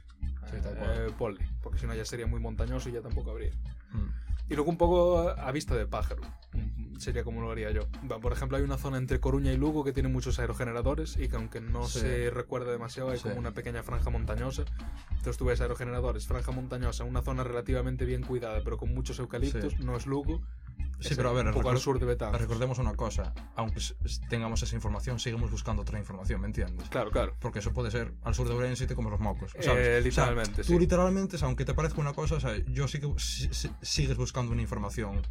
Sí. 0.51 0.57
Eh, 0.65 1.11
ponle, 1.19 1.41
porque 1.63 1.79
si 1.79 1.87
no 1.87 1.95
ya 1.95 2.05
sería 2.05 2.27
muy 2.27 2.41
montañoso 2.41 2.89
y 2.89 2.93
ya 2.93 3.01
tampoco 3.01 3.31
habría. 3.31 3.53
Mm. 3.93 4.23
Y 4.51 4.55
luego 4.55 4.71
un 4.71 4.77
poco 4.77 5.29
a 5.31 5.51
vista 5.53 5.75
de 5.77 5.87
pájaro. 5.87 6.23
Mm, 6.53 6.83
Sería 6.99 7.25
como 7.25 7.41
lo 7.41 7.51
haría 7.51 7.71
yo. 7.73 7.89
Por 8.21 8.33
ejemplo, 8.33 8.57
hay 8.59 8.63
una 8.63 8.77
zona 8.79 8.97
entre 8.99 9.19
Coruña 9.19 9.51
y 9.53 9.57
Lugo 9.57 9.83
que 9.83 9.93
tiene 9.93 10.09
muchos 10.09 10.39
aerogeneradores 10.39 11.17
y 11.17 11.29
que 11.29 11.35
aunque 11.37 11.61
no 11.61 11.85
Sí. 11.89 12.01
se 12.01 12.31
recuerda 12.31 12.71
demasiado 12.71 13.11
hay 13.11 13.17
Sí. 13.19 13.25
como 13.25 13.37
una 13.41 13.51
pequeña 13.53 13.83
franja 13.83 14.11
montañosa. 14.11 14.65
Entonces 15.11 15.37
tú 15.37 15.47
ves 15.47 15.61
aerogeneradores, 15.61 16.27
franja 16.27 16.53
montañosa, 16.53 17.03
una 17.05 17.23
zona 17.23 17.43
relativamente 17.45 18.05
bien 18.05 18.23
cuidada 18.23 18.61
pero 18.63 18.77
con 18.77 18.95
muchos 18.95 19.19
eucaliptos, 19.19 19.81
no 19.81 19.97
es 19.97 20.07
Lugo. 20.07 20.43
Sí, 21.09 21.15
pero 21.17 21.31
a 21.31 21.33
ver, 21.33 21.47
un 21.47 21.53
poco 21.55 21.71
al 21.71 21.79
sur 21.79 21.99
de 21.99 22.07
recordemos 22.39 22.79
una 22.79 22.95
cosa, 22.95 23.33
aunque 23.57 23.81
tengamos 24.29 24.63
esa 24.63 24.75
información, 24.75 25.19
seguimos 25.19 25.51
buscando 25.51 25.83
otra 25.83 25.99
información, 25.99 26.41
¿me 26.41 26.47
entiendes? 26.47 26.89
Claro, 26.89 27.11
claro. 27.11 27.35
Porque 27.41 27.59
eso 27.61 27.73
puede 27.73 27.91
ser 27.91 28.13
al 28.23 28.35
sur 28.35 28.47
de 28.49 28.55
Ourense 28.55 28.85
y 28.85 28.87
te 28.87 28.95
comes 28.95 29.11
los 29.13 29.21
mocos, 29.21 29.53
¿sabes? 29.53 29.67
Eh, 29.67 29.71
O 29.71 29.75
sea, 29.75 30.01
literalmente, 30.01 30.63
Tú 30.63 30.73
sí. 30.75 30.79
literalmente, 30.79 31.37
aunque 31.43 31.65
te 31.65 31.75
parezca 31.75 32.01
una 32.01 32.13
cosa, 32.13 32.37
o 32.37 32.41
sea, 32.41 32.57
yo 32.67 32.89
sí 32.89 33.01
que 33.01 33.13
si- 33.19 33.53
si- 33.53 33.71
sigues 33.81 34.17
buscando 34.17 34.53
una 34.53 34.63
información 34.63 35.23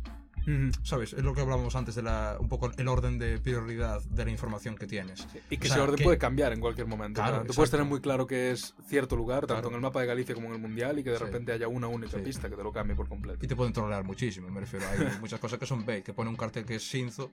Ujú. 0.42 0.72
¿Sabes? 0.82 1.14
Es 1.14 1.22
lo 1.24 1.36
que 1.36 1.42
hablábamos 1.42 1.76
antes 1.76 1.94
de 1.94 2.02
la, 2.02 2.36
un 2.40 2.50
poco 2.50 2.72
el 2.76 2.88
orden 2.88 3.20
de 3.20 3.38
prioridad 3.38 4.02
de 4.02 4.26
la 4.26 4.32
información 4.32 4.74
que 4.76 4.88
tienes. 4.88 5.28
Y 5.52 5.58
que 5.58 5.68
O 5.68 5.70
sea, 5.70 5.76
ese 5.76 5.84
orden 5.84 5.96
que- 5.98 6.04
puede 6.04 6.18
cambiar 6.18 6.52
en 6.52 6.60
cualquier 6.60 6.88
momento. 6.88 7.22
Claro, 7.22 7.36
O 7.36 7.40
sea, 7.42 7.48
tú 7.48 7.54
puedes 7.54 7.70
tener 7.70 7.86
muy 7.86 8.02
claro 8.02 8.26
que 8.26 8.50
es 8.50 8.74
cierto 8.88 9.16
lugar, 9.16 9.42
tanto 9.42 9.54
Claro. 9.54 9.68
en 9.70 9.76
el 9.76 9.82
mapa 9.82 10.02
de 10.02 10.08
Galicia 10.08 10.34
como 10.34 10.48
en 10.48 10.54
el 10.56 10.60
Mundial, 10.60 10.98
y 10.98 11.04
que 11.04 11.12
de 11.12 11.20
Sí. 11.20 11.24
repente 11.26 11.52
haya 11.52 11.68
una 11.68 11.88
única 11.90 12.18
Sí. 12.18 12.24
pista 12.24 12.50
que 12.50 12.56
te 12.56 12.64
lo 12.64 12.72
cambie 12.74 12.96
por 12.96 13.08
completo. 13.08 13.46
Y 13.46 13.48
te 13.48 13.56
pueden 13.56 13.72
trolear 13.72 14.04
muchísimo, 14.04 14.50
me 14.50 14.62
refiero. 14.62 14.84
Hay 14.90 14.98
muchas 15.22 15.40
cosas 15.40 15.60
que 15.62 15.68
son 15.68 15.86
bait, 15.86 16.04
que 16.04 16.12
pone 16.14 16.30
un 16.30 16.36
cartel 16.36 16.66
que 16.66 16.76
es 16.76 16.84
Sinzo. 16.90 17.32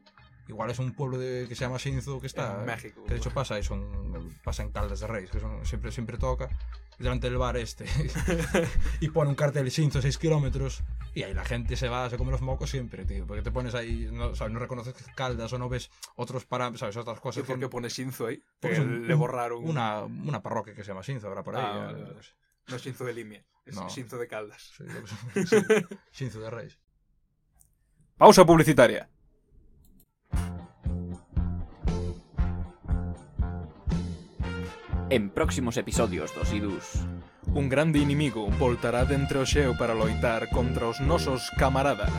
Igual 0.48 0.70
es 0.70 0.78
un 0.78 0.92
pueblo 0.92 1.18
de, 1.18 1.46
que 1.48 1.54
se 1.54 1.62
llama 1.64 1.78
Sinzo 1.78 2.20
que 2.20 2.26
está. 2.26 2.60
En 2.60 2.66
México. 2.66 3.02
Que 3.04 3.14
de 3.14 3.18
hecho 3.20 3.30
pasa 3.30 3.58
eso 3.58 3.74
en, 3.74 4.38
pasa 4.44 4.62
en 4.62 4.70
Caldas 4.70 5.00
de 5.00 5.06
Reis, 5.06 5.30
que 5.30 5.40
son, 5.40 5.64
siempre, 5.66 5.90
siempre 5.92 6.16
toca. 6.18 6.48
Delante 6.98 7.28
del 7.28 7.38
bar 7.38 7.56
este. 7.56 7.84
y 9.00 9.08
pone 9.08 9.30
un 9.30 9.36
cartel 9.36 9.70
Sinzo 9.70 10.00
6 10.02 10.18
kilómetros. 10.18 10.82
Y 11.14 11.22
ahí 11.22 11.32
la 11.34 11.44
gente 11.44 11.74
se 11.76 11.88
va, 11.88 12.08
se 12.10 12.16
come 12.18 12.30
los 12.32 12.42
mocos 12.42 12.70
siempre, 12.70 13.04
tío. 13.04 13.26
Porque 13.26 13.42
te 13.42 13.50
pones 13.50 13.74
ahí, 13.74 14.08
no, 14.12 14.34
¿sabes? 14.34 14.52
no 14.52 14.58
reconoces 14.58 14.94
Caldas 15.14 15.52
o 15.52 15.58
no 15.58 15.68
ves 15.68 15.90
otros 16.16 16.44
parámetros, 16.44 16.80
¿sabes? 16.80 16.96
Otras 16.98 17.18
¿Y 17.18 17.20
cosas. 17.20 17.44
por 17.44 17.56
que- 17.56 17.60
qué 17.62 17.68
pone 17.68 17.88
Shinzo 17.88 18.26
ahí? 18.26 18.42
porque 18.60 18.80
un- 18.80 19.06
le 19.08 19.14
borraron. 19.14 19.64
Una, 19.64 20.02
una 20.04 20.42
parroquia 20.42 20.74
que 20.74 20.82
se 20.82 20.88
llama 20.88 21.02
Sinzo, 21.02 21.28
habrá 21.28 21.42
por 21.42 21.56
ahí. 21.56 21.64
Ah, 21.66 21.92
eh. 21.96 22.14
No 22.68 22.76
es 22.76 22.82
Shinzo 22.82 23.04
de 23.04 23.12
Limia, 23.14 23.44
es 23.64 23.74
No. 23.74 23.88
Shinzo 23.88 24.18
de 24.18 24.28
Caldas. 24.28 24.72
Sí, 24.76 24.84
Sinzo 26.10 26.40
de 26.40 26.50
Reis. 26.50 26.78
Pausa 28.18 28.44
publicitaria. 28.44 29.09
En 35.09 35.31
próximos 35.31 35.76
episodios 35.76 36.35
dos 36.35 36.52
Idus... 36.52 37.07
Un 37.54 37.70
grande 37.70 37.98
inimigo 37.98 38.50
voltará 38.59 39.07
dentro 39.07 39.46
xeo 39.46 39.78
para 39.78 39.94
loitar 39.94 40.50
contra 40.50 40.90
os 40.90 41.00
nosos 41.00 41.48
camaradas. 41.57 42.12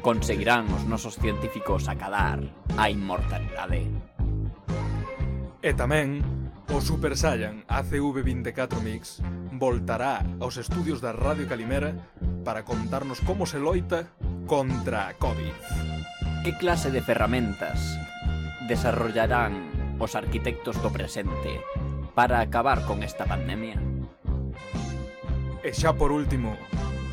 Conseguirán 0.00 0.70
os 0.72 0.86
nosos 0.86 1.18
científicos 1.18 1.90
acadar 1.90 2.40
a 2.78 2.88
inmortalidade. 2.88 3.84
E 5.60 5.70
tamén 5.74 6.22
o 6.70 6.78
Super 6.78 7.18
Saiyan 7.18 7.66
ACV24 7.66 8.78
Mix 8.80 9.20
voltará 9.58 10.22
aos 10.38 10.56
estudios 10.56 11.02
da 11.02 11.12
Radio 11.12 11.50
Calimera 11.50 11.98
para 12.46 12.62
contarnos 12.62 13.20
como 13.20 13.44
se 13.44 13.60
loita 13.60 14.08
contra 14.48 15.08
a 15.08 15.14
COVID. 15.14 15.52
Que 16.42 16.56
clase 16.56 16.90
de 16.90 17.02
ferramentas 17.02 18.00
desarrollarán 18.66 19.68
os 20.00 20.16
arquitectos 20.16 20.80
do 20.80 20.88
presente 20.88 21.60
para 22.16 22.40
acabar 22.40 22.82
con 22.88 23.04
esta 23.04 23.28
pandemia? 23.28 23.76
E 25.60 25.70
xa 25.76 25.92
por 25.92 26.16
último, 26.16 26.56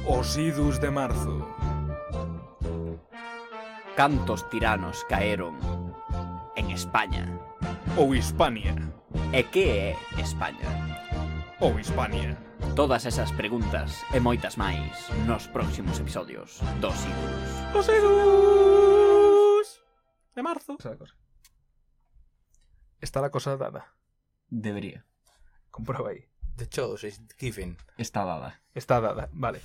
os 0.08 0.40
idus 0.40 0.80
de 0.80 0.88
marzo. 0.96 1.44
Cantos 4.00 4.48
tiranos 4.48 5.04
caeron 5.12 5.60
en 6.56 6.72
España? 6.72 7.28
Ou 8.00 8.16
Hispania. 8.16 8.80
E 9.36 9.44
que 9.52 9.92
é 9.92 10.00
España? 10.16 10.72
Ou 11.60 11.76
Hispania. 11.76 12.45
Todas 12.74 13.06
esas 13.06 13.32
preguntas 13.32 14.02
e 14.12 14.20
moitas 14.20 14.58
máis 14.58 14.92
nos 15.30 15.46
próximos 15.48 16.00
episodios 16.02 16.60
dos 16.82 16.98
Idus. 17.06 17.52
Os 17.72 17.88
Idus 17.88 19.68
de 20.36 20.42
marzo. 20.44 20.76
Está 23.00 23.22
la 23.22 23.30
cosa 23.32 23.56
dada. 23.56 23.94
Debería. 24.50 25.06
Comprueba 25.72 26.10
ahí. 26.10 26.26
The 26.58 26.68
chose 26.68 27.08
is 27.08 27.22
given. 27.40 27.78
Está 27.98 28.26
dada. 28.26 28.60
Está 28.74 29.00
dada, 29.00 29.30
vale. 29.32 29.62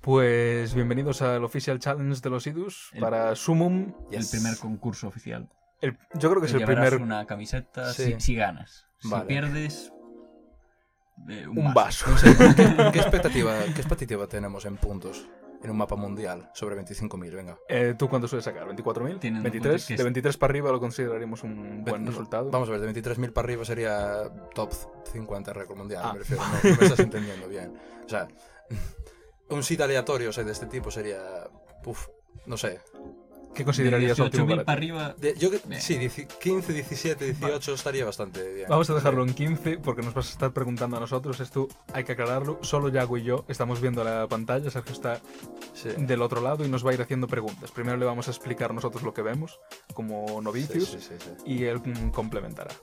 Pues 0.00 0.74
bienvenidos 0.74 1.22
al 1.22 1.44
Official 1.44 1.78
Challenge 1.78 2.20
de 2.20 2.30
los 2.30 2.46
Idus 2.46 2.90
El- 2.92 3.00
para 3.00 3.34
Sumum. 3.36 3.94
Yes. 4.10 4.20
El 4.34 4.40
primer 4.40 4.58
concurso 4.58 5.08
oficial. 5.08 5.48
El- 5.80 5.96
yo 6.12 6.28
creo 6.28 6.40
que 6.40 6.46
es 6.46 6.52
Te 6.52 6.58
el 6.58 6.66
llevarás 6.66 6.90
primer 6.90 7.02
una 7.02 7.24
camiseta 7.26 7.92
Sí. 7.94 8.12
si, 8.14 8.20
si 8.20 8.34
ganas. 8.34 8.84
Vale. 9.04 9.22
Si 9.24 9.28
pierdes, 9.28 9.92
eh, 11.28 11.46
un, 11.46 11.58
un 11.58 11.74
vaso. 11.74 12.06
vaso. 12.10 12.10
No 12.10 12.18
sé, 12.18 12.54
¿qué, 12.56 12.90
qué 12.92 12.98
expectativa, 13.00 13.58
¿qué 13.74 13.80
expectativa 13.80 14.26
tenemos 14.26 14.64
en 14.66 14.76
puntos 14.76 15.26
en 15.62 15.70
un 15.70 15.76
mapa 15.78 15.96
mundial 15.96 16.50
sobre 16.54 16.76
25.000? 16.76 17.34
Venga. 17.34 17.58
Eh, 17.68 17.94
¿Tú 17.98 18.08
cuánto 18.08 18.28
sueles 18.28 18.44
sacar? 18.44 18.66
¿24.000? 18.68 19.18
Teniendo 19.18 19.48
en 19.48 19.54
¿23? 19.54 19.60
cuenta 19.60 19.86
que 19.86 19.94
De 19.94 19.94
es- 19.94 20.04
23 20.04 20.36
para 20.36 20.50
arriba 20.50 20.70
lo 20.70 20.80
consideraríamos 20.80 21.42
un 21.42 21.82
buen 21.84 22.06
resultado. 22.06 22.50
Vamos 22.50 22.68
a 22.68 22.72
ver, 22.72 22.80
de 22.80 22.92
23.000 23.02 23.32
para 23.32 23.46
arriba 23.46 23.64
sería 23.64 24.22
top 24.54 24.72
50 25.12 25.52
récord 25.52 25.78
mundial. 25.78 26.02
Ah. 26.04 26.12
Me 26.12 26.18
refiero, 26.18 26.42
no, 26.42 26.52
no 26.70 26.76
me 26.76 26.84
estás 26.84 26.98
entendiendo 27.00 27.48
bien. 27.48 27.72
O 28.04 28.08
sea, 28.08 28.28
un 29.50 29.62
sit 29.62 29.80
aleatorio 29.80 30.30
o 30.30 30.32
sea, 30.32 30.44
de 30.44 30.52
este 30.52 30.66
tipo 30.66 30.90
sería. 30.90 31.18
Uf, 31.86 32.08
no 32.46 32.56
sé. 32.56 32.80
¿Qué 33.54 33.64
considerarías 33.64 34.18
óptimo 34.18 34.46
18.000 34.46 34.64
para 34.64 34.76
arriba. 34.76 35.14
De- 35.16 35.34
yo, 35.36 35.50
que- 35.50 35.60
Bien. 35.66 35.80
sí, 35.80 35.94
dieci- 35.96 36.26
15, 36.26 36.72
17, 36.72 37.24
18 37.26 37.74
estaría 37.74 38.04
bastante 38.04 38.52
bien. 38.52 38.66
Vamos 38.68 38.90
a 38.90 38.94
dejarlo 38.94 39.22
en 39.22 39.32
15 39.32 39.78
porque 39.78 40.02
nos 40.02 40.12
vas 40.12 40.28
a 40.28 40.32
estar 40.32 40.52
preguntando 40.52 40.96
a 40.96 41.00
nosotros. 41.00 41.38
Esto 41.40 41.68
hay 41.92 42.04
que 42.04 42.12
aclararlo. 42.12 42.58
Solo 42.62 42.88
Yago 42.88 43.16
y 43.16 43.22
yo 43.22 43.44
estamos 43.48 43.80
viendo 43.80 44.02
la 44.04 44.26
pantalla. 44.28 44.70
Sergio 44.70 44.92
está 44.92 45.20
Sí. 45.72 45.90
del 45.96 46.22
otro 46.22 46.40
lado 46.40 46.64
y 46.64 46.68
nos 46.68 46.84
va 46.84 46.90
a 46.90 46.94
ir 46.94 47.02
haciendo 47.02 47.28
preguntas. 47.28 47.70
Primero 47.70 47.96
le 47.96 48.04
vamos 48.06 48.26
a 48.28 48.30
explicar 48.32 48.74
nosotros 48.74 49.02
lo 49.04 49.14
que 49.14 49.22
vemos 49.22 49.58
como 49.94 50.26
Sí, 50.28 50.34
novicios 50.44 50.88
sí, 50.88 50.98
sí, 51.00 51.14
sí. 51.18 51.30
y 51.46 51.64
él 51.64 51.78
mm, 51.78 52.10
complementará. 52.10 52.74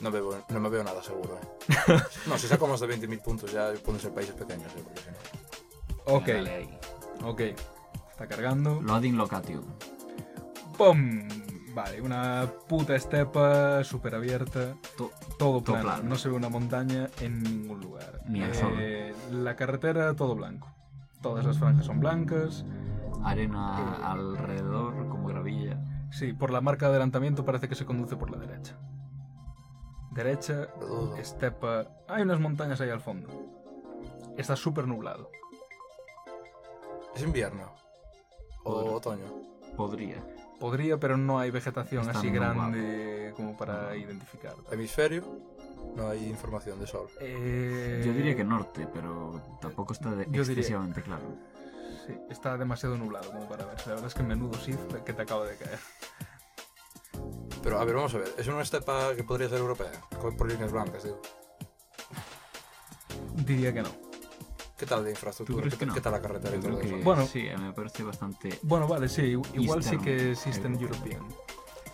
No, 0.00 0.10
veo- 0.10 0.44
no 0.48 0.60
me 0.60 0.68
veo 0.68 0.82
nada 0.84 1.02
seguro. 1.02 1.38
¿eh? 1.42 1.68
no, 2.26 2.38
si 2.38 2.46
saco 2.46 2.66
más 2.66 2.80
de 2.80 2.86
20.000 2.88 3.20
puntos 3.22 3.52
ya 3.52 3.72
pueden 3.84 4.00
ser 4.00 4.12
países 4.12 4.34
pequeños. 4.34 4.70
¿eh? 4.76 4.82
Porque 4.84 5.00
si 5.00 6.30
no- 6.46 6.62
Ok, 7.24 7.32
ok. 7.32 7.40
Está 8.10 8.26
cargando. 8.28 8.80
Loading 8.82 9.16
location. 9.16 9.64
¡Pum! 10.76 11.28
Vale, 11.74 12.02
una 12.02 12.46
puta 12.68 12.94
estepa 12.94 13.82
súper 13.82 14.14
abierta. 14.14 14.74
To- 14.96 15.10
Todo 15.38 15.62
plano. 15.62 15.82
plano. 15.82 16.02
No 16.04 16.16
se 16.16 16.28
ve 16.28 16.34
una 16.36 16.48
montaña 16.50 17.08
en 17.20 17.42
ningún 17.42 17.80
lugar. 17.80 18.20
Ni 18.28 18.42
el 18.42 18.52
Eh, 18.78 19.14
La 19.30 19.56
carretera, 19.56 20.14
todo 20.14 20.34
blanco. 20.34 20.68
Todas 21.22 21.44
las 21.46 21.58
franjas 21.58 21.86
son 21.86 22.00
blancas. 22.00 22.64
Arena 23.24 23.94
alrededor, 24.10 25.08
como 25.08 25.28
gravilla. 25.28 25.78
Sí, 26.10 26.32
por 26.34 26.50
la 26.50 26.60
marca 26.60 26.86
de 26.86 26.90
adelantamiento 26.92 27.44
parece 27.44 27.68
que 27.68 27.74
se 27.74 27.86
conduce 27.86 28.16
por 28.16 28.30
la 28.30 28.36
derecha. 28.38 28.76
Derecha, 30.10 30.68
estepa. 31.16 31.86
Hay 32.08 32.22
unas 32.22 32.38
montañas 32.38 32.80
ahí 32.82 32.90
al 32.90 33.00
fondo. 33.00 33.28
Está 34.36 34.56
súper 34.56 34.86
nublado. 34.86 35.30
¿Es 37.14 37.22
invierno? 37.22 37.72
¿O 38.64 38.94
otoño? 38.94 39.24
Podría. 39.76 40.16
Podría, 40.62 40.96
pero 40.96 41.16
no 41.16 41.40
hay 41.40 41.50
vegetación 41.50 42.06
Está 42.06 42.20
así 42.20 42.30
grande 42.30 43.32
como 43.36 43.56
para 43.56 43.96
identificar. 43.96 44.54
¿Hemisferio? 44.70 45.24
No 45.96 46.08
hay 46.08 46.24
información 46.28 46.78
de 46.78 46.86
sol. 46.86 47.08
Eh, 47.20 48.00
Yo 48.06 48.12
diría 48.12 48.36
que 48.36 48.44
norte, 48.44 48.86
pero 48.94 49.42
tampoco 49.60 49.92
está 49.92 50.10
de- 50.12 50.26
Yo 50.26 50.30
diría- 50.30 50.42
excesivamente 50.52 51.02
claro. 51.02 51.24
Sí, 52.06 52.14
está 52.30 52.56
demasiado 52.56 52.96
nublado 52.96 53.28
como 53.32 53.48
para 53.48 53.64
ver. 53.66 53.76
La 53.86 53.94
verdad 53.94 54.06
es 54.06 54.14
que 54.14 54.22
menudo 54.22 54.54
Sith 54.60 54.78
que 55.04 55.12
te 55.12 55.22
acaba 55.22 55.46
de 55.46 55.56
caer. 55.56 55.80
Pero 57.64 57.80
a 57.80 57.84
ver, 57.84 57.96
vamos 57.96 58.14
a 58.14 58.18
ver. 58.18 58.32
¿Es 58.38 58.46
una 58.46 58.62
estepa 58.62 59.16
que 59.16 59.24
podría 59.24 59.48
ser 59.48 59.58
europea? 59.58 59.90
Con- 60.20 60.36
Por 60.36 60.48
líneas 60.48 60.70
blancas, 60.70 61.02
digo. 61.02 61.20
Diría 63.44 63.74
que 63.74 63.82
no. 63.82 63.88
¿Qué 64.82 64.86
tal 64.86 65.04
de 65.04 65.10
¿Tú 65.12 65.16
infraestructura? 65.16 65.70
¿Qué, 65.70 65.76
que 65.76 65.86
no? 65.86 65.94
qué 65.94 66.00
tal 66.00 66.10
la 66.10 66.20
carretera 66.20 66.56
Yo 66.56 66.60
creo 66.60 66.78
que 66.80 67.04
Bueno. 67.04 67.24
sí, 67.24 67.44
me 67.56 67.72
parece 67.72 68.02
bastante. 68.02 68.58
Bueno, 68.62 68.88
vale, 68.88 69.08
sí, 69.08 69.36
igual 69.54 69.84
sí 69.84 69.96
que 69.98 70.32
existen 70.32 70.74
European. 70.74 71.24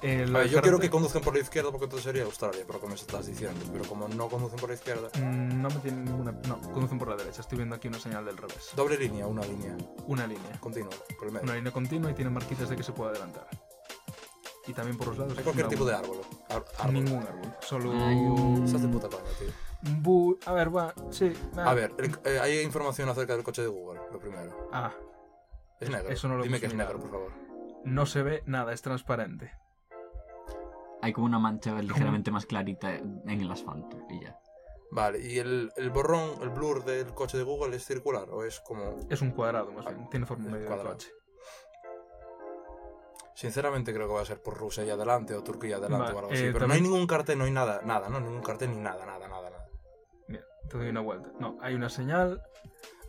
Eh, 0.01 0.23
A 0.23 0.31
la 0.31 0.39
ver, 0.39 0.49
yo 0.49 0.63
quiero 0.63 0.79
que 0.81 0.89
conduzcan 0.89 1.21
por 1.21 1.35
la 1.35 1.41
izquierda 1.41 1.71
porque 1.71 1.85
entonces 1.85 2.05
sería 2.07 2.23
Australia, 2.23 2.65
por 2.65 2.77
lo 2.77 2.81
que 2.81 2.87
me 2.89 2.95
estás 2.95 3.27
diciendo. 3.27 3.61
Pero 3.71 3.85
como 3.85 4.09
no 4.09 4.31
conducen 4.31 4.59
por 4.59 4.71
la 4.71 4.75
izquierda, 4.77 5.09
Mm, 5.19 5.61
No 5.61 5.69
me 5.69 5.75
tienen 5.81 6.07
ninguna. 6.07 6.33
No, 6.49 6.59
conducen 6.73 6.99
por 6.99 7.09
la 7.09 7.17
derecha. 7.17 7.43
Estoy 7.43 7.59
viendo 7.59 7.77
aquí 7.77 7.89
una 7.89 7.99
señal 7.99 8.25
del 8.25 8.39
revés. 8.39 8.71
doble 8.75 8.97
línea, 8.97 9.27
una 9.27 9.43
línea 9.43 9.77
Una 10.07 10.27
línea. 10.27 10.59
continua, 10.59 10.89
por 11.19 11.27
el 11.27 11.35
medio. 11.35 11.45
Una 11.45 11.57
línea 11.57 11.71
continua 11.73 12.11
y 12.11 12.15
tiene 12.15 12.31
marquitas 12.31 12.71
de 12.71 12.77
que 12.77 12.83
se 12.83 12.93
puede 12.93 13.11
adelantar. 13.11 13.47
Y 14.67 14.73
también 14.73 14.97
por 14.97 15.09
los 15.09 15.19
lados. 15.19 15.37
Hay 15.37 15.45
cualquier 15.45 15.69
tipo 15.69 15.85
de 15.85 15.95
árbol. 15.95 16.23
Ar- 16.49 16.65
árbol. 16.79 16.95
Ningún 16.95 17.23
árbol. 17.23 17.53
Solo. 17.61 17.93
Hay 17.93 18.17
un- 18.17 18.65
Estás 18.65 18.81
de 18.81 18.89
puta 18.89 19.09
coña, 19.09 19.29
tío. 19.39 19.49
Bu- 19.83 20.39
A 20.47 20.53
ver, 20.53 20.75
va. 20.77 20.93
Sí. 21.11 21.33
A 21.57 21.73
ver, 21.75 21.95
el- 21.99 22.19
eh, 22.25 22.41
hay 22.41 22.61
información 22.61 23.09
acerca 23.09 23.35
del 23.35 23.45
coche 23.45 23.63
de 23.63 23.69
Google, 23.69 24.01
lo 24.13 24.19
primero. 24.19 24.69
Ah, 24.73 24.93
Es 25.81 25.89
negro. 25.91 26.09
Eso 26.11 26.27
no 26.29 26.37
lo 26.37 26.43
Dime 26.43 26.59
que 26.59 26.67
es 26.67 26.73
mirado. 26.75 26.95
negro, 26.95 27.09
por 27.09 27.19
favor. 27.19 27.33
no 27.85 28.05
se 28.07 28.23
ve 28.23 28.43
nada, 28.47 28.73
es 28.73 28.83
transparente. 28.83 29.53
Hay 31.01 31.13
como 31.13 31.27
una 31.27 31.39
mancha 31.39 31.81
ligeramente 31.81 32.33
más 32.33 32.45
clarita 32.45 32.93
en 32.97 33.23
el 33.29 33.51
asfalto 33.51 33.97
y 34.11 34.21
ya. 34.25 34.37
Vale, 34.91 35.21
¿y 35.21 35.39
el, 35.39 35.71
el 35.77 35.91
borrón, 35.91 36.31
el 36.43 36.49
blur 36.49 36.85
del 36.85 37.15
coche 37.15 37.39
de 37.39 37.45
Google 37.45 37.77
es 37.77 37.85
circular 37.85 38.29
o 38.31 38.43
es 38.45 38.59
como...? 38.61 38.97
Es 39.09 39.23
un 39.23 39.31
cuadrado, 39.31 39.71
más 39.71 39.85
bien. 39.85 40.09
Tiene 40.11 40.27
forma 40.27 40.47
medio 40.47 40.61
de 40.63 40.67
cuadrado. 40.67 40.91
coche. 40.97 41.11
Sinceramente 43.35 43.95
creo 43.95 44.09
que 44.09 44.15
va 44.15 44.23
a 44.23 44.25
ser 44.25 44.43
por 44.43 44.57
Rusia 44.59 44.85
y 44.85 44.91
adelante 44.91 45.35
o 45.35 45.45
Turquía 45.45 45.77
adelante 45.77 46.07
Vale, 46.07 46.15
o 46.17 46.19
algo 46.19 46.33
así. 46.33 46.45
eh, 46.47 46.51
Pero 46.53 46.67
no 46.67 46.75
hay 46.75 46.81
ningún 46.81 47.07
cartel, 47.07 47.39
no 47.39 47.45
hay 47.45 47.53
nada, 47.53 47.81
nada, 47.85 48.09
no, 48.09 48.19
ningún 48.19 48.43
cartel 48.43 48.71
ni 48.73 48.79
nada, 48.81 49.07
nada, 49.07 49.28
te 50.69 50.79
doy 50.79 50.89
una 50.89 51.01
vuelta. 51.01 51.31
No, 51.41 51.57
hay 51.63 51.75
una 51.75 51.89
señal. 51.89 52.43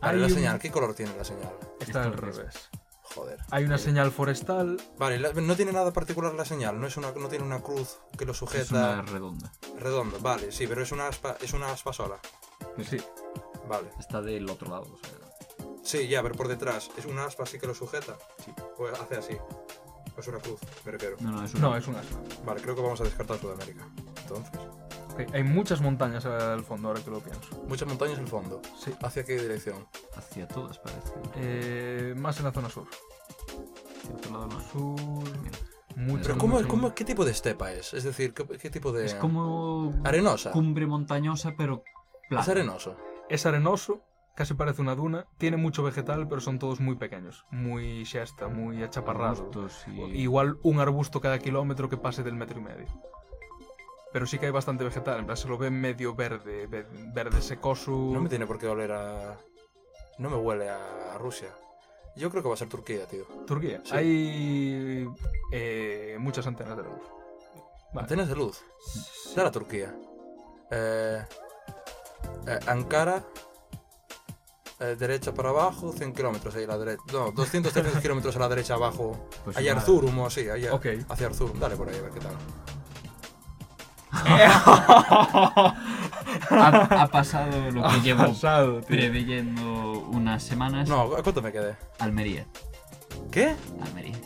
Vale, 0.00 0.14
hay 0.14 0.18
la 0.20 0.26
un- 0.26 0.32
señal, 0.32 0.58
¿qué 0.58 0.70
color 0.70 0.94
tiene 0.94 1.14
la 1.16 1.24
señal? 1.24 1.52
Está 1.80 2.04
al 2.04 2.14
es- 2.14 2.20
revés. 2.20 2.70
Joder. 3.14 3.38
Hay 3.50 3.64
una 3.64 3.74
Eh, 3.74 3.78
señal 3.78 4.12
forestal. 4.12 4.80
Vale, 4.96 5.18
la- 5.18 5.32
no 5.32 5.56
tiene 5.56 5.72
nada 5.72 5.92
particular 5.92 6.32
la 6.34 6.44
señal, 6.44 6.80
no 6.80 6.86
es 6.86 6.96
una, 6.96 7.10
no 7.10 7.28
tiene 7.28 7.44
una 7.44 7.60
cruz 7.60 7.98
que 8.16 8.24
lo 8.24 8.30
Es 8.32 8.38
sujeta 8.38 8.72
una 8.74 9.02
redonda. 9.02 9.52
redondo. 9.78 10.18
Vale, 10.20 10.52
sí, 10.52 10.66
pero 10.68 10.82
es 10.82 10.92
una 10.92 11.08
aspa, 11.08 11.36
es 11.40 11.52
una 11.52 11.72
aspa 11.72 11.92
sola. 11.92 12.18
Sí. 12.88 12.98
Vale. 13.68 13.90
Está 13.98 14.22
del 14.22 14.48
otro 14.48 14.68
lado. 14.70 14.82
o 14.92 14.96
sea, 14.98 15.10
Sí, 15.82 16.06
ya, 16.08 16.22
pero 16.22 16.34
por 16.36 16.46
detrás 16.46 16.88
es 16.96 17.04
una 17.06 17.24
aspa 17.24 17.42
así 17.44 17.58
que 17.58 17.66
lo 17.66 17.74
sujeta. 17.74 18.16
Sí. 18.44 18.52
O 18.78 18.86
hace 18.86 19.16
así. 19.16 19.36
O 20.16 20.20
es 20.20 20.28
una 20.28 20.38
cruz, 20.38 20.60
me 20.84 20.92
refiero. 20.92 21.16
No, 21.20 21.32
no, 21.32 21.44
es 21.44 21.52
una. 21.54 21.62
No, 21.68 21.76
es 21.76 21.86
un 21.88 21.96
asma. 21.96 22.20
Vale, 22.44 22.60
creo 22.62 22.76
que 22.76 22.82
vamos 22.82 23.00
a 23.00 23.04
descartar 23.04 23.38
Sudamérica. 23.40 23.88
Entonces, 24.22 24.52
Hay 25.32 25.42
muchas 25.44 25.80
montañas 25.80 26.24
al 26.26 26.62
fondo, 26.64 26.88
ahora 26.88 27.02
que 27.02 27.10
lo 27.10 27.20
pienso. 27.20 27.62
muchas 27.68 27.88
montañas 27.88 28.18
al 28.18 28.26
fondo. 28.28 28.60
Sí. 28.78 28.92
¿Hacia 29.02 29.24
qué 29.24 29.36
dirección? 29.40 29.86
Hacia 30.16 30.46
todas 30.48 30.78
parece. 30.78 31.12
Eh, 31.36 32.14
más 32.16 32.38
en 32.38 32.44
la 32.46 32.52
zona 32.52 32.68
sur. 32.68 32.86
Hacia 34.02 34.14
otro 34.14 34.32
lado 34.32 34.46
no. 34.48 34.60
Sur. 34.60 35.00
Mira. 35.42 35.58
Mucho, 35.96 36.22
Pero 36.22 36.38
¿cómo, 36.38 36.54
mucho- 36.56 36.68
cómo, 36.68 36.94
¿qué 36.94 37.04
tipo 37.04 37.24
de 37.24 37.32
estepa 37.32 37.72
es? 37.72 37.92
Es 37.94 38.04
decir, 38.04 38.32
¿qué, 38.32 38.46
qué 38.46 38.70
tipo 38.70 38.92
de...? 38.92 39.06
Es 39.06 39.14
como. 39.16 39.92
Arenosa. 40.04 40.52
Cumbre 40.52 40.86
montañosa, 40.86 41.54
pero. 41.58 41.82
plana. 42.28 42.42
Es 42.42 42.48
arenoso. 42.48 42.96
Es 43.28 43.44
arenoso, 43.44 44.00
casi 44.36 44.54
parece 44.54 44.80
una 44.82 44.94
duna. 44.94 45.26
Tiene 45.36 45.56
mucho 45.56 45.82
vegetal, 45.82 46.28
pero 46.28 46.40
son 46.40 46.58
todos 46.58 46.80
muy 46.80 46.94
pequeños. 46.96 47.44
Muy 47.50 48.04
shasta, 48.04 48.46
muy 48.48 48.82
achaparrado. 48.82 49.42
Arbustos 49.50 49.84
y- 49.88 50.20
Igual 50.22 50.58
un 50.62 50.78
arbusto 50.78 51.20
cada 51.20 51.38
kilómetro 51.40 51.88
que 51.88 51.96
pase 51.96 52.22
del 52.22 52.34
metro 52.36 52.60
y 52.60 52.62
medio. 52.62 52.86
Pero 54.12 54.26
sí 54.26 54.38
que 54.38 54.46
hay 54.46 54.52
bastante 54.52 54.82
vegetal, 54.84 55.20
en 55.20 55.26
plan 55.26 55.36
se 55.36 55.46
lo 55.48 55.56
ve 55.56 55.70
medio 55.70 56.14
verde, 56.14 56.66
ve- 56.66 56.86
verde 57.14 57.40
secoso. 57.40 57.90
No 57.92 58.20
me 58.20 58.28
tiene 58.28 58.46
por 58.46 58.58
qué 58.58 58.66
oler 58.66 58.90
a... 58.92 59.36
No 60.18 60.28
me 60.30 60.36
huele 60.36 60.68
a 60.68 61.16
Rusia. 61.18 61.48
Yo 62.16 62.28
creo 62.28 62.42
que 62.42 62.48
va 62.48 62.54
a 62.54 62.58
ser 62.58 62.68
Turquía, 62.68 63.06
tío. 63.06 63.24
Turquía. 63.46 63.80
Sí. 63.84 63.92
Hay 63.94 65.08
eh, 65.52 66.16
muchas 66.18 66.46
antenas 66.46 66.76
de 66.76 66.82
luz. 66.82 67.00
Vale. 67.94 68.00
Antenas 68.02 68.28
de 68.28 68.34
luz. 68.36 68.60
Sí. 68.84 69.34
De 69.36 69.42
la 69.44 69.50
Turquía. 69.52 69.94
Eh, 70.72 71.24
eh, 72.48 72.58
Ankara. 72.66 73.24
eh, 74.80 74.96
derecha 74.98 75.32
para 75.32 75.50
abajo, 75.50 75.92
100 75.92 76.12
kilómetros 76.12 76.54
ahí 76.56 76.64
a 76.64 76.66
la 76.66 76.78
derecha. 76.78 77.02
No, 77.12 77.30
200, 77.30 77.72
300 77.72 78.02
kilómetros 78.02 78.34
a 78.36 78.38
la 78.40 78.48
derecha 78.48 78.74
abajo. 78.74 79.28
Pues 79.44 79.56
Hay 79.56 79.66
igual. 79.68 79.78
Arzurum 79.78 80.18
o 80.18 80.26
así, 80.26 80.48
hacia 80.48 81.26
Arzurum. 81.28 81.58
Dale 81.60 81.76
por 81.76 81.88
ahí 81.88 81.96
a 81.96 82.02
ver 82.02 82.10
qué 82.10 82.20
tal. 82.20 82.34
ha, 86.50 86.88
ha 87.02 87.06
pasado 87.08 87.70
lo 87.70 87.88
que 87.88 88.00
llevo 88.00 88.26
Pasado, 88.26 88.80
preveyendo 88.82 89.92
unas 90.10 90.42
semanas. 90.42 90.88
No, 90.88 91.02
¿a 91.02 91.22
cuánto 91.22 91.42
me 91.42 91.52
quedé? 91.52 91.76
Almería. 91.98 92.46
¿Qué? 93.30 93.54
Almería. 93.82 94.16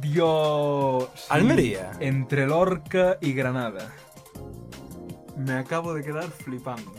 Dios. 0.00 1.08
sí. 1.14 1.26
Almería. 1.30 1.92
Entre 2.00 2.46
Lorca 2.46 3.18
y 3.20 3.32
Granada. 3.32 3.92
Me 5.36 5.52
acabo 5.54 5.94
de 5.94 6.02
quedar 6.02 6.28
flipando. 6.30 6.92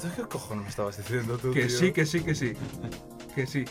¿tú 0.00 0.08
¿qué 0.14 0.22
cojones 0.22 0.64
me 0.64 0.70
estabas 0.70 0.96
diciendo 0.98 1.36
tú, 1.38 1.52
Que 1.52 1.66
tío? 1.66 1.78
sí, 1.78 1.92
que 1.92 2.06
sí, 2.06 2.20
que 2.20 2.34
sí. 2.34 2.52
Que 3.34 3.46
sí. 3.46 3.64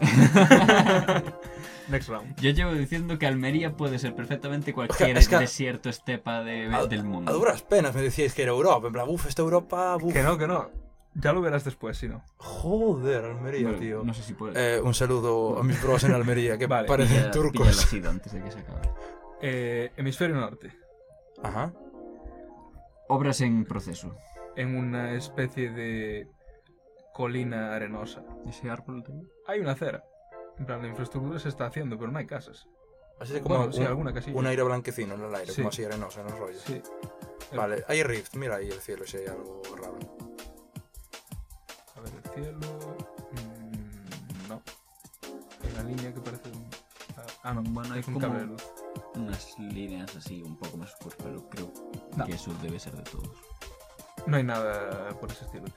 Next 1.90 2.08
round. 2.08 2.36
Yo 2.40 2.50
llevo 2.50 2.72
diciendo 2.72 3.18
que 3.18 3.26
Almería 3.26 3.76
puede 3.76 3.98
ser 3.98 4.14
perfectamente 4.14 4.72
cualquier 4.72 5.16
es 5.18 5.28
que- 5.28 5.38
desierto 5.38 5.88
estepa 5.88 6.42
de- 6.42 6.66
A- 6.72 6.86
del 6.86 7.04
mundo. 7.04 7.30
A 7.30 7.34
duras 7.34 7.62
penas 7.62 7.94
me 7.94 8.02
decíais 8.02 8.32
que 8.34 8.42
era 8.42 8.52
Europa. 8.52 8.86
En 8.86 8.92
plan, 8.92 9.06
uff, 9.08 9.26
esta 9.26 9.42
Europa, 9.42 9.96
uff. 10.00 10.12
Que 10.12 10.22
no, 10.22 10.38
que 10.38 10.46
no. 10.46 10.70
Ya 11.14 11.32
lo 11.32 11.40
verás 11.40 11.64
después, 11.64 11.98
si 11.98 12.08
no. 12.08 12.22
Joder, 12.36 13.24
Almería, 13.24 13.64
Bueno, 13.64 13.78
tío. 13.80 14.02
No 14.04 14.14
sé 14.14 14.22
si 14.22 14.34
puede. 14.34 14.76
Eh, 14.76 14.80
un 14.80 14.94
saludo 14.94 15.58
a 15.58 15.64
mis 15.64 15.82
bros 15.82 16.04
en 16.04 16.12
Almería, 16.12 16.56
que 16.56 16.66
Vale. 16.68 16.86
parecen 16.86 17.16
Pilla- 17.16 17.30
pilla 17.32 17.42
turcos. 17.42 17.66
el 17.68 17.78
ácido 17.84 18.10
antes 18.10 18.32
de 18.32 18.42
que 18.42 18.50
se 18.52 18.58
acabe. 18.60 18.90
Eh, 19.42 19.90
hemisferio 19.96 20.36
norte. 20.36 20.72
Ajá. 21.42 21.72
Obras 23.08 23.40
en 23.40 23.64
proceso. 23.64 24.14
En 24.56 24.76
una 24.76 25.14
especie 25.14 25.70
de 25.70 26.28
colina 27.12 27.74
arenosa. 27.74 28.22
Ese 28.48 28.70
árbol. 28.70 29.02
Hay 29.48 29.58
una 29.60 29.72
acera. 29.72 30.04
En 30.60 30.66
plan, 30.66 30.80
la 30.82 30.88
infraestructura 30.88 31.38
se 31.40 31.48
está 31.48 31.66
haciendo, 31.66 31.98
pero 31.98 32.12
no 32.12 32.18
hay 32.18 32.26
casas. 32.26 32.68
Así 33.18 33.32
de 33.32 33.40
como 33.42 33.56
Bueno, 33.56 33.72
sí, 33.72 33.80
un, 33.80 33.86
alguna 33.86 34.12
casilla. 34.14 34.38
un 34.38 34.46
aire 34.46 34.62
blanquecino 34.62 35.14
en 35.14 35.22
el 35.24 35.34
aire, 35.34 35.50
Sí. 35.52 35.56
como 35.62 35.70
así 35.70 35.84
arenoso 35.84 36.20
en 36.20 36.26
el 36.28 36.36
rollo. 36.38 36.58
Sí. 36.64 36.80
Vale, 37.54 37.84
hay 37.88 38.02
rift, 38.02 38.34
mira 38.36 38.56
ahí 38.56 38.68
el 38.68 38.80
cielo 38.80 39.04
si 39.06 39.16
hay 39.18 39.26
algo 39.26 39.60
raro. 39.76 39.98
A 41.96 42.00
ver, 42.00 42.12
el 42.14 42.30
cielo. 42.30 42.58
mm, 43.32 44.48
no. 44.48 44.62
Hay 45.64 45.72
una 45.72 45.82
línea 45.82 46.14
que 46.14 46.20
parece 46.20 46.48
un. 46.50 46.68
ah, 47.42 47.54
no. 47.54 47.62
Bueno, 47.62 47.94
hay 47.94 48.00
es 48.00 48.08
un 48.08 48.14
como- 48.14 48.26
cable 48.26 48.40
de 48.40 48.46
luz. 48.46 48.62
Unas 49.16 49.58
líneas 49.58 50.14
así 50.16 50.42
un 50.42 50.56
poco 50.58 50.76
más 50.76 50.92
oscuras, 50.94 51.18
pero 51.22 51.48
creo 51.50 51.72
No. 52.16 52.24
que 52.24 52.32
eso 52.32 52.52
debe 52.62 52.78
ser 52.78 52.94
de 52.94 53.02
todos. 53.02 53.30
No 54.26 54.36
hay 54.36 54.44
nada 54.44 55.08
por 55.18 55.30
ese 55.32 55.44
estilo. 55.44 55.64
tío. 55.64 55.74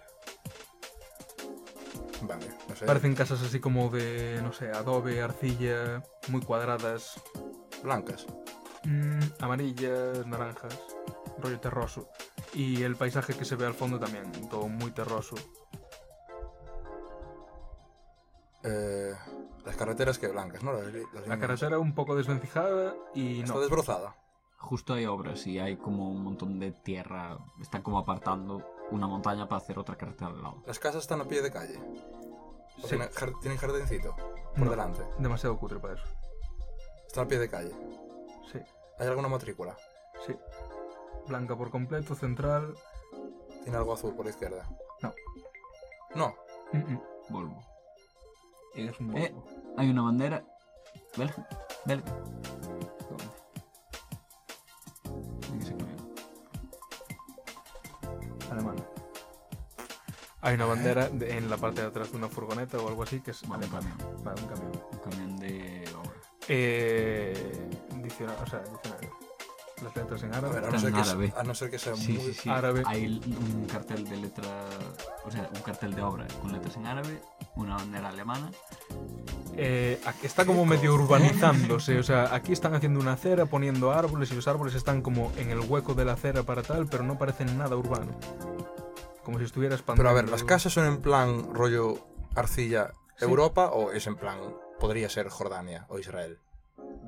Vale, 2.26 2.48
no 2.70 2.76
sé. 2.76 2.86
Parecen 2.86 3.16
casas 3.16 3.42
así 3.42 3.60
como 3.60 3.90
de, 3.90 4.40
no 4.42 4.54
sé, 4.54 4.72
adobe, 4.72 5.22
arcilla, 5.22 6.04
muy 6.30 6.42
cuadradas, 6.42 7.22
Blancas. 7.84 8.26
mm, 8.86 9.20
amarillas, 9.42 10.26
naranjas, 10.26 10.80
rollo 11.40 11.60
terroso. 11.60 12.10
Y 12.54 12.84
el 12.84 12.96
paisaje 12.96 13.34
que 13.36 13.46
se 13.46 13.56
ve 13.56 13.66
al 13.66 13.74
fondo 13.74 14.00
también, 14.00 14.32
todo 14.50 14.68
muy 14.68 14.92
terroso. 14.92 15.36
Eh, 18.64 19.14
las 19.66 19.76
carreteras 19.76 20.18
que 20.20 20.28
blancas, 20.28 20.64
¿no? 20.64 20.72
Las, 20.74 21.28
La 21.28 21.38
carretera 21.38 21.80
un 21.80 21.94
poco 21.94 22.16
desvencijada 22.16 22.94
y 23.14 23.42
Está 23.42 23.54
no. 23.56 23.60
desbrozada. 23.60 24.16
Justo 24.58 24.94
hay 24.94 25.06
obras 25.06 25.46
y 25.48 25.60
hay 25.60 25.76
como 25.76 26.10
un 26.10 26.24
montón 26.24 26.60
de 26.60 26.72
tierra. 26.72 27.38
Están 27.62 27.82
como 27.82 28.00
apartando 28.00 28.64
una 28.92 29.08
montaña 29.08 29.48
para 29.48 29.62
hacer 29.62 29.78
otra 29.80 29.96
carretera 29.96 30.28
al 30.32 30.42
lado. 30.42 30.64
Las 30.66 30.80
casas 30.80 31.02
están 31.04 31.22
a 31.22 31.26
pie 31.26 31.42
de 31.42 31.52
calle. 31.52 31.80
Sí. 32.82 32.88
tienen, 32.90 33.10
jar- 33.12 33.40
tienen 33.40 33.58
jardincito 33.58 34.16
por 34.56 34.60
No, 34.66 34.70
delante. 34.72 35.02
Demasiado 35.20 35.58
cutre 35.58 35.80
para 35.80 35.94
eso. 35.96 36.04
Están 37.08 37.26
a 37.26 37.28
pie 37.28 37.40
de 37.40 37.50
calle. 37.50 37.72
Sí, 38.52 38.60
¿Hay 39.00 39.08
alguna 39.08 39.28
matrícula? 39.28 39.76
sí. 40.26 40.36
Blanca 41.28 41.56
por 41.56 41.72
completo, 41.72 42.16
central. 42.16 42.76
¿Tiene 43.64 43.78
algo 43.78 43.94
azul 43.94 44.14
por 44.14 44.26
la 44.26 44.32
izquierda? 44.32 44.68
No. 45.02 45.14
No. 46.16 46.36
Mm, 46.74 46.78
mm. 46.94 47.02
Volvo. 47.30 47.64
Es 48.76 49.00
un 49.00 49.16
Eh. 49.18 49.32
Volvo. 49.34 49.48
Hay 49.78 49.90
una 49.90 50.02
bandera. 50.02 50.44
Belga. 51.16 51.48
Belga. 51.86 52.12
¿Dónde? 53.10 53.26
Hay 60.44 60.56
una 60.56 60.66
bandera 60.66 61.10
de- 61.10 61.38
en 61.38 61.50
la 61.50 61.58
parte 61.58 61.82
de 61.82 61.88
atrás 61.88 62.12
de 62.12 62.18
una 62.18 62.28
furgoneta 62.28 62.78
o 62.78 62.88
algo 62.88 63.04
así 63.04 63.22
que 63.22 63.32
es 63.32 63.48
Vale, 63.48 63.66
un 63.66 63.72
camión. 63.72 63.98
Vale, 64.24 64.42
un 64.42 64.48
camión. 64.48 64.72
Un 64.92 65.00
camión 65.12 65.40
de 65.40 65.86
obra. 65.98 66.12
Eh, 66.50 67.70
diccionario, 68.04 68.44
o 68.44 68.48
sea, 68.50 68.60
diccionario. 68.60 69.10
Las 69.82 69.96
letras 69.98 70.24
en 70.24 70.34
A 70.34 70.38
árabe. 70.38 70.56
ver, 70.56 70.64
a 70.66 70.70
no, 70.72 70.80
ser 70.80 70.90
en 70.90 70.96
que, 70.96 71.02
árabe. 71.02 71.34
a 71.36 71.44
no 71.44 71.56
ser 71.56 71.70
que 71.72 71.80
sea 71.80 71.96
Sí, 71.96 72.14
muy... 72.14 72.22
sí, 72.22 72.34
sí. 72.34 72.50
árabe. 72.50 72.84
Hay 72.86 73.22
un 73.26 73.66
cartel 73.66 74.08
de 74.08 74.18
letra. 74.18 74.46
O 75.26 75.32
sea, 75.32 75.50
un 75.54 75.62
cartel 75.62 75.94
de 75.96 76.02
obra 76.02 76.26
con 76.42 76.54
letras 76.54 76.78
en 76.78 76.86
árabe, 76.88 77.22
una 77.56 77.76
bandera 77.76 78.10
alemana. 78.10 78.50
Eh, 79.56 80.00
aquí 80.06 80.26
está 80.26 80.46
como 80.46 80.66
medio 80.66 80.94
urbanizándose. 80.94 82.00
O 82.00 82.04
sea, 82.04 82.34
aquí 82.34 82.54
están 82.54 82.76
haciendo 82.76 83.00
una 83.00 83.14
acera, 83.14 83.46
poniendo 83.46 83.92
árboles 83.92 84.32
y 84.32 84.36
los 84.36 84.48
árboles 84.48 84.74
están 84.76 85.02
como 85.02 85.32
en 85.38 85.50
el 85.52 85.60
hueco 85.60 85.94
de 85.96 86.06
la 86.06 86.14
acera 86.14 86.44
para 86.44 86.64
tal, 86.64 86.88
pero 86.88 87.04
no 87.04 87.18
parecen 87.18 87.58
nada 87.58 87.76
urbano. 87.76 88.12
Como 89.24 89.40
si 89.40 89.46
estuviera 89.46 89.72
Pero 89.76 89.80
expandiendo. 89.80 90.10
a 90.10 90.14
ver, 90.14 90.30
¿las 90.30 90.44
casas 90.44 90.74
son 90.74 90.86
en 90.86 91.02
plan 91.02 91.54
rollo 91.54 92.06
arcilla 92.36 92.92
Sí. 93.18 93.26
Europa 93.26 93.70
o 93.72 93.92
es 93.92 94.08
en 94.08 94.16
plan 94.16 94.40
podría 94.80 95.08
ser 95.10 95.30
Jordania 95.30 95.86
o 95.90 96.00
Israel? 96.00 96.40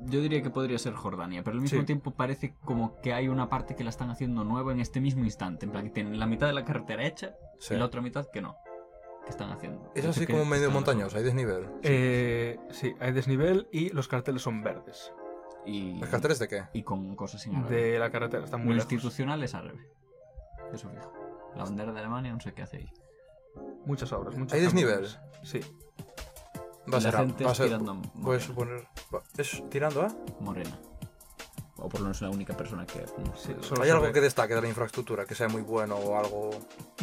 Yo 0.04 0.20
diría 0.20 0.40
que 0.42 0.50
podría 0.50 0.78
ser 0.78 0.94
Jordania, 0.94 1.42
pero 1.42 1.56
al 1.56 1.60
mismo 1.62 1.80
Sí. 1.80 1.86
tiempo 1.86 2.12
parece 2.12 2.54
como 2.64 3.00
que 3.00 3.12
hay 3.12 3.28
una 3.28 3.48
parte 3.48 3.74
que 3.74 3.82
la 3.84 3.90
están 3.90 4.10
haciendo 4.10 4.44
nueva 4.44 4.72
en 4.72 4.80
este 4.80 5.00
mismo 5.00 5.24
instante. 5.24 5.66
En 5.66 5.72
plan, 5.72 5.84
que 5.84 5.90
tienen 5.90 6.18
la 6.18 6.26
mitad 6.26 6.46
de 6.46 6.52
la 6.52 6.64
carretera 6.64 7.04
hecha 7.04 7.34
Sí. 7.58 7.74
y 7.74 7.76
la 7.78 7.86
otra 7.86 8.00
mitad 8.00 8.26
que 8.30 8.40
no. 8.40 8.56
Que 9.24 9.30
están 9.30 9.50
haciendo. 9.50 9.90
Es 9.96 10.04
así 10.06 10.26
como 10.26 10.44
medio 10.44 10.70
montañoso, 10.70 11.16
hay 11.18 11.24
desnivel. 11.24 11.66
Eh, 11.82 12.58
sí, 12.70 12.94
hay 13.00 13.12
desnivel 13.12 13.66
y 13.72 13.88
los 13.90 14.06
carteles 14.06 14.42
son 14.42 14.62
verdes. 14.62 15.12
Y, 15.64 15.98
¿Las 15.98 16.10
carteles 16.10 16.38
de 16.38 16.46
qué? 16.46 16.64
y 16.72 16.84
con 16.84 17.16
cosas 17.16 17.44
en 17.46 17.56
árabe. 17.56 17.74
De 17.74 17.98
la 17.98 18.10
carretera, 18.10 18.44
están 18.44 18.60
muy 18.60 18.68
Lo 18.70 18.74
lejos. 18.76 18.92
institucional 18.92 19.42
es 19.42 19.54
árabe. 19.54 19.80
Eso 20.72 20.88
fijo. 20.88 21.12
La 21.56 21.64
bandera 21.64 21.92
de 21.92 21.98
Alemania 22.00 22.32
no 22.32 22.40
sé 22.40 22.52
qué 22.52 22.62
hace 22.62 22.76
ahí. 22.78 22.92
Muchas 23.86 24.12
obras, 24.12 24.34
muchos 24.36 24.52
¿Hay 24.52 24.60
desnivel? 24.60 25.06
Sí. 25.42 25.60
Va 26.92 26.98
a 26.98 27.00
la 27.00 27.00
ser, 27.00 27.16
gente 27.16 27.44
va 27.44 27.50
a 27.50 27.52
es 27.52 27.56
ser- 27.58 27.66
tirando 27.66 27.92
a 27.92 27.94
morena. 27.94 28.44
suponer, 28.44 28.88
¿es 29.38 29.62
tirando 29.70 30.02
a? 30.02 30.08
morena. 30.40 30.78
O 31.78 31.88
por 31.90 32.00
lo 32.00 32.04
menos 32.06 32.22
la 32.22 32.30
única 32.30 32.56
persona 32.56 32.86
que... 32.86 33.00
no 33.00 33.36
Sí, 33.36 33.48
sé. 33.54 33.56
solo 33.62 33.82
¿Hay 33.82 33.90
algo 33.90 34.10
que 34.10 34.20
destaque 34.20 34.54
de 34.54 34.62
la 34.62 34.68
infraestructura, 34.68 35.26
que 35.26 35.34
sea 35.34 35.48
muy 35.48 35.60
bueno 35.62 35.96
o 35.96 36.16
algo? 36.18 36.50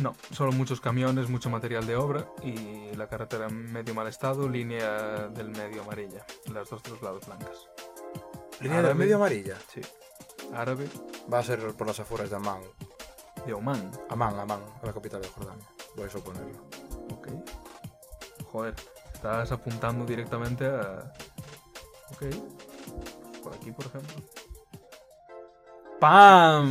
No, 0.01 0.15
solo 0.31 0.51
muchos 0.51 0.81
camiones, 0.81 1.29
mucho 1.29 1.49
material 1.51 1.85
de 1.85 1.95
obra 1.95 2.27
y 2.41 2.91
la 2.95 3.07
carretera 3.07 3.47
en 3.47 3.71
medio 3.71 3.93
mal 3.93 4.07
estado, 4.07 4.49
línea 4.49 5.27
del 5.29 5.49
medio 5.49 5.83
amarilla, 5.83 6.25
las 6.51 6.69
dos 6.69 6.81
de 6.83 6.89
los 6.89 7.01
lados 7.03 7.25
blancas. 7.27 7.67
Línea 8.61 8.81
del 8.81 8.95
medio 8.95 9.17
amarilla. 9.17 9.57
Sí. 9.71 9.81
Árabe 10.53 10.87
Va 11.31 11.39
a 11.39 11.43
ser 11.43 11.73
por 11.75 11.85
las 11.87 11.99
afueras 11.99 12.29
de 12.31 12.35
Amán. 12.35 12.59
De 13.45 13.53
Oman. 13.53 13.91
Amán, 14.09 14.39
Amán, 14.39 14.59
la 14.81 14.93
capital 14.93 15.21
de 15.21 15.27
Jordania. 15.29 15.65
Voy 15.95 16.05
a 16.05 16.09
suponerlo. 16.09 16.57
Ok. 17.11 17.27
Joder, 18.51 18.75
estás 19.13 19.51
apuntando 19.51 20.05
directamente 20.05 20.65
a. 20.65 21.11
Ok. 22.11 22.19
Pues 22.19 23.39
por 23.43 23.53
aquí, 23.53 23.71
por 23.71 23.85
ejemplo. 23.85 24.15
¡Pam! 25.99 26.69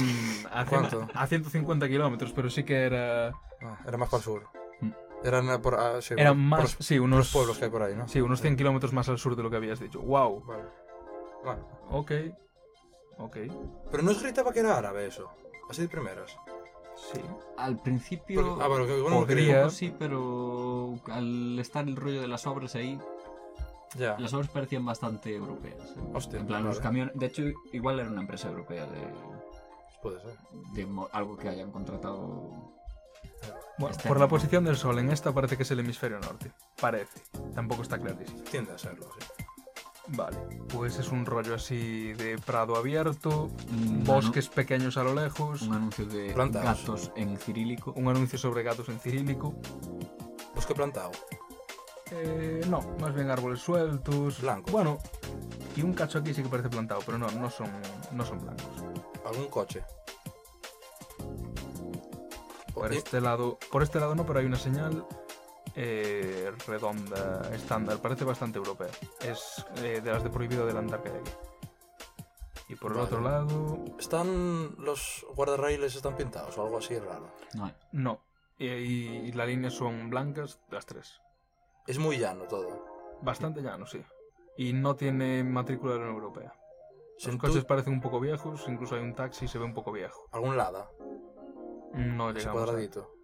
A, 0.53 0.67
¿Cuánto? 0.67 1.09
a 1.15 1.27
150 1.27 1.89
kilómetros, 1.89 2.33
pero 2.33 2.51
sí 2.51 2.65
que 2.65 2.85
era. 2.85 3.29
Ah, 3.63 3.79
era 3.87 3.97
más 3.97 4.09
para 4.11 4.19
el 4.19 4.25
sur. 4.25 4.49
Mm. 4.81 4.91
Eran 5.25 5.63
por, 5.63 5.75
ah, 5.77 6.03
sí, 6.03 6.15
Era 6.17 6.31
por- 6.31 6.37
más. 6.39 6.61
por 6.61 6.71
los, 6.79 6.87
sí, 6.87 6.99
unos. 6.99 7.19
los 7.19 7.33
pueblos 7.33 7.59
que 7.59 7.65
hay 7.67 7.71
por 7.71 7.83
ahí, 7.83 7.95
¿no? 7.95 8.09
Sí, 8.09 8.21
unos 8.21 8.41
100 8.43 8.57
kilómetros 8.57 8.93
más 8.93 9.09
al 9.09 9.19
sur 9.19 9.37
de 9.37 9.43
lo 9.43 9.51
que 9.51 9.57
habías 9.57 9.81
dicho. 9.81 10.01
¡Wow! 10.01 10.45
Vale. 10.45 10.65
Bueno. 11.45 11.69
Ok. 11.91 12.13
Ok. 13.19 13.37
Pero 13.91 14.03
no 14.03 14.11
os 14.11 14.23
gritaba 14.23 14.53
que 14.53 14.61
era 14.61 14.77
árabe 14.77 15.07
eso. 15.07 15.31
Así 15.71 15.83
de 15.83 15.89
primeras. 15.89 16.37
Sí. 17.13 17.21
Al 17.57 17.77
principio... 17.83 18.57
Porque- 18.59 18.65
ah, 18.65 18.87
que 18.87 19.03
podría- 19.03 19.71
sí, 19.71 19.95
pero 19.99 20.99
al 21.11 21.59
estar 21.59 21.87
el 21.87 21.97
rollo 21.97 22.21
de 22.21 22.29
las 22.29 22.47
obras 22.47 22.75
ahí, 22.77 22.99
Ya. 23.97 24.17
las 24.19 24.33
obras 24.35 24.49
parecían 24.51 24.85
bastante 24.85 25.35
europeas. 25.35 25.81
¿eh? 25.97 26.01
Hostia, 26.15 26.39
en 26.41 26.47
plan, 26.47 26.65
los 26.65 26.77
vale. 26.77 26.83
camiones... 26.83 27.15
De 27.19 27.27
hecho, 27.27 27.43
igual 27.73 27.99
era 28.01 28.09
una 28.09 28.21
empresa 28.21 28.49
europea 28.49 28.87
de, 28.87 29.01
Puede 30.03 30.21
ser. 30.21 30.37
de 30.75 30.87
mo- 30.87 31.09
algo 31.13 31.37
que 31.37 31.49
hayan 31.49 31.71
contratado... 31.73 32.73
Bueno, 33.79 33.97
Este 33.97 34.07
por 34.09 34.21
la 34.21 34.29
posición 34.29 34.65
del 34.65 34.77
sol 34.77 34.99
en 34.99 35.11
esta 35.11 35.33
parece 35.33 35.57
que 35.57 35.63
es 35.65 35.71
el 35.71 35.81
hemisferio 35.81 36.21
norte. 36.21 36.53
Parece. 36.81 37.21
Tampoco 37.55 37.83
está 37.83 37.99
clarísimo. 37.99 38.43
Tiende 38.45 38.73
a 38.73 38.79
serlo, 38.79 39.07
sí. 39.19 39.42
Vale. 40.09 40.37
Pues 40.75 40.99
es 40.99 41.11
un 41.13 41.25
rollo 41.25 41.55
así 41.55 42.13
de 42.15 42.37
prado 42.39 42.77
abierto, 42.77 43.49
bosques 44.05 44.49
pequeños 44.49 44.97
a 44.97 45.05
lo 45.05 45.15
lejos, 45.15 45.63
Un 45.63 45.75
anuncio 45.75 46.07
de 46.07 46.33
Plantaos. 46.33 46.65
gatos 46.65 47.13
en 47.17 47.37
cirílico. 47.39 47.93
un 47.97 48.09
anuncio 48.09 48.39
sobre 48.39 48.63
gatos 48.63 48.89
en 48.89 48.99
cirílico. 48.99 49.55
Bosque 50.55 50.75
plantado. 50.75 51.13
Eh, 52.11 52.61
no, 52.69 52.81
más 53.01 53.15
bien 53.15 53.31
árboles 53.31 53.61
sueltos. 53.61 54.41
Blancos. 54.43 54.71
Bueno, 54.73 54.99
y 55.77 55.83
un 55.83 55.95
cacho 55.95 56.19
aquí 56.19 56.35
sí 56.35 56.43
que 56.43 56.49
parece 56.49 56.69
plantado, 56.69 57.01
pero 57.07 57.17
no, 57.17 57.31
no 57.31 57.49
son, 57.49 57.69
no 58.13 58.25
son 58.27 58.39
blancos. 58.41 58.67
Algún 59.25 59.47
coche. 59.49 59.83
Por 62.75 62.93
este 62.93 63.21
lado, 63.21 63.59
por 63.71 63.83
este 63.83 64.01
lado 64.01 64.15
no, 64.15 64.27
pero 64.27 64.41
hay 64.41 64.47
una 64.47 64.59
señal 64.59 65.07
eh, 65.75 66.53
redonda, 66.67 67.51
estándar, 67.55 67.99
parece 67.99 68.25
bastante 68.25 68.59
europea. 68.59 68.91
Es 69.21 69.65
eh, 69.77 70.01
de 70.03 70.13
las 70.13 70.23
de 70.23 70.31
prohibido 70.31 70.65
adelantar 70.65 71.03
que 71.03 71.11
hay 71.11 71.17
aquí. 71.17 71.33
Y 72.69 72.75
por 72.77 72.93
el 72.93 72.99
otro 73.01 73.21
lado, 73.21 73.85
¿Están 73.99 74.75
los 74.79 75.27
guardarraíles 75.35 75.95
están 75.95 76.17
pintados 76.17 76.57
o 76.57 76.65
algo 76.65 76.79
así 76.79 76.99
raro? 76.99 77.29
No 77.55 77.71
no. 77.93 78.21
Y, 78.59 78.67
y 78.67 79.33
las 79.33 79.47
líneas 79.49 79.75
son 79.75 80.09
blancas, 80.09 80.61
las 80.71 80.87
tres. 80.87 81.21
Es 81.87 81.99
muy 81.99 82.19
llano 82.19 82.45
todo. 82.45 82.87
Bastante 83.21 83.61
llano, 83.61 83.87
sí. 83.87 84.03
Y 84.57 84.73
no 84.73 84.95
tiene 84.97 85.43
matrícula 85.43 85.95
de 85.95 85.99
la 85.99 86.05
Unión 86.07 86.23
Europea. 86.23 86.55
Los 87.25 87.37
coches 87.37 87.65
parecen 87.65 87.95
un 87.95 88.01
poco 88.01 88.21
viejos, 88.21 88.65
incluso 88.69 88.97
hay 88.97 89.03
un 89.03 89.15
taxi 89.15 89.45
y 89.45 89.49
se 89.49 89.59
ve 89.59 89.65
un 89.65 89.75
poco 89.75 89.93
viejo. 89.93 90.29
algún 90.33 90.57
Lada, 90.57 90.91
No 91.95 92.31
ese 92.31 92.41
llegamos 92.41 92.63
a... 92.63 92.65
cuadradito. 92.65 93.15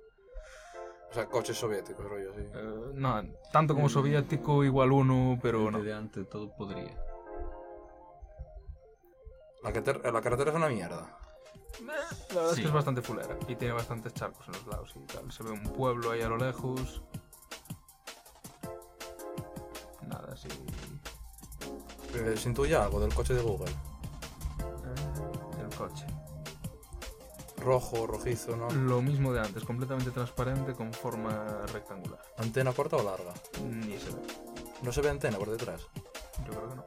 O 1.10 1.14
sea, 1.14 1.26
coches 1.26 1.56
soviéticos, 1.56 2.04
rollo 2.06 2.30
así. 2.32 2.40
Eh, 2.42 2.90
no, 2.94 3.22
tanto 3.52 3.74
como 3.74 3.88
soviético, 3.88 4.62
igual 4.64 4.92
uno, 4.92 5.38
pero 5.40 5.70
no. 5.70 5.82
de 5.82 5.94
ante 5.94 6.24
todo 6.24 6.54
podría. 6.54 6.94
La, 9.62 9.72
carretera- 9.72 10.12
la 10.12 10.20
carretera 10.20 10.50
es 10.50 10.56
una 10.56 10.68
mierda. 10.68 11.18
La 11.80 11.92
verdad 12.34 12.50
es 12.50 12.56
Sí. 12.56 12.62
que 12.62 12.68
es 12.68 12.72
bastante 12.74 13.02
fulera 13.02 13.36
y 13.48 13.56
tiene 13.56 13.74
bastantes 13.74 14.12
charcos 14.14 14.46
en 14.48 14.52
los 14.54 14.66
lados 14.66 14.92
y 14.96 15.00
tal. 15.06 15.30
Se 15.32 15.42
ve 15.42 15.50
un 15.50 15.62
pueblo 15.64 16.10
ahí 16.10 16.22
a 16.22 16.28
lo 16.28 16.36
lejos. 16.36 17.02
Nada 20.06 20.32
así. 20.32 20.48
Eh, 22.14 22.36
¿Se 22.36 22.48
intuye 22.48 22.74
algo 22.76 23.00
del 23.00 23.12
coche 23.14 23.34
de 23.34 23.42
Google? 23.42 23.70
Eh, 23.70 25.60
el 25.68 25.76
coche. 25.76 26.06
Rojo, 27.60 28.06
rojizo, 28.06 28.56
¿no? 28.56 28.70
Lo 28.70 29.02
mismo 29.02 29.32
de 29.32 29.40
antes, 29.40 29.64
completamente 29.64 30.10
transparente 30.10 30.74
con 30.74 30.92
forma 30.92 31.66
rectangular. 31.72 32.20
¿Antena 32.38 32.72
corta 32.72 32.96
o 32.96 33.02
larga? 33.02 33.34
Ni 33.64 33.98
se 33.98 34.10
ve. 34.10 34.20
¿No 34.82 34.92
se 34.92 35.00
ve 35.00 35.10
antena 35.10 35.38
por 35.38 35.50
detrás? 35.50 35.86
Yo 36.46 36.52
creo 36.52 36.68
que 36.68 36.76
no. 36.76 36.84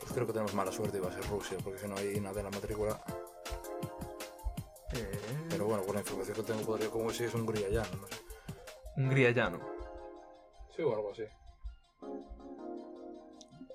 Pues 0.00 0.12
creo 0.12 0.26
que 0.26 0.32
tenemos 0.32 0.54
mala 0.54 0.72
suerte 0.72 0.98
y 0.98 1.00
va 1.00 1.08
a 1.08 1.12
ser 1.12 1.26
Rusia, 1.28 1.58
porque 1.62 1.78
si 1.78 1.86
no 1.86 1.96
hay 1.96 2.18
nada 2.20 2.40
en 2.40 2.44
la 2.46 2.50
matrícula. 2.50 3.00
Eh, 4.94 5.20
Pero 5.50 5.66
bueno, 5.66 5.82
por 5.84 5.94
la 5.94 6.00
información 6.00 6.36
que 6.36 6.42
tengo, 6.42 6.62
podría 6.62 6.90
como 6.90 7.10
si 7.10 7.24
es 7.24 7.34
Hungría 7.34 7.68
ya, 7.68 7.82
no 7.82 8.06
sé. 8.08 8.14
Hungría 8.96 9.30
llano. 9.30 9.60
Sí, 10.74 10.82
o 10.82 10.94
algo 10.94 11.12
así. 11.12 11.22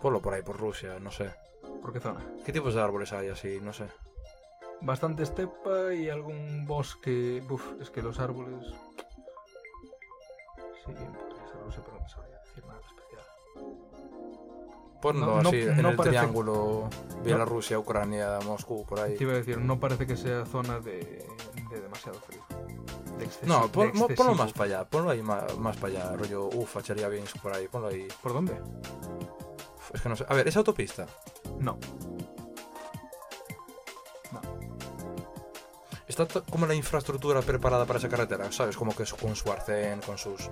Ponlo 0.00 0.20
por 0.20 0.34
ahí, 0.34 0.42
por 0.42 0.58
Rusia, 0.58 1.00
no 1.00 1.10
sé. 1.10 1.32
¿Por 1.82 1.92
qué 1.92 2.00
zona? 2.00 2.20
¿Qué 2.44 2.52
tipos 2.52 2.74
de 2.74 2.82
árboles 2.82 3.12
hay 3.12 3.28
así? 3.28 3.60
No 3.60 3.72
sé. 3.72 3.86
Bastante 4.82 5.22
estepa 5.22 5.94
y 5.94 6.08
algún 6.08 6.66
bosque. 6.66 7.42
Uf, 7.48 7.64
es 7.80 7.90
que 7.90 8.02
los 8.02 8.18
árboles. 8.18 8.66
Sí, 10.86 10.92
Ponlo 15.00 15.26
No- 15.26 15.42
no- 15.42 15.48
así 15.48 15.62
en 15.62 15.80
no 15.82 15.90
el 15.90 15.96
parece- 15.96 16.16
triángulo 16.18 16.88
Bielorrusia, 17.24 17.78
Ucrania, 17.78 18.38
Moscú, 18.44 18.84
por 18.86 19.00
ahí. 19.00 19.16
Te 19.16 19.24
iba 19.24 19.32
a 19.32 19.36
decir, 19.36 19.58
no 19.58 19.78
parece 19.80 20.06
que 20.06 20.16
sea 20.16 20.44
zona 20.46 20.78
de, 20.80 21.26
de 21.70 21.80
demasiado 21.80 22.18
frío. 22.20 22.40
De 23.18 23.28
No, 23.46 23.62
de 23.64 23.68
pon- 23.68 23.92
mo- 23.94 24.08
ponlo 24.08 24.34
más 24.34 24.52
para 24.52 24.64
allá, 24.64 24.84
ponlo 24.88 25.10
ahí 25.10 25.22
más, 25.22 25.56
más 25.58 25.76
para 25.76 25.92
allá, 25.94 26.16
rollo, 26.16 26.46
uff, 26.46 26.76
Chelyabinsk 26.82 27.38
por 27.40 27.52
ahí, 27.54 27.68
ponlo 27.68 27.88
ahí. 27.88 28.08
¿Por 28.22 28.32
dónde? 28.32 28.60
Es 29.92 30.00
que 30.00 30.08
no 30.08 30.16
sé. 30.16 30.24
A 30.28 30.34
ver, 30.34 30.46
¿es 30.48 30.56
autopista? 30.56 31.06
No. 31.58 31.78
¿Está 36.22 36.40
como 36.42 36.66
la 36.66 36.74
infraestructura 36.74 37.40
preparada 37.42 37.84
para 37.86 37.98
esa 37.98 38.08
carretera? 38.08 38.50
¿Sabes? 38.52 38.76
Como 38.76 38.94
que 38.94 39.02
es 39.04 39.12
con 39.14 39.34
su 39.36 39.50
arcén, 39.50 40.00
con 40.00 40.18
sus 40.18 40.42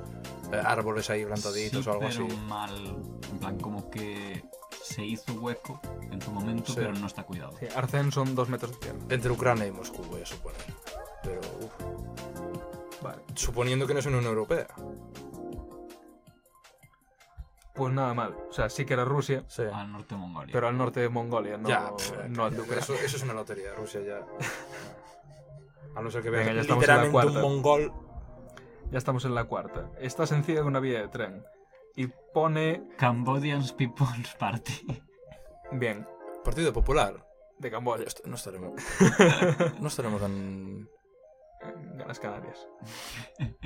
eh, 0.52 0.60
árboles 0.64 1.08
ahí 1.10 1.24
plantaditos 1.24 1.84
Sí, 1.84 1.88
o 1.90 1.92
algo 1.92 2.06
pero 2.08 2.24
así. 2.26 2.36
mal. 2.46 2.96
En 3.32 3.38
plan, 3.38 3.58
como 3.58 3.90
que 3.90 4.44
se 4.82 5.04
hizo 5.04 5.32
hueco 5.34 5.80
en 6.10 6.20
su 6.20 6.30
momento, 6.30 6.66
Sí. 6.72 6.74
pero 6.76 6.92
no 6.92 7.06
está 7.06 7.22
cuidado. 7.24 7.54
Sí, 7.60 7.66
Arcén 7.74 8.10
son 8.12 8.34
dos 8.34 8.48
metros 8.48 8.72
de 8.72 8.78
tierra. 8.78 8.98
Entre 9.10 9.30
Ucrania 9.30 9.66
y 9.66 9.70
Moscú, 9.72 10.02
voy 10.04 10.22
a 10.22 10.26
suponer. 10.26 10.60
Pero, 11.22 11.40
uf, 11.60 13.02
Vale. 13.02 13.22
suponiendo 13.34 13.86
que 13.86 13.94
no 13.94 14.00
es 14.00 14.06
una 14.06 14.18
Unión 14.18 14.32
Europea. 14.32 14.66
Pues 17.74 17.92
nada 17.92 18.12
mal. 18.12 18.34
O 18.50 18.52
sea, 18.52 18.68
sí 18.68 18.84
que 18.84 18.94
era 18.94 19.04
Rusia, 19.04 19.44
Sí. 19.46 19.62
Al 19.72 19.92
norte 19.92 20.14
de 20.14 20.20
Mongolia. 20.20 20.52
pero 20.52 20.66
al 20.66 20.76
norte 20.76 20.98
de 21.00 21.08
Mongolia, 21.08 21.56
no, 21.58 21.68
ya, 21.68 21.94
pf, 21.96 22.28
no 22.28 22.44
al 22.44 22.50
de 22.50 22.56
ya, 22.56 22.62
Ucrania. 22.64 22.82
eso, 22.82 22.94
eso 22.94 23.16
es 23.16 23.22
una 23.22 23.34
lotería, 23.34 23.72
Rusia 23.74 24.00
ya. 24.00 24.26
A 25.94 26.00
no 26.02 26.10
ser 26.10 26.22
que 26.22 26.30
veas 26.30 26.46
Venga, 26.46 26.54
ya 26.56 26.60
estamos 26.62 26.84
en 26.84 26.88
la 26.96 27.02
literalmente 27.04 27.26
un 27.28 27.32
cuarta. 27.32 27.48
mongol. 27.48 27.92
Ya 28.90 28.98
estamos 28.98 29.24
en 29.24 29.34
la 29.34 29.44
cuarta. 29.44 29.90
Está 30.00 30.26
sencilla 30.26 30.60
de 30.62 30.66
una 30.66 30.80
vía 30.80 31.00
de 31.00 31.08
tren. 31.08 31.44
Y 31.96 32.06
pone. 32.32 32.84
Cambodians 32.96 33.72
People's 33.72 34.34
Party. 34.38 35.02
Bien, 35.72 36.06
Partido 36.44 36.72
Popular. 36.72 37.26
de 37.58 37.70
Camboya, 37.70 38.04
No 38.24 38.36
estaremos. 38.36 38.80
No 39.80 39.88
estaremos 39.88 40.20
tan. 40.20 40.88
en 41.60 42.04
las 42.06 42.20
Canarias. 42.20 42.68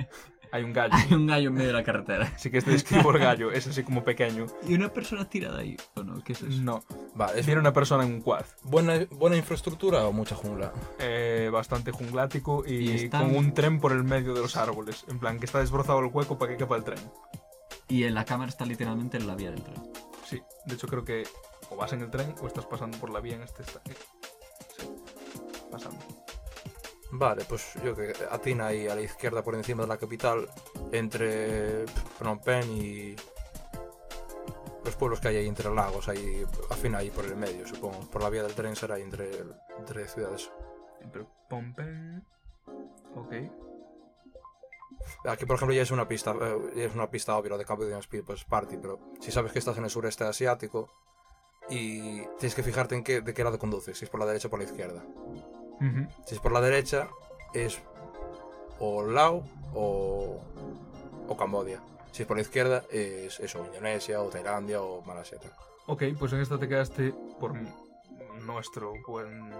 Hay 0.53 0.63
un 0.63 0.71
gallo. 0.71 0.93
Hay 0.95 1.13
un 1.13 1.25
gallo 1.25 1.47
en 1.49 1.53
medio 1.55 1.67
de 1.67 1.73
la 1.73 1.83
carretera. 1.83 2.31
Sí 2.37 2.51
que 2.51 2.59
este 2.59 2.69
describo 2.71 3.11
el 3.11 3.17
gallo, 3.19 3.51
es 3.51 3.65
así 3.65 3.81
como 3.83 4.03
pequeño. 4.03 4.45
Y 4.67 4.75
una 4.75 4.87
persona 4.93 5.27
tirada 5.27 5.59
ahí. 5.59 5.75
¿O 5.95 6.03
no? 6.03 6.23
¿Qué 6.23 6.33
es 6.33 6.43
eso? 6.43 6.61
No. 6.61 6.83
Vale, 7.15 7.39
¿es 7.39 7.45
Viene 7.47 7.59
una 7.59 7.73
persona 7.73 8.03
en 8.05 8.13
un 8.13 8.21
quad. 8.21 8.45
buena, 8.61 8.93
buena 9.09 9.35
infraestructura 9.35 10.05
o 10.05 10.13
mucha 10.13 10.35
jungla? 10.35 10.71
eh, 10.99 11.49
bastante 11.51 11.91
junglático 11.91 12.63
y, 12.67 12.73
Y 12.73 12.91
están- 13.05 13.29
con 13.29 13.35
un 13.35 13.53
tren 13.55 13.79
por 13.79 13.91
el 13.93 14.03
medio 14.03 14.33
de 14.35 14.41
los 14.41 14.55
árboles. 14.55 15.05
En 15.09 15.17
plan, 15.19 15.39
que 15.39 15.45
está 15.45 15.57
desbrozado 15.59 15.99
el 15.99 16.05
hueco 16.13 16.37
para 16.37 16.51
que 16.51 16.57
quepa 16.59 16.75
el 16.75 16.83
tren. 16.83 16.99
Y 17.87 18.03
en 18.03 18.13
la 18.13 18.23
cámara 18.23 18.49
está 18.49 18.63
literalmente 18.65 19.17
en 19.17 19.25
la 19.25 19.33
vía 19.35 19.49
del 19.49 19.63
tren. 19.63 19.81
Sí, 20.23 20.39
de 20.67 20.75
hecho 20.75 20.87
creo 20.87 21.03
que 21.03 21.23
o 21.71 21.75
vas 21.75 21.91
en 21.93 22.01
el 22.01 22.11
tren 22.11 22.35
o 22.43 22.47
estás 22.47 22.65
pasando 22.67 22.97
por 22.99 23.09
la 23.09 23.19
vía 23.21 23.35
en 23.35 23.41
este 23.41 23.63
estanque. 23.63 23.93
Sí, 24.77 24.87
pasando. 25.71 25.99
Vale, 27.15 27.45
pues 27.47 27.75
yo 27.83 27.95
que 27.95 28.11
atina 28.31 28.67
ahí 28.67 28.87
a 28.87 28.95
la 28.95 29.01
izquierda 29.01 29.43
por 29.43 29.53
encima 29.53 29.83
de 29.83 29.87
la 29.87 29.97
capital, 29.97 30.49
entre 30.91 31.85
Phnom 32.17 32.39
Penh 32.39 32.71
y 32.71 33.15
los 34.83 34.95
pueblos 34.95 35.19
que 35.19 35.27
hay 35.27 35.35
ahí 35.37 35.47
entre 35.47 35.71
lagos, 35.73 36.09
ahí, 36.09 36.43
al 36.71 36.77
fin 36.77 36.95
ahí 36.95 37.11
por 37.11 37.25
el 37.25 37.35
medio, 37.35 37.67
supongo. 37.67 37.99
Por 38.09 38.23
la 38.23 38.31
vía 38.31 38.41
del 38.41 38.55
tren 38.55 38.75
será 38.75 38.95
ahí 38.95 39.03
entre, 39.03 39.29
entre 39.77 40.07
ciudades. 40.07 40.51
Pero 41.11 41.27
Pompen. 41.47 42.25
Ok. 43.15 43.33
Aquí, 45.25 45.45
por 45.45 45.57
ejemplo, 45.57 45.75
ya 45.75 45.83
es 45.83 45.91
una 45.91 46.07
pista, 46.07 46.31
eh, 46.31 46.71
ya 46.75 46.83
es 46.85 46.95
una 46.95 47.11
pista 47.11 47.37
obvia 47.37 47.51
lo 47.51 47.57
de 47.59 47.65
Cambodian 47.65 48.01
People's 48.09 48.43
Party, 48.43 48.77
pero 48.77 48.99
si 49.19 49.31
sabes 49.31 49.51
que 49.51 49.59
estás 49.59 49.77
en 49.77 49.83
el 49.83 49.91
sureste 49.91 50.23
asiático 50.23 50.89
y 51.69 52.21
tienes 52.39 52.55
que 52.55 52.63
fijarte 52.63 52.95
en 52.95 53.03
qué, 53.03 53.21
de 53.21 53.35
qué 53.35 53.43
lado 53.43 53.59
conduces, 53.59 53.99
si 53.99 54.05
es 54.05 54.09
por 54.09 54.19
la 54.19 54.25
derecha 54.25 54.47
o 54.47 54.51
por 54.51 54.59
la 54.59 54.65
izquierda. 54.65 55.03
Si 56.25 56.35
es 56.35 56.39
por 56.39 56.51
la 56.51 56.61
derecha, 56.61 57.07
es 57.53 57.79
o 58.79 59.03
Lao 59.03 59.43
o, 59.73 60.39
o 61.27 61.37
Cambodia. 61.37 61.81
Si 62.11 62.21
es 62.21 62.27
por 62.27 62.37
la 62.37 62.41
izquierda, 62.41 62.83
es 62.91 63.39
eso, 63.39 63.65
Indonesia 63.65 64.21
o 64.21 64.29
Tailandia 64.29 64.81
o 64.81 65.01
Malasia. 65.01 65.39
Ok, 65.87 66.03
pues 66.17 66.31
en 66.33 66.41
esta 66.41 66.57
te 66.57 66.67
quedaste 66.67 67.13
por 67.39 67.53
nuestro 68.45 68.93
buen 69.07 69.51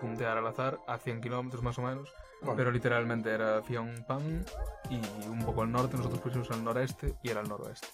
puntear 0.00 0.38
al 0.38 0.46
azar 0.46 0.78
a 0.86 0.98
100 0.98 1.20
kilómetros 1.20 1.62
más 1.62 1.78
o 1.78 1.82
menos. 1.82 2.12
Bueno, 2.40 2.56
Pero 2.56 2.70
literalmente 2.70 3.30
era 3.30 3.62
Phnom 3.62 3.94
Penh 4.06 4.44
y 4.90 5.26
un 5.28 5.44
poco 5.44 5.62
al 5.62 5.72
norte. 5.72 5.96
Nosotros 5.96 6.20
pusimos 6.20 6.50
al 6.50 6.62
noreste 6.62 7.14
y 7.22 7.30
era 7.30 7.40
al 7.40 7.48
noroeste. 7.48 7.88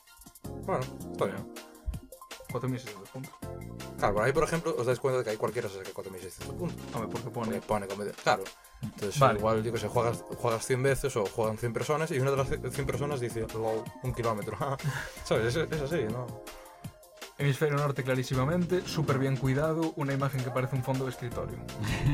bueno, 0.67 0.85
está 1.13 1.27
bien. 1.27 1.53
4.600 2.53 3.09
puntos. 3.13 3.33
Claro, 3.99 4.15
por 4.15 4.25
ahí, 4.25 4.33
por 4.33 4.45
ejemplo, 4.45 4.75
os 4.77 4.87
dais 4.87 4.99
cuenta 5.01 5.19
de 5.19 5.25
que 5.25 5.31
hay 5.31 5.37
cualquiera 5.37 5.69
se 5.69 5.79
saca 5.79 5.91
4.600 5.91 6.57
puntos. 6.57 6.77
Hombre, 6.95 7.09
porque 7.11 7.31
Pone, 7.31 7.61
pone. 7.61 7.87
pone 7.87 8.11
Claro. 8.23 8.45
Entonces, 8.83 9.19
Vale. 9.19 9.39
igual, 9.39 9.63
yo 9.63 9.73
que 9.73 9.79
sé, 9.79 9.89
juegas, 9.89 10.25
juegas 10.39 10.67
100 10.67 10.83
veces 10.83 11.17
o 11.17 11.25
juegan 11.27 11.57
100 11.57 11.73
personas 11.73 12.11
y 12.11 12.19
una 12.19 12.31
de 12.33 12.37
las 12.37 12.49
100 12.49 12.87
personas 12.87 13.21
dice, 13.21 13.47
lol, 13.55 13.83
un 14.03 14.13
kilómetro. 14.13 14.57
¿Sabes? 15.25 15.55
Es, 15.57 15.71
es 15.71 15.81
así, 15.83 16.05
¿no? 16.11 16.27
Hemisferio 17.39 17.77
norte 17.79 18.05
clarísimamente, 18.05 18.83
súper 18.87 19.19
bien 19.19 19.37
cuidado, 19.37 19.93
una 19.97 20.13
imagen 20.13 20.45
que 20.45 20.51
parece 20.51 20.77
un 20.77 20.85
fondo 20.85 21.05
de 21.07 21.11
escritorio. 21.11 21.59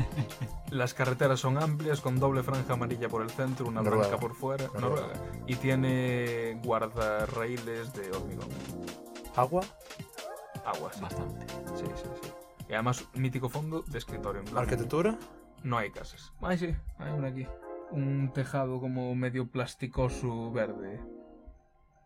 Las 0.71 0.93
carreteras 0.93 1.39
son 1.39 1.57
amplias, 1.61 2.01
con 2.01 2.19
doble 2.19 2.41
franja 2.41 2.73
amarilla 2.73 3.09
por 3.09 3.21
el 3.21 3.29
centro, 3.29 3.67
una 3.67 3.81
Noruega. 3.81 4.07
blanca 4.07 4.19
por 4.19 4.33
fuera. 4.35 4.65
Noruega. 4.73 5.07
Noruega. 5.07 5.43
Y 5.45 5.55
tiene 5.55 6.59
guardarraíles 6.63 7.93
de 7.93 8.11
hormigón. 8.11 8.47
Agua, 9.35 9.61
Agua, 10.65 10.91
sí. 10.93 11.01
Bastante. 11.01 11.45
Sí, 11.75 11.85
sí, 11.95 12.03
sí. 12.21 12.31
Y 12.69 12.73
además, 12.73 13.03
mítico 13.15 13.49
fondo 13.49 13.83
de 13.87 13.97
escritorio. 13.97 14.41
en 14.41 14.45
plan, 14.45 14.63
arquitectura. 14.63 15.17
No 15.63 15.77
hay 15.77 15.91
casas. 15.91 16.31
Ay, 16.41 16.57
sí, 16.57 16.75
hay 16.99 17.11
una 17.11 17.27
aquí. 17.29 17.47
Un 17.91 18.31
tejado 18.33 18.79
como 18.79 19.13
medio 19.15 19.49
plasticoso 19.51 20.51
verde. 20.51 20.99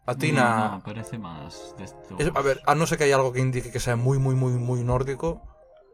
Atina. 0.06 0.58
No, 0.68 0.72
no, 0.78 0.84
parece 0.84 1.18
más 1.18 1.76
de 1.78 1.84
estos... 1.86 2.20
Es- 2.20 2.32
a 2.36 2.41
ver, 2.41 2.62
a 2.66 2.76
no 2.76 2.86
ser 2.86 2.97
que 2.97 3.06
haya 3.06 3.16
algo 3.16 3.32
que 3.32 3.39
indique 3.39 3.72
que 3.72 3.80
sea 3.80 3.95
muy, 3.95 4.20
muy, 4.20 4.36
muy, 4.36 4.51
muy 4.54 4.84
nórdico, 4.84 5.41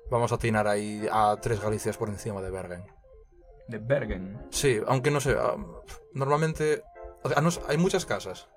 vamos 0.10 0.32
a 0.32 0.36
atinar 0.36 0.68
ahí 0.68 1.08
a 1.12 1.36
tres 1.42 1.62
Galicias 1.62 1.98
por 1.98 2.10
encima 2.10 2.42
de 2.42 2.50
Bergen. 2.50 2.84
de 3.68 3.78
Bergen. 3.78 4.42
Sí, 4.50 4.80
aunque 4.88 5.12
no 5.12 5.20
sé, 5.20 5.36
ah, 5.40 5.56
normalmente 6.14 6.84
o 7.24 7.30
sea, 7.30 7.42
no 7.42 7.52
sé, 7.52 7.62
hay 7.68 7.78
muchas 7.78 8.06
casas, 8.06 8.48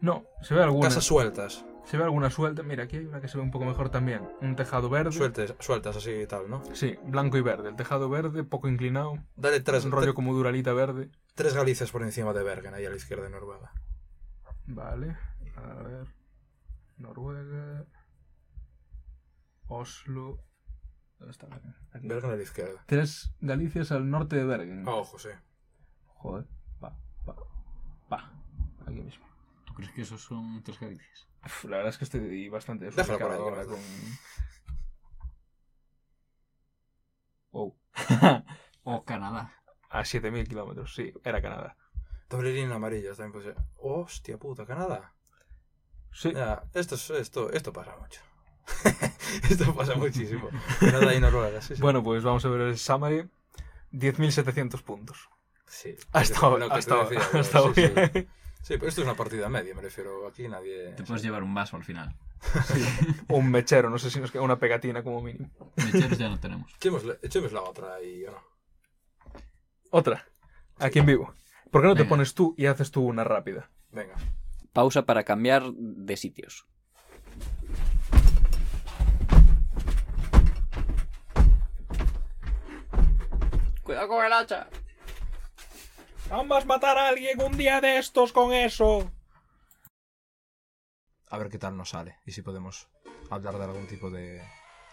No, 0.00 0.24
se 0.42 0.54
ve 0.54 0.62
alguna. 0.62 0.88
casas 0.88 1.04
sueltas, 1.04 1.64
Se 1.88 1.96
ve 1.96 2.04
alguna 2.04 2.28
suelta. 2.28 2.62
Mira, 2.62 2.84
aquí 2.84 2.98
hay 2.98 3.06
una 3.06 3.18
que 3.22 3.28
se 3.28 3.38
ve 3.38 3.42
un 3.42 3.50
poco 3.50 3.64
mejor 3.64 3.88
también. 3.88 4.28
Un 4.42 4.56
tejado 4.56 4.90
verde. 4.90 5.10
sueltas, 5.10 5.54
sueltas 5.58 5.96
así 5.96 6.10
y 6.10 6.26
tal, 6.26 6.50
¿no? 6.50 6.62
Sí, 6.74 6.98
blanco 7.06 7.38
y 7.38 7.40
verde. 7.40 7.70
El 7.70 7.76
tejado 7.76 8.10
verde, 8.10 8.44
poco 8.44 8.68
inclinado. 8.68 9.14
Dale 9.36 9.60
tres, 9.60 9.78
Es 9.78 9.84
un 9.86 9.92
rollo 9.92 10.12
como 10.12 10.34
duralita 10.34 10.74
verde. 10.74 11.10
tres 11.34 11.54
Galicias 11.54 11.90
por 11.90 12.02
encima 12.02 12.34
de 12.34 12.42
Bergen, 12.42 12.74
ahí 12.74 12.84
a 12.84 12.90
la 12.90 12.96
izquierda 12.96 13.24
de 13.24 13.30
Noruega. 13.30 13.72
Vale. 14.66 15.16
A 15.56 15.82
ver. 15.82 16.08
Noruega. 16.98 17.86
Oslo. 19.68 20.44
¿Dónde 21.18 21.32
está 21.32 21.46
Bergen? 21.46 21.74
Aquí. 21.94 22.06
Bergen 22.06 22.30
a 22.30 22.36
la 22.36 22.42
izquierda. 22.42 22.84
Tres 22.84 23.32
Galicias 23.40 23.92
al 23.92 24.10
norte 24.10 24.36
de 24.36 24.44
Bergen. 24.44 24.84
Ah, 24.86 24.96
ojo, 24.96 25.18
sí. 25.18 25.30
Joder. 26.04 26.44
Va, 26.84 26.94
va, 27.26 27.34
va. 28.12 28.32
Aquí 28.86 29.00
mismo. 29.00 29.27
¿Tú 29.78 29.82
crees 29.82 29.94
que 29.94 30.02
esos 30.02 30.20
son 30.22 30.60
tres 30.64 30.80
Galicias? 30.80 31.28
Uf, 31.46 31.64
la 31.66 31.76
verdad 31.76 31.90
es 31.90 31.98
que 31.98 32.04
estoy 32.04 32.48
bastante 32.48 32.86
desubicado 32.86 33.30
ahora 33.32 33.64
con... 33.64 33.78
Wow. 37.52 37.76
O 38.82 39.04
Canadá. 39.04 39.54
A 39.90 40.00
7.000 40.02 40.48
kilómetros, 40.48 40.92
sí, 40.96 41.12
era 41.22 41.40
Canadá. 41.40 41.76
Doble 42.28 42.52
línea 42.52 42.74
amarilla 42.74 43.10
también 43.10 43.30
puede 43.32 43.44
ser. 43.54 43.56
Hostia 43.76 44.36
puta, 44.36 44.66
Canadá. 44.66 45.12
Sí, 46.10 46.32
Ya, 46.34 46.64
esto, 46.74 46.96
es- 46.96 47.10
esto, 47.10 47.52
esto 47.52 47.72
pasa 47.72 47.94
mucho. 48.00 48.20
esto 49.48 49.74
pasa 49.76 49.94
muchísimo. 49.94 50.48
Canadá 50.80 51.14
y 51.14 51.20
Noruega, 51.20 51.60
sí, 51.62 51.76
sí. 51.76 51.82
bueno, 51.82 52.02
pues 52.02 52.24
vamos 52.24 52.44
a 52.44 52.48
ver 52.48 52.62
el 52.62 52.78
summary. 52.78 53.28
10.700 53.92 54.82
puntos. 54.82 55.28
sí. 55.66 55.94
Ha 56.12 56.22
estado, 56.22 56.58
Lo 56.58 56.68
que 56.68 56.74
ha 56.74 56.78
sí, 58.68 58.74
sí. 58.74 58.74
Sí, 58.74 58.78
pero 58.78 58.88
esto 58.90 59.00
es 59.00 59.06
una 59.06 59.16
partida 59.16 59.48
media, 59.48 59.74
me 59.74 59.80
refiero. 59.80 60.26
Aquí 60.26 60.46
nadie. 60.46 60.92
Te 60.92 61.02
puedes 61.02 61.22
llevar 61.22 61.42
un 61.42 61.54
vaso 61.54 61.76
al 61.76 61.84
final. 61.84 62.14
O 63.28 63.36
un 63.38 63.50
mechero, 63.50 63.88
no 63.88 63.98
sé 63.98 64.10
si 64.10 64.20
nos 64.20 64.30
queda 64.30 64.42
una 64.42 64.58
pegatina 64.58 65.02
como 65.02 65.22
mínimo. 65.22 65.50
Mecheros 65.76 66.18
ya 66.18 66.28
no 66.28 66.38
tenemos. 66.38 66.70
Echémosle 66.74 67.18
la 67.50 67.62
otra 67.62 68.02
y 68.02 68.20
yo 68.20 68.30
no. 68.30 68.42
Otra, 69.90 70.28
aquí 70.78 70.98
en 70.98 71.06
vivo. 71.06 71.34
¿Por 71.70 71.80
qué 71.80 71.88
no 71.88 71.94
te 71.94 72.04
pones 72.04 72.34
tú 72.34 72.54
y 72.58 72.66
haces 72.66 72.90
tú 72.90 73.04
una 73.04 73.24
rápida? 73.24 73.70
Venga. 73.90 74.14
Pausa 74.74 75.06
para 75.06 75.24
cambiar 75.24 75.72
de 75.72 76.16
sitios. 76.18 76.66
Cuidado 83.82 84.08
con 84.08 84.26
el 84.26 84.32
hacha. 84.34 84.68
Vamos 86.30 86.62
a 86.62 86.66
matar 86.66 86.98
a 86.98 87.08
alguien 87.08 87.40
un 87.40 87.56
día 87.56 87.80
de 87.80 87.98
estos 87.98 88.32
con 88.34 88.52
eso. 88.52 89.10
A 91.30 91.38
ver 91.38 91.48
qué 91.48 91.58
tal 91.58 91.76
nos 91.76 91.90
sale. 91.90 92.18
Y 92.26 92.32
si 92.32 92.42
podemos 92.42 92.88
hablar 93.30 93.56
de 93.56 93.64
algún 93.64 93.86
tipo 93.86 94.10
de, 94.10 94.42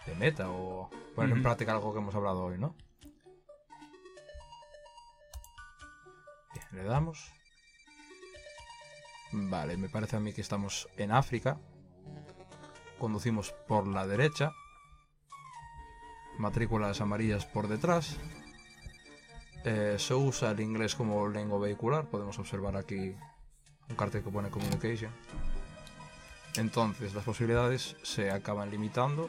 de 0.06 0.14
meta 0.14 0.50
o 0.50 0.90
poner 1.14 1.36
en 1.36 1.42
práctica 1.42 1.72
algo 1.72 1.92
que 1.92 1.98
hemos 1.98 2.14
hablado 2.14 2.44
hoy, 2.44 2.58
¿no? 2.58 2.74
Bien, 6.54 6.66
le 6.72 6.84
damos. 6.84 7.30
Vale, 9.32 9.76
me 9.76 9.90
parece 9.90 10.16
a 10.16 10.20
mí 10.20 10.32
que 10.32 10.40
estamos 10.40 10.88
en 10.96 11.12
África. 11.12 11.58
Conducimos 12.98 13.52
por 13.68 13.86
la 13.86 14.06
derecha. 14.06 14.52
Matrículas 16.38 17.02
amarillas 17.02 17.44
por 17.44 17.68
detrás. 17.68 18.16
Eh, 19.68 19.96
se 19.98 20.14
usa 20.14 20.52
el 20.52 20.60
inglés 20.60 20.94
como 20.94 21.28
lengua 21.28 21.58
vehicular. 21.58 22.06
Podemos 22.06 22.38
observar 22.38 22.76
aquí 22.76 23.16
un 23.88 23.96
cartel 23.96 24.22
que 24.22 24.30
pone 24.30 24.48
Communication. 24.48 25.10
Entonces 26.56 27.14
las 27.14 27.24
posibilidades 27.24 27.96
se 28.02 28.30
acaban 28.30 28.70
limitando 28.70 29.28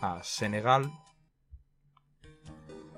a 0.00 0.22
Senegal. 0.24 0.90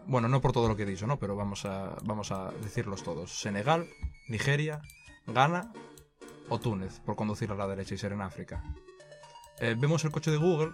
Bueno, 0.07 0.29
no 0.29 0.41
por 0.41 0.53
todo 0.53 0.69
lo 0.69 0.77
que 0.77 0.85
he 0.85 0.87
dicho, 0.87 1.07
¿no? 1.09 1.19
Pero 1.19 1.35
vamos 1.35 1.65
a, 1.65 1.97
vamos 2.05 2.31
a 2.31 2.51
decirlos 2.63 3.03
todos. 3.03 3.41
Senegal, 3.41 3.89
Nigeria, 4.29 4.81
Ghana 5.27 5.73
o 6.49 6.59
Túnez, 6.61 7.01
por 7.01 7.17
conducir 7.17 7.51
a 7.51 7.55
la 7.57 7.67
derecha 7.67 7.95
y 7.95 7.99
ser 7.99 8.13
en 8.13 8.23
África. 8.23 8.63
Eh, 9.59 9.75
vemos 9.77 10.05
el 10.05 10.13
coche 10.13 10.31
de 10.31 10.37
Google 10.37 10.73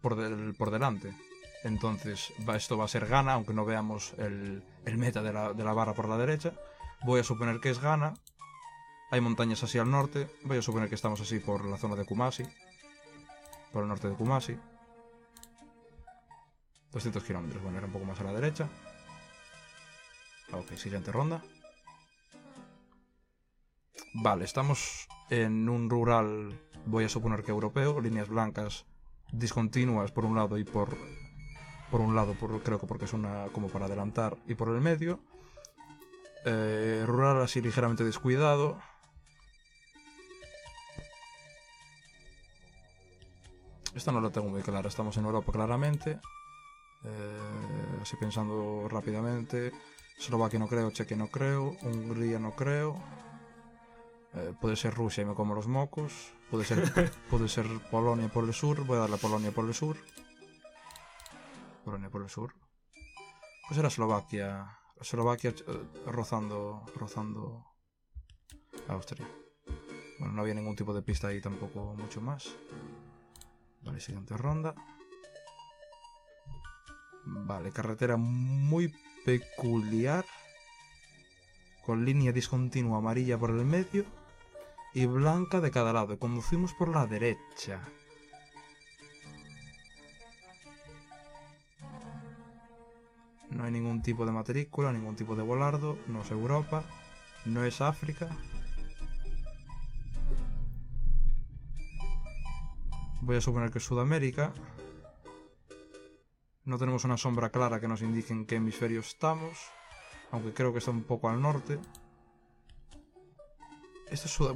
por, 0.00 0.16
del- 0.16 0.54
por 0.54 0.70
delante. 0.70 1.14
Entonces 1.66 2.32
esto 2.54 2.78
va 2.78 2.84
a 2.84 2.88
ser 2.88 3.08
Ghana, 3.08 3.32
aunque 3.32 3.52
no 3.52 3.64
veamos 3.64 4.14
el, 4.18 4.62
meta 4.96 5.20
de 5.20 5.32
la, 5.32 5.52
de 5.52 5.64
la 5.64 5.72
barra 5.72 5.94
por 5.94 6.08
la 6.08 6.16
derecha. 6.16 6.52
Voy 7.04 7.18
a 7.18 7.24
suponer 7.24 7.58
que 7.58 7.70
es 7.70 7.80
Ghana. 7.80 8.14
Hay 9.10 9.20
montañas 9.20 9.64
así 9.64 9.76
al 9.76 9.90
norte. 9.90 10.30
Voy 10.44 10.58
a 10.58 10.62
suponer 10.62 10.88
que 10.88 10.94
estamos 10.94 11.20
así 11.20 11.40
por 11.40 11.64
la 11.64 11.76
zona 11.76 11.96
de 11.96 12.04
Kumasi. 12.04 12.44
Por 13.72 13.82
el 13.82 13.88
norte 13.88 14.08
de 14.08 14.14
Kumasi. 14.14 14.56
200 16.92 17.24
kilómetros. 17.24 17.60
Bueno, 17.60 17.78
era 17.78 17.88
un 17.88 17.92
poco 17.92 18.04
más 18.04 18.20
a 18.20 18.24
la 18.24 18.32
derecha. 18.32 18.68
Ok, 20.52 20.70
siguiente 20.74 21.10
ronda. 21.10 21.42
Vale, 24.14 24.44
estamos 24.44 25.08
en 25.30 25.68
un 25.68 25.90
rural, 25.90 26.60
voy 26.86 27.06
a 27.06 27.08
suponer 27.08 27.42
que 27.42 27.50
europeo, 27.50 28.00
líneas 28.00 28.28
blancas 28.28 28.86
discontinuas 29.32 30.12
por 30.12 30.24
un 30.24 30.36
lado 30.36 30.58
y 30.58 30.64
por 30.64 30.96
por 31.90 32.00
un 32.00 32.14
lado, 32.14 32.34
por, 32.34 32.62
creo 32.62 32.80
que 32.80 32.86
porque 32.86 33.04
es 33.04 33.12
una 33.12 33.46
como 33.52 33.68
para 33.68 33.86
adelantar 33.86 34.36
y 34.46 34.54
por 34.54 34.68
el 34.68 34.80
medio. 34.80 35.20
Eh, 36.44 37.04
rural 37.06 37.42
así 37.42 37.60
ligeramente 37.60 38.04
descuidado. 38.04 38.78
Esta 43.94 44.12
no 44.12 44.20
la 44.20 44.30
tengo 44.30 44.48
muy 44.48 44.62
clara, 44.62 44.88
estamos 44.88 45.16
en 45.16 45.24
Europa 45.24 45.52
claramente. 45.52 46.20
Eh, 47.04 47.98
así 48.02 48.16
pensando 48.16 48.86
rápidamente. 48.90 49.72
Eslovaquia 50.18 50.58
no 50.58 50.68
creo, 50.68 50.90
Chequia 50.90 51.16
no 51.16 51.28
creo, 51.28 51.76
Hungría 51.82 52.38
no 52.38 52.54
creo. 52.54 52.96
Eh, 54.34 54.52
puede 54.60 54.76
ser 54.76 54.94
Rusia 54.94 55.22
y 55.22 55.24
me 55.24 55.34
como 55.34 55.54
los 55.54 55.66
mocos. 55.66 56.12
Puede 56.50 56.64
ser, 56.64 57.10
puede 57.30 57.48
ser 57.48 57.66
Polonia 57.90 58.28
por 58.28 58.44
el 58.44 58.52
sur. 58.52 58.84
Voy 58.84 58.98
a 58.98 59.00
darle 59.00 59.16
a 59.16 59.18
Polonia 59.18 59.50
por 59.50 59.66
el 59.66 59.74
sur. 59.74 59.96
Polonia 61.86 62.10
por 62.10 62.22
el 62.22 62.28
sur. 62.28 62.52
Pues 63.68 63.78
era 63.78 63.86
Eslovaquia. 63.86 64.76
Eslovaquia 65.00 65.50
eh, 65.50 66.00
rozando, 66.06 66.84
rozando 66.96 67.64
Austria. 68.88 69.24
Bueno, 70.18 70.34
no 70.34 70.42
había 70.42 70.54
ningún 70.54 70.74
tipo 70.74 70.92
de 70.92 71.02
pista 71.02 71.28
ahí 71.28 71.40
tampoco 71.40 71.94
mucho 71.94 72.20
más. 72.20 72.56
Vale, 73.82 74.00
siguiente 74.00 74.36
ronda. 74.36 74.74
Vale, 77.24 77.70
carretera 77.70 78.16
muy 78.16 78.92
peculiar. 79.24 80.24
Con 81.84 82.04
línea 82.04 82.32
discontinua 82.32 82.98
amarilla 82.98 83.38
por 83.38 83.50
el 83.50 83.64
medio 83.64 84.04
y 84.92 85.06
blanca 85.06 85.60
de 85.60 85.70
cada 85.70 85.92
lado. 85.92 86.18
Conducimos 86.18 86.74
por 86.74 86.88
la 86.88 87.06
derecha. 87.06 87.80
No 93.66 93.74
hay 93.74 93.80
ningún 93.80 94.00
tipo 94.00 94.24
de 94.24 94.30
matrícula, 94.30 94.92
ningún 94.92 95.16
tipo 95.16 95.34
de 95.34 95.42
volardo. 95.42 95.98
No 96.06 96.22
es 96.22 96.30
Europa. 96.30 96.84
No 97.46 97.64
es 97.64 97.80
África. 97.80 98.28
Voy 103.22 103.34
a 103.34 103.40
suponer 103.40 103.72
que 103.72 103.78
es 103.78 103.84
Sudamérica. 103.84 104.52
No 106.64 106.78
tenemos 106.78 107.04
una 107.04 107.16
sombra 107.16 107.50
clara 107.50 107.80
que 107.80 107.88
nos 107.88 108.02
indique 108.02 108.32
en 108.32 108.46
qué 108.46 108.54
hemisferio 108.54 109.00
estamos. 109.00 109.58
Aunque 110.30 110.54
creo 110.54 110.70
que 110.70 110.78
está 110.78 110.92
un 110.92 111.02
poco 111.02 111.28
al 111.28 111.42
norte. 111.42 111.80
Esto 114.08 114.26
es 114.28 114.32
Sud- 114.32 114.54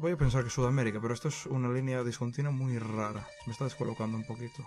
voy- 0.00 0.10
a 0.10 0.16
pensar 0.16 0.42
que 0.42 0.48
es 0.48 0.52
Sudamérica, 0.54 1.00
pero 1.00 1.14
esto 1.14 1.28
es 1.28 1.46
una 1.46 1.68
línea 1.68 2.02
discontinua 2.02 2.50
muy 2.50 2.76
rara. 2.80 3.24
Me 3.46 3.52
está 3.52 3.62
descolocando 3.62 4.16
un 4.16 4.24
poquito. 4.26 4.64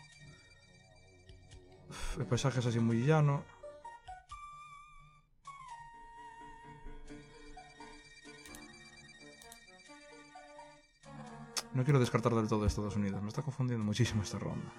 El 2.17 2.25
paisaje 2.25 2.61
es 2.61 2.65
así 2.65 2.79
muy 2.79 3.05
llano. 3.05 3.43
No 11.73 11.83
quiero 11.83 11.99
descartar 11.99 12.35
del 12.35 12.47
todo 12.47 12.65
Estados 12.65 12.95
Unidos. 12.95 13.21
Me 13.21 13.29
está 13.29 13.41
confundiendo 13.41 13.83
muchísimo 13.85 14.23
esta 14.23 14.37
ronda. 14.39 14.71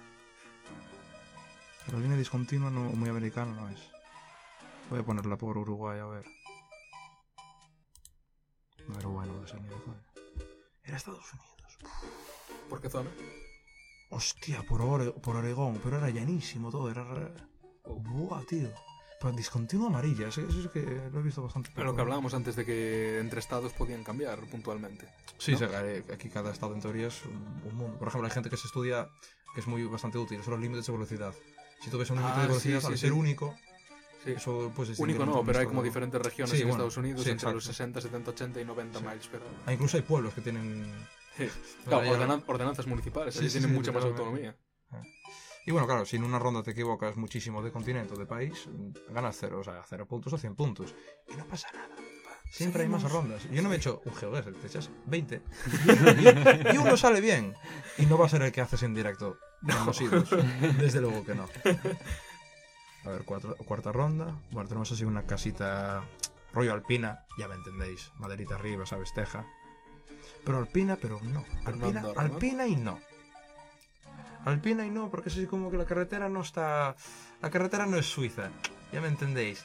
La 1.91 1.99
línea 1.99 2.17
discontinua 2.17 2.69
no, 2.69 2.81
muy 2.81 3.09
americana 3.09 3.51
no 3.53 3.69
es. 3.69 3.79
Voy 4.89 4.99
a 4.99 5.03
ponerla 5.03 5.37
por 5.37 5.57
Uruguay 5.57 5.99
a 5.99 6.05
ver. 6.05 6.25
No 8.87 8.99
era 8.99 9.07
bueno 9.07 9.33
de 9.41 9.53
ni 9.59 9.67
de 9.69 9.75
coña. 9.75 10.03
Era 10.83 10.97
Estados 10.97 11.25
Unidos. 11.33 11.77
¿Por 12.69 12.81
qué 12.81 12.89
zona? 12.89 13.09
Hostia, 14.09 14.61
por, 14.63 14.81
Ore- 14.81 15.11
por 15.21 15.35
Oregón, 15.35 15.79
pero 15.83 15.97
era 15.97 16.09
llanísimo 16.09 16.69
todo, 16.69 16.91
era... 16.91 17.03
re- 17.03 17.33
Buah, 17.85 18.43
tío. 18.43 18.69
Discontinuo 19.31 19.87
amarilla, 19.87 20.27
eso, 20.27 20.41
es 20.41 20.67
que 20.69 20.81
lo 21.11 21.19
he 21.19 21.23
visto 21.23 21.41
bastante. 21.41 21.71
Pero 21.73 21.87
lo 21.87 21.95
que 21.95 22.01
hablábamos 22.01 22.33
antes 22.33 22.55
de 22.55 22.65
que 22.65 23.19
entre 23.19 23.39
estados 23.39 23.71
podían 23.73 24.03
cambiar 24.03 24.39
puntualmente. 24.47 25.07
Sí, 25.37 25.53
¿no? 25.53 25.59
sí, 25.59 25.65
aquí 26.13 26.29
cada 26.29 26.51
estado 26.51 26.73
en 26.75 26.81
teoría 26.81 27.07
es 27.07 27.23
un, 27.25 27.61
un 27.71 27.75
mundo. 27.77 27.97
Por 27.99 28.07
ejemplo, 28.09 28.27
hay 28.27 28.33
gente 28.33 28.49
que 28.49 28.57
se 28.57 28.67
estudia 28.67 29.07
que 29.53 29.61
es 29.61 29.67
muy 29.67 29.83
bastante 29.85 30.17
útil, 30.17 30.41
son 30.43 30.53
los 30.53 30.61
límites 30.61 30.85
de 30.87 30.93
velocidad. 30.93 31.33
Si 31.81 31.89
tú 31.89 31.97
ves 31.97 32.09
un 32.09 32.17
límite 32.17 32.33
Ah, 32.37 32.41
de 32.41 32.47
velocidad, 32.47 32.79
sí, 32.81 32.85
al 32.87 32.93
sí, 32.93 32.97
ser 32.99 33.13
único, 33.13 33.55
Sí. 34.23 34.31
eso 34.31 34.71
pues 34.73 34.97
Único 34.99 35.25
no, 35.25 35.43
pero 35.45 35.59
hay 35.59 35.65
como 35.65 35.83
diferentes 35.83 36.21
regiones 36.21 36.51
Sí, 36.55 36.61
en 36.61 36.69
bueno, 36.69 36.83
Estados 36.85 36.97
Unidos 36.97 37.23
sí, 37.25 37.31
entre 37.31 37.51
los 37.51 37.67
exacto. 37.67 37.99
60, 37.99 38.01
70, 38.01 38.31
80 38.31 38.61
y 38.61 38.65
90 38.65 38.99
Sí. 38.99 39.05
miles 39.05 39.27
por 39.27 39.41
hora. 39.41 39.49
Ah, 39.65 39.73
incluso 39.73 39.97
hay 39.97 40.03
pueblos 40.03 40.33
que 40.33 40.41
tienen. 40.41 40.85
Claro, 41.85 42.07
ordenan- 42.07 42.43
ordenanzas 42.47 42.87
municipales, 42.87 43.33
Sí, 43.33 43.41
allí 43.41 43.49
sí, 43.49 43.59
tienen 43.59 43.75
mucha 43.75 43.91
más 43.91 44.03
autonomía. 44.05 44.55
Y 45.65 45.71
bueno, 45.71 45.87
claro, 45.87 46.05
si 46.05 46.17
en 46.17 46.23
una 46.23 46.39
ronda 46.39 46.61
te 46.63 46.71
equivocas 46.71 47.15
muchísimo 47.15 47.61
de 47.63 47.71
continente 47.71 48.13
o 48.13 48.17
de 48.17 48.25
país, 48.25 48.67
ganas 49.09 49.37
cero, 49.39 49.59
o 49.59 49.63
sea, 49.63 49.81
cero 49.87 50.05
puntos 50.05 50.33
o 50.33 50.37
100 50.37 50.55
puntos. 50.55 50.93
Y 51.31 51.35
no 51.35 51.45
pasa 51.47 51.69
nada. 51.73 51.87
Siempre 52.51 52.83
hay 52.83 52.89
más 52.89 53.09
rondas. 53.11 53.49
Yo 53.49 53.61
no 53.63 53.69
me 53.69 53.75
he 53.75 53.77
hecho 53.79 54.01
un 54.05 54.13
GeoGuessr, 54.13 54.53
te 54.53 54.67
echas 54.67 54.91
20. 55.07 55.41
y, 56.71 56.73
y 56.75 56.77
uno 56.77 56.95
sale 56.97 57.19
bien. 57.21 57.55
Y 57.97 58.05
no 58.05 58.17
va 58.17 58.25
a 58.27 58.29
ser 58.29 58.41
el 58.43 58.51
que 58.51 58.61
haces 58.61 58.83
en 58.83 58.93
directo 58.93 59.37
hilos. 59.99 60.29
Desde 60.77 61.01
luego 61.01 61.23
que 61.25 61.33
no. 61.33 61.47
A 63.05 63.09
ver, 63.09 63.23
cuatro- 63.25 63.55
cuarta 63.65 63.91
ronda. 63.91 64.39
Bueno, 64.51 64.67
tenemos 64.69 64.91
así 64.91 65.03
una 65.03 65.25
casita 65.25 66.03
rollo 66.53 66.73
alpina, 66.73 67.25
ya 67.39 67.47
me 67.47 67.55
entendéis. 67.55 68.11
Maderita 68.19 68.55
arriba, 68.55 68.85
sabes, 68.85 69.13
teja. 69.13 69.47
Pero 70.45 70.57
alpina, 70.59 70.95
pero 70.97 71.19
no. 71.23 71.39
No 71.41 71.45
Alpina, 71.65 72.01
¿no? 72.01 72.13
alpina 72.17 72.67
y 72.67 72.75
no. 72.75 72.99
Alpina 74.45 74.85
y 74.85 74.89
no, 74.89 75.09
porque 75.09 75.29
es 75.29 75.47
como 75.47 75.71
que 75.71 75.77
la 75.77 75.85
carretera 75.85 76.29
no 76.29 76.41
está... 76.41 76.95
La 77.41 77.49
carretera 77.49 77.85
no 77.85 77.97
es 77.97 78.05
Suiza, 78.05 78.51
ya 78.91 79.01
me 79.01 79.07
entendéis. 79.07 79.63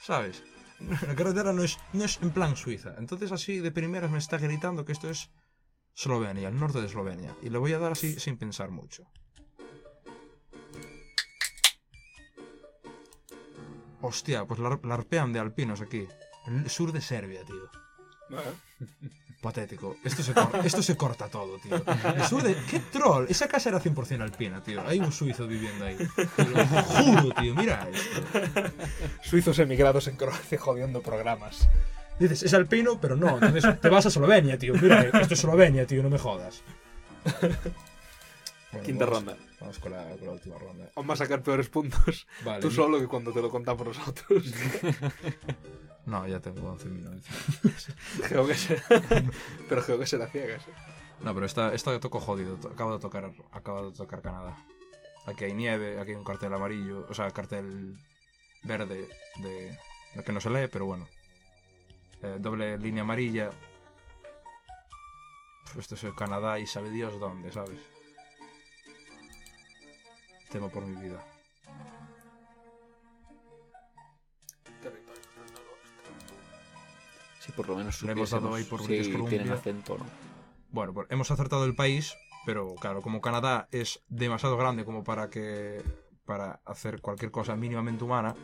¿Sabes? 0.00 0.42
La 1.06 1.14
carretera 1.14 1.52
no 1.52 1.62
es, 1.62 1.78
no 1.92 2.04
es 2.04 2.20
en 2.22 2.30
plan 2.30 2.56
Suiza. 2.56 2.94
Entonces 2.98 3.30
así 3.32 3.58
de 3.58 3.70
primeras 3.70 4.10
me 4.10 4.18
está 4.18 4.38
gritando 4.38 4.84
que 4.84 4.92
esto 4.92 5.08
es 5.08 5.30
Eslovenia, 5.96 6.48
el 6.48 6.58
norte 6.58 6.80
de 6.80 6.86
Eslovenia. 6.86 7.34
Y 7.42 7.50
le 7.50 7.58
voy 7.58 7.72
a 7.72 7.78
dar 7.78 7.92
así 7.92 8.18
sin 8.18 8.36
pensar 8.36 8.70
mucho. 8.70 9.04
Hostia, 14.00 14.44
pues 14.44 14.58
la, 14.58 14.80
la 14.82 14.94
arpean 14.94 15.32
de 15.32 15.38
alpinos 15.38 15.80
aquí. 15.80 16.08
El 16.46 16.68
sur 16.68 16.90
de 16.90 17.00
Serbia, 17.00 17.44
tío. 17.44 17.81
Patético. 19.40 19.96
Esto 20.04 20.22
se, 20.22 20.32
cor- 20.34 20.60
esto 20.64 20.82
se 20.82 20.96
corta 20.96 21.26
todo, 21.28 21.58
tío. 21.58 21.74
El 22.14 22.22
sur 22.26 22.42
de... 22.44 22.54
¡Qué 22.70 22.78
troll! 22.78 23.26
Esa 23.28 23.48
casa 23.48 23.70
era 23.70 23.80
100% 23.82 24.20
alpina, 24.22 24.62
tío. 24.62 24.80
Hay 24.86 25.00
un 25.00 25.10
suizo 25.10 25.48
viviendo 25.48 25.84
ahí. 25.84 25.96
Te 26.36 26.44
lo 26.44 26.64
juro, 26.64 27.34
tío. 27.40 27.54
Mira 27.56 27.88
esto. 27.92 28.22
Suizos 29.22 29.58
emigrados 29.58 30.06
en 30.06 30.16
Croacia 30.16 30.58
jodiendo 30.60 31.02
programas. 31.02 31.68
Dices, 32.20 32.44
es 32.44 32.54
alpino, 32.54 33.00
pero 33.00 33.16
no. 33.16 33.34
Entonces 33.34 33.80
te 33.80 33.88
vas 33.88 34.04
a 34.04 34.08
Eslovenia, 34.10 34.56
tío. 34.58 34.74
Mira, 34.74 35.02
esto 35.02 35.18
es 35.18 35.32
Eslovenia, 35.32 35.86
tío, 35.88 36.04
no 36.04 36.10
me 36.10 36.18
jodas. 36.18 36.62
Bueno, 38.72 38.86
Quinta 38.86 39.04
vamos- 39.04 39.18
ronda. 39.26 39.36
Vamos 39.60 39.78
con 39.78 39.92
la, 39.92 40.02
con 40.16 40.26
la 40.26 40.32
última 40.32 40.58
ronda. 40.58 40.90
Vamos 40.96 41.20
a 41.20 41.24
sacar 41.24 41.42
peores 41.42 41.68
puntos 41.68 42.26
Vale. 42.44 42.60
tú 42.60 42.70
solo 42.70 42.98
que 42.98 43.06
cuando 43.06 43.32
te 43.32 43.40
lo 43.42 43.50
contamos 43.50 43.86
nosotros. 43.86 44.44
No, 46.04 46.26
ya 46.26 46.40
tengo 46.40 46.76
11.000. 46.76 47.22
GeoGuessr. 48.28 48.82
Pero 49.68 49.82
GeoGuessr 49.84 50.20
a 50.22 50.26
ciegas. 50.26 50.66
¿eh? 50.66 50.72
No, 51.20 51.32
pero 51.32 51.46
esta, 51.46 51.72
esta 51.72 52.00
toco 52.00 52.18
jodido. 52.18 52.58
Acabo 52.72 52.94
de 52.94 52.98
tocar, 53.00 53.30
acabo 53.52 53.88
de 53.88 53.96
tocar 53.96 54.20
Canadá. 54.20 54.56
Aquí 55.26 55.44
hay 55.44 55.54
nieve, 55.54 56.00
aquí 56.00 56.10
hay 56.10 56.16
un 56.16 56.24
cartel 56.24 56.52
amarillo, 56.52 57.06
o 57.08 57.14
sea, 57.14 57.30
cartel 57.30 57.96
verde 58.64 59.08
de 59.36 59.78
lo 60.16 60.24
que 60.24 60.32
no 60.32 60.40
se 60.40 60.50
lee, 60.50 60.66
pero 60.72 60.86
bueno. 60.86 61.06
Eh, 62.22 62.38
doble 62.40 62.76
línea 62.78 63.02
amarilla. 63.04 63.50
Pues 65.66 65.76
Esto 65.84 65.94
es 65.94 66.02
el 66.02 66.16
Canadá 66.16 66.58
y 66.58 66.66
sabe 66.66 66.90
Dios 66.90 67.20
dónde, 67.20 67.52
¿sabes? 67.52 67.78
Temo 70.52 70.68
por 70.68 70.86
mi 70.86 71.00
vida. 71.00 71.24
Sí, 77.40 77.52
por 77.56 77.68
lo 77.68 77.76
menos 77.76 78.02
Le 78.02 78.12
hemos 78.12 78.30
dado 78.30 78.54
ahí 78.54 78.64
por 78.64 78.82
si 78.82 78.88
British 78.88 79.10
Columbia. 79.10 79.38
tienen 79.38 79.52
acento 79.52 79.96
no. 79.96 80.04
Bueno, 80.70 80.92
pues 80.92 81.06
hemos 81.10 81.30
acertado 81.30 81.64
el 81.64 81.74
país, 81.74 82.14
pero 82.44 82.74
claro, 82.74 83.00
como 83.00 83.22
Canadá 83.22 83.66
es 83.72 84.02
demasiado 84.08 84.56
grande 84.58 84.84
como 84.84 85.02
para 85.04 85.30
que 85.30 85.82
para 86.26 86.60
hacer 86.66 87.00
cualquier 87.00 87.30
cosa 87.30 87.56
mínimamente 87.56 88.04
humana, 88.04 88.34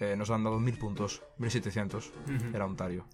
eh, 0.00 0.16
nos 0.16 0.30
han 0.30 0.44
dado 0.44 0.58
1000 0.58 0.78
puntos, 0.78 1.22
1700, 1.38 2.12
era 2.54 2.64
Ontario. 2.64 3.06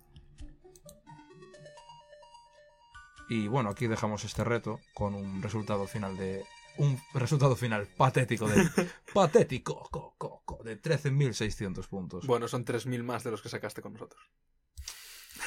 Y 3.28 3.48
bueno, 3.48 3.70
aquí 3.70 3.86
dejamos 3.86 4.24
este 4.24 4.44
reto 4.44 4.80
con 4.94 5.14
un 5.14 5.42
resultado 5.42 5.86
final 5.86 6.16
de 6.16 6.44
un 6.79 7.01
resultado 7.14 7.57
final 7.57 7.87
patético 7.97 8.49
de 8.49 8.57
patético 9.14 9.89
co, 9.91 10.14
co, 10.18 10.43
co, 10.45 10.62
de 10.64 10.81
13.600 10.81 11.87
puntos. 11.89 12.27
Bueno, 12.27 12.49
son 12.49 12.64
3.000 12.64 13.03
más 13.03 13.25
de 13.25 13.31
los 13.31 13.43
que 13.43 13.49
sacaste 13.49 13.81
con 13.83 13.93
nosotros. 13.95 14.22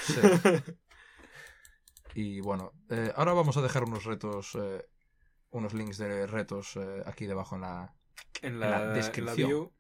Sí. 0.06 0.16
Y 2.14 2.40
bueno, 2.42 2.72
eh, 2.90 3.12
ahora 3.16 3.34
vamos 3.34 3.58
a 3.58 3.62
dejar 3.62 3.84
unos 3.84 4.04
retos, 4.06 4.56
eh, 4.56 4.84
unos 5.52 5.74
links 5.76 6.00
de 6.00 6.26
retos 6.26 6.76
eh, 6.76 7.04
aquí 7.06 7.28
debajo 7.28 7.56
en 7.56 7.62
la... 7.62 7.94
En 8.42 8.60
la, 8.60 8.66
En 8.66 8.72
la 8.72 8.80
la 8.88 8.94
descripción. 8.94 9.48
bio. 9.50 9.74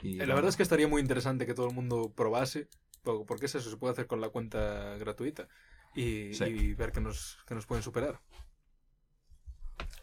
Y, 0.00 0.16
La 0.16 0.34
verdad 0.34 0.48
es 0.48 0.56
que 0.56 0.62
estaría 0.62 0.88
muy 0.88 1.02
interesante 1.02 1.44
que 1.44 1.52
todo 1.52 1.68
el 1.68 1.74
mundo 1.74 2.14
probase, 2.16 2.70
po- 3.02 3.26
porque 3.26 3.44
es 3.46 3.54
eso, 3.56 3.68
se 3.68 3.76
puede 3.76 3.92
hacer 3.92 4.06
con 4.06 4.20
la 4.22 4.30
cuenta 4.30 4.96
gratuita 4.96 5.48
y, 5.94 6.32
Sí. 6.32 6.44
y 6.44 6.74
ver 6.74 6.92
que 6.92 7.00
nos, 7.02 7.38
que 7.46 7.54
nos 7.54 7.66
pueden 7.66 7.82
superar. 7.82 8.22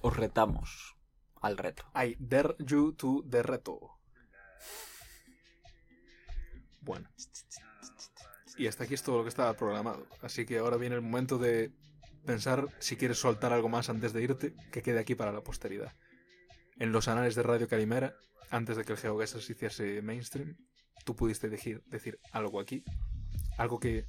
Os 0.01 0.15
retamos 0.15 0.95
al 1.41 1.57
reto. 1.57 1.83
I 1.95 2.15
dare 2.19 2.55
you 2.59 2.93
to 2.93 3.23
the 3.29 3.43
reto. 3.43 3.99
Bueno. 6.81 7.09
Y 8.57 8.67
hasta 8.67 8.85
aquí 8.85 8.93
es 8.93 9.03
todo 9.03 9.17
lo 9.17 9.23
que 9.23 9.29
estaba 9.29 9.53
programado. 9.55 10.07
Así 10.21 10.45
que 10.45 10.59
ahora 10.59 10.77
viene 10.77 10.95
el 10.95 11.01
momento 11.01 11.37
de 11.37 11.73
pensar 12.25 12.67
si 12.79 12.95
quieres 12.95 13.19
soltar 13.19 13.53
algo 13.53 13.69
más 13.69 13.89
antes 13.89 14.13
de 14.13 14.23
irte, 14.23 14.55
que 14.71 14.81
quede 14.81 14.99
aquí 14.99 15.15
para 15.15 15.31
la 15.31 15.41
posteridad. 15.41 15.93
En 16.77 16.91
los 16.91 17.07
anales 17.07 17.35
de 17.35 17.43
Radio 17.43 17.67
Calimera, 17.67 18.15
antes 18.49 18.77
de 18.77 18.83
que 18.83 18.93
el 18.93 18.97
GeoGuessr 18.97 19.41
se 19.41 19.53
hiciese 19.53 20.01
mainstream, 20.01 20.57
tú 21.03 21.15
pudiste 21.15 21.49
decir, 21.49 21.83
decir 21.87 22.19
algo 22.31 22.59
aquí, 22.59 22.83
algo 23.57 23.79
que, 23.79 24.07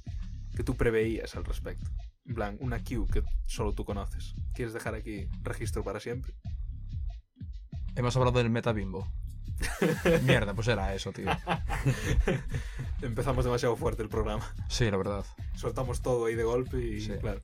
que 0.55 0.63
tú 0.63 0.75
preveías 0.75 1.35
al 1.35 1.45
respecto. 1.45 1.89
En 2.27 2.35
plan, 2.35 2.57
una 2.59 2.83
Q 2.83 3.07
que 3.11 3.23
solo 3.45 3.73
tú 3.73 3.85
conoces. 3.85 4.35
¿Quieres 4.53 4.73
dejar 4.73 4.95
aquí 4.95 5.27
registro 5.43 5.83
para 5.83 5.99
siempre? 5.99 6.33
Hemos 7.95 8.15
hablado 8.17 8.37
del 8.39 8.49
metabimbo. 8.49 9.07
Mierda, 10.23 10.53
pues 10.53 10.67
era 10.67 10.93
eso, 10.93 11.11
tío. 11.11 11.29
Empezamos 13.01 13.45
demasiado 13.45 13.75
fuerte 13.75 14.03
el 14.03 14.09
programa. 14.09 14.45
Sí, 14.69 14.89
la 14.91 14.97
verdad. 14.97 15.25
Soltamos 15.55 16.01
todo 16.01 16.25
ahí 16.25 16.35
de 16.35 16.43
golpe 16.43 16.79
y 16.79 17.01
Sí. 17.01 17.13
claro. 17.19 17.41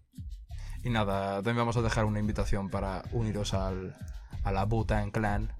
Y 0.84 0.90
nada, 0.90 1.36
también 1.38 1.58
vamos 1.58 1.78
a 1.78 1.82
dejar 1.82 2.06
una 2.06 2.20
invitación 2.20 2.70
para 2.70 3.04
uniros 3.14 3.54
al, 3.54 3.96
a 4.44 4.52
la 4.52 4.66
Butan 4.66 5.12
Clan. 5.12 5.52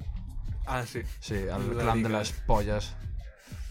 Ah, 0.66 0.86
sí. 0.86 1.02
Sí, 1.20 1.48
al 1.48 1.76
La 1.78 1.84
clan 1.84 1.98
liga. 1.98 2.10
de 2.10 2.14
las 2.16 2.32
pollas. 2.34 2.96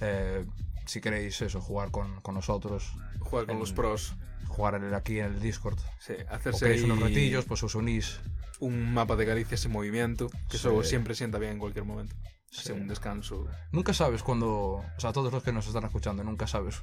Eh, 0.00 0.46
si 0.86 1.00
queréis 1.00 1.40
eso, 1.42 1.60
jugar 1.60 1.90
con, 1.90 2.20
con 2.22 2.34
nosotros, 2.34 2.92
Jugar 3.20 3.44
con 3.46 3.54
En- 3.54 3.60
los 3.60 3.72
pros. 3.72 4.14
Jugar 4.52 4.74
en 4.76 4.84
el- 4.84 4.94
aquí 4.94 5.18
en 5.18 5.26
el 5.26 5.40
Discord. 5.40 5.78
Sí, 5.98 6.14
hacerse 6.30 6.82
unos 6.84 7.00
retillos, 7.00 7.44
pues 7.44 7.62
os 7.62 7.74
unís. 7.74 8.20
un 8.60 8.94
mapa 8.94 9.16
de 9.16 9.24
Galicia 9.24 9.56
sin 9.56 9.72
movimiento, 9.72 10.28
que 10.48 10.56
Sí. 10.56 10.68
eso 10.68 10.84
siempre 10.84 11.16
sienta 11.16 11.36
bien 11.38 11.52
en 11.54 11.58
cualquier 11.58 11.84
momento. 11.84 12.14
Sí. 12.48 12.70
Un 12.70 12.86
descanso. 12.86 13.48
Nunca 13.72 13.92
sabes 13.92 14.22
cuando. 14.22 14.48
O 14.50 14.84
sea, 14.98 15.12
todos 15.12 15.32
los 15.32 15.42
que 15.42 15.52
nos 15.52 15.66
están 15.66 15.84
escuchando, 15.84 16.22
nunca 16.22 16.46
sabes. 16.46 16.80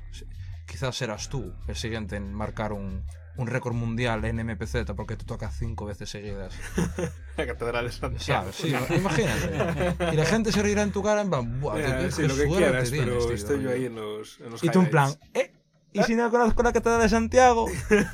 Quizás 0.68 0.98
serás 0.98 1.30
tú 1.30 1.54
el 1.70 1.76
siguiente 1.78 2.18
en 2.18 2.34
marcar 2.34 2.74
un, 2.74 3.06
un 3.38 3.48
récord 3.48 3.74
mundial 3.76 4.26
en 4.26 4.40
MPZ 4.46 4.94
porque 4.94 5.16
te 5.16 5.24
toca 5.24 5.50
cinco 5.52 5.86
veces 5.86 6.10
seguidas. 6.10 6.54
La 7.38 7.48
Catedral 7.48 7.86
de 7.86 7.92
Santiago. 7.94 8.52
¿Sabes? 8.52 8.56
Sí, 8.56 8.96
imagínate. 8.98 10.14
Y 10.14 10.16
la 10.18 10.26
gente 10.26 10.52
se 10.52 10.62
reirá 10.62 10.82
en 10.82 10.92
tu 10.92 11.02
cara 11.02 11.22
en 11.22 11.30
plan, 11.30 11.62
¡buah! 11.62 11.80
Eh, 11.80 11.98
qué- 12.02 12.12
sí, 12.12 12.24
lo 12.28 12.36
que 12.36 12.46
quieras, 12.48 12.90
tienes, 12.92 13.08
pero 13.08 13.20
tío". 13.26 13.32
estoy 13.32 13.64
yo 13.64 13.72
ahí 13.72 13.86
en 13.86 13.96
los, 13.96 14.38
en 14.42 14.50
los 14.50 14.64
Y 14.64 14.70
tú 14.70 14.82
en 14.82 14.90
plan. 14.90 15.14
¿eh? 15.34 15.54
¿Y 15.94 16.04
si 16.04 16.16
no 16.16 16.30
conozco 16.30 16.62
la 16.64 16.72
Catedral 16.74 17.02
de 17.02 17.10
Santiago? 17.10 17.66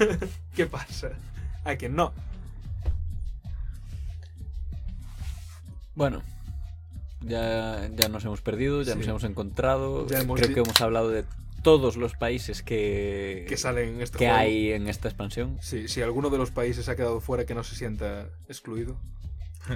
¿Qué 0.55 0.65
pasa? 0.65 1.09
Hay 1.63 1.77
que 1.77 1.89
no. 1.89 2.13
Bueno, 5.95 6.21
ya, 7.21 7.89
ya 7.95 8.09
nos 8.09 8.23
hemos 8.25 8.41
perdido, 8.41 8.81
ya 8.81 8.93
Sí. 8.93 8.99
nos 8.99 9.07
hemos 9.07 9.23
encontrado. 9.23 10.07
Ya 10.07 10.19
hemos 10.19 10.39
Creo 10.39 10.53
que 10.53 10.59
hemos 10.61 10.79
hablado 10.81 11.09
de 11.09 11.25
todos 11.63 11.97
los 11.97 12.13
países 12.15 12.61
que, 12.61 13.45
Que 13.47 13.57
salen 13.57 13.95
en 13.95 14.01
este 14.01 14.17
que 14.19 14.27
hay 14.29 14.71
en 14.71 14.87
esta 14.87 15.07
expansión. 15.07 15.57
Sí, 15.61 15.87
si 15.87 16.01
alguno 16.01 16.29
de 16.29 16.37
los 16.37 16.51
países 16.51 16.89
ha 16.89 16.95
quedado 16.95 17.21
fuera 17.21 17.45
que 17.45 17.55
no 17.55 17.63
se 17.63 17.75
sienta 17.75 18.27
excluido. 18.47 18.97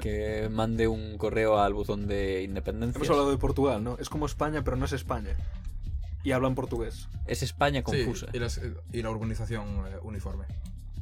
Que 0.02 0.50
mande 0.52 0.88
un 0.88 1.18
correo 1.18 1.58
al 1.60 1.74
buzón 1.74 2.06
de 2.08 2.44
independencia. 2.44 2.98
Hemos 2.98 3.10
hablado 3.10 3.32
de 3.32 3.38
Portugal, 3.38 3.84
¿no? 3.84 3.98
Es 3.98 4.08
como 4.08 4.28
España, 4.28 4.64
pero 4.64 4.78
no 4.78 4.86
es 4.86 4.92
España. 4.92 5.36
Y 6.24 6.32
hablan 6.34 6.54
portugués. 6.56 7.08
Es 7.28 7.44
España 7.44 7.80
Sí, 7.80 7.84
confusa. 8.04 8.28
y, 8.34 8.40
las- 8.40 8.60
y 8.92 9.02
la 9.02 9.10
urbanización 9.10 9.86
eh, 9.88 9.98
uniforme. 10.02 10.46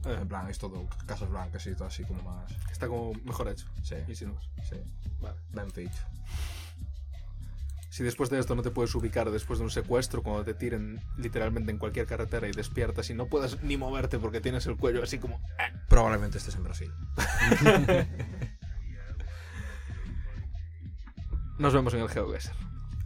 Eh, 0.05 0.17
En 0.21 0.27
plan, 0.27 0.47
es 0.49 0.57
todo 0.59 0.87
casas 1.05 1.29
blancas 1.29 1.65
y 1.67 1.73
todo 1.73 1.87
así 1.87 2.03
como 2.03 2.21
más. 2.23 2.51
está 2.71 2.87
como 2.87 3.13
mejor 3.25 3.47
hecho. 3.49 3.65
Sí, 3.83 3.95
Y 4.07 4.15
sin 4.15 4.33
más. 4.33 4.43
sí. 4.69 4.75
Vale. 5.19 5.37
Ben 5.53 5.71
feito. 5.71 5.97
Si 7.89 8.03
después 8.03 8.29
de 8.29 8.37
esto 8.37 8.53
no 8.53 8.61
te 8.61 8.69
puedes 8.69 8.93
ubicar 8.93 9.31
después 9.31 9.57
de 9.57 9.65
un 9.65 9.71
secuestro, 9.71 10.21
cuando 10.21 10.43
te 10.43 10.53
tiren 10.53 11.01
literalmente 11.17 11.71
en 11.71 11.79
cualquier 11.79 12.05
carretera 12.05 12.47
y 12.47 12.51
despiertas 12.51 13.09
y 13.09 13.15
no 13.15 13.25
puedas 13.25 13.63
ni 13.63 13.75
moverte 13.75 14.19
porque 14.19 14.39
tienes 14.39 14.67
el 14.67 14.77
cuello 14.77 15.01
así 15.01 15.17
como... 15.17 15.41
"Ah". 15.57 15.71
Probablemente 15.89 16.37
estés 16.37 16.53
en 16.55 16.63
Brasil. 16.63 16.91
Nos 21.57 21.73
vemos 21.73 21.93
en 21.95 22.01
el 22.01 22.09
GeoGuessr. 22.09 22.51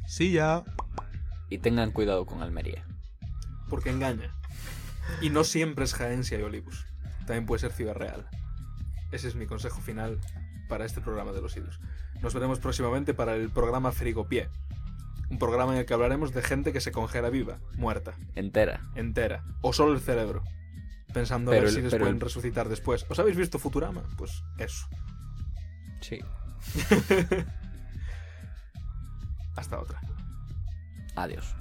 Sí, 0.08 0.34
ya. 0.34 0.64
Y 1.52 1.60
tengan 1.60 1.92
cuidado 1.92 2.26
con 2.26 2.42
Almería. 2.42 2.84
Porque 3.70 3.92
engaña. 3.92 4.34
Y 5.22 5.30
no 5.30 5.44
siempre 5.44 5.86
es 5.86 5.94
Jaensia 5.94 6.40
y 6.40 6.42
Olivos. 6.44 6.86
También 7.28 7.46
puede 7.46 7.60
ser 7.60 7.72
Ciudad 7.74 7.94
Real. 7.94 8.28
Ese 9.12 9.28
es 9.28 9.36
mi 9.36 9.46
consejo 9.46 9.80
final 9.82 10.20
para 10.70 10.86
este 10.86 11.02
programa 11.02 11.32
de 11.34 11.42
los 11.42 11.56
idus. 11.58 11.80
Nos 12.22 12.34
veremos 12.34 12.60
próximamente 12.60 13.14
para 13.14 13.36
el 13.36 13.50
programa 13.50 13.92
Frigopié. 13.92 14.50
Un 15.30 15.38
programa 15.40 15.74
en 15.74 15.80
el 15.80 15.86
que 15.86 15.94
hablaremos 15.94 16.34
de 16.34 16.42
gente 16.42 16.72
que 16.74 16.82
se 16.82 16.92
congela 16.92 17.30
viva, 17.30 17.60
muerta, 17.78 18.14
Entera. 18.36 18.90
entera, 18.96 19.44
o 19.62 19.72
solo 19.74 19.94
el 19.94 20.00
cerebro. 20.02 20.44
Pensando 21.14 21.52
a 21.52 21.56
ver 21.56 21.64
el- 21.66 21.72
si 21.72 21.82
les 21.82 21.92
pueden 21.96 22.16
el- 22.16 22.22
resucitar 22.22 22.70
después. 22.70 23.06
¿Os 23.10 23.20
habéis 23.20 23.38
visto 23.38 23.60
Futurama? 23.60 24.04
Pues 24.18 24.44
eso. 24.58 24.88
Sí. 26.02 26.20
Hasta 29.56 29.80
otra. 29.80 30.00
Adiós. 31.16 31.56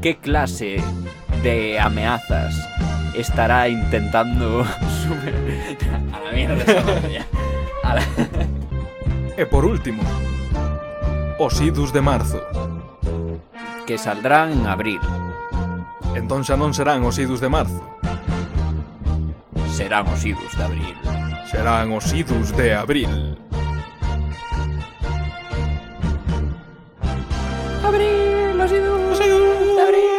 ¿Qué 0.00 0.16
clase 0.16 0.76
de 1.42 1.80
amenazas 1.80 2.54
estará 3.16 3.68
intentando 3.68 4.62
A 6.12 6.20
la 6.20 6.32
mierda 6.32 6.64
Ala. 7.88 8.04
E 9.38 9.46
por 9.46 9.64
último, 9.64 10.02
os 11.38 11.56
idus 11.64 11.88
de 11.92 12.02
marzo. 12.02 12.42
Que 13.86 13.96
saldrán 13.96 14.52
en 14.52 14.66
abril. 14.68 15.00
Entón 16.12 16.44
xa 16.44 16.60
non 16.60 16.76
serán 16.76 17.00
os 17.08 17.16
idus 17.16 17.40
de 17.40 17.48
marzo. 17.48 17.80
Serán 19.72 20.04
os 20.12 20.20
idus 20.20 20.52
de 20.58 20.62
abril. 20.68 20.96
Serán 21.48 21.88
os 21.96 22.12
idus 22.12 22.52
de 22.52 22.76
abril. 22.76 23.38
Abril, 27.86 28.58
los 28.58 28.68
idus, 28.68 29.00
los 29.16 29.20
idus 29.22 29.76
de 29.78 29.82
abril. 29.86 30.17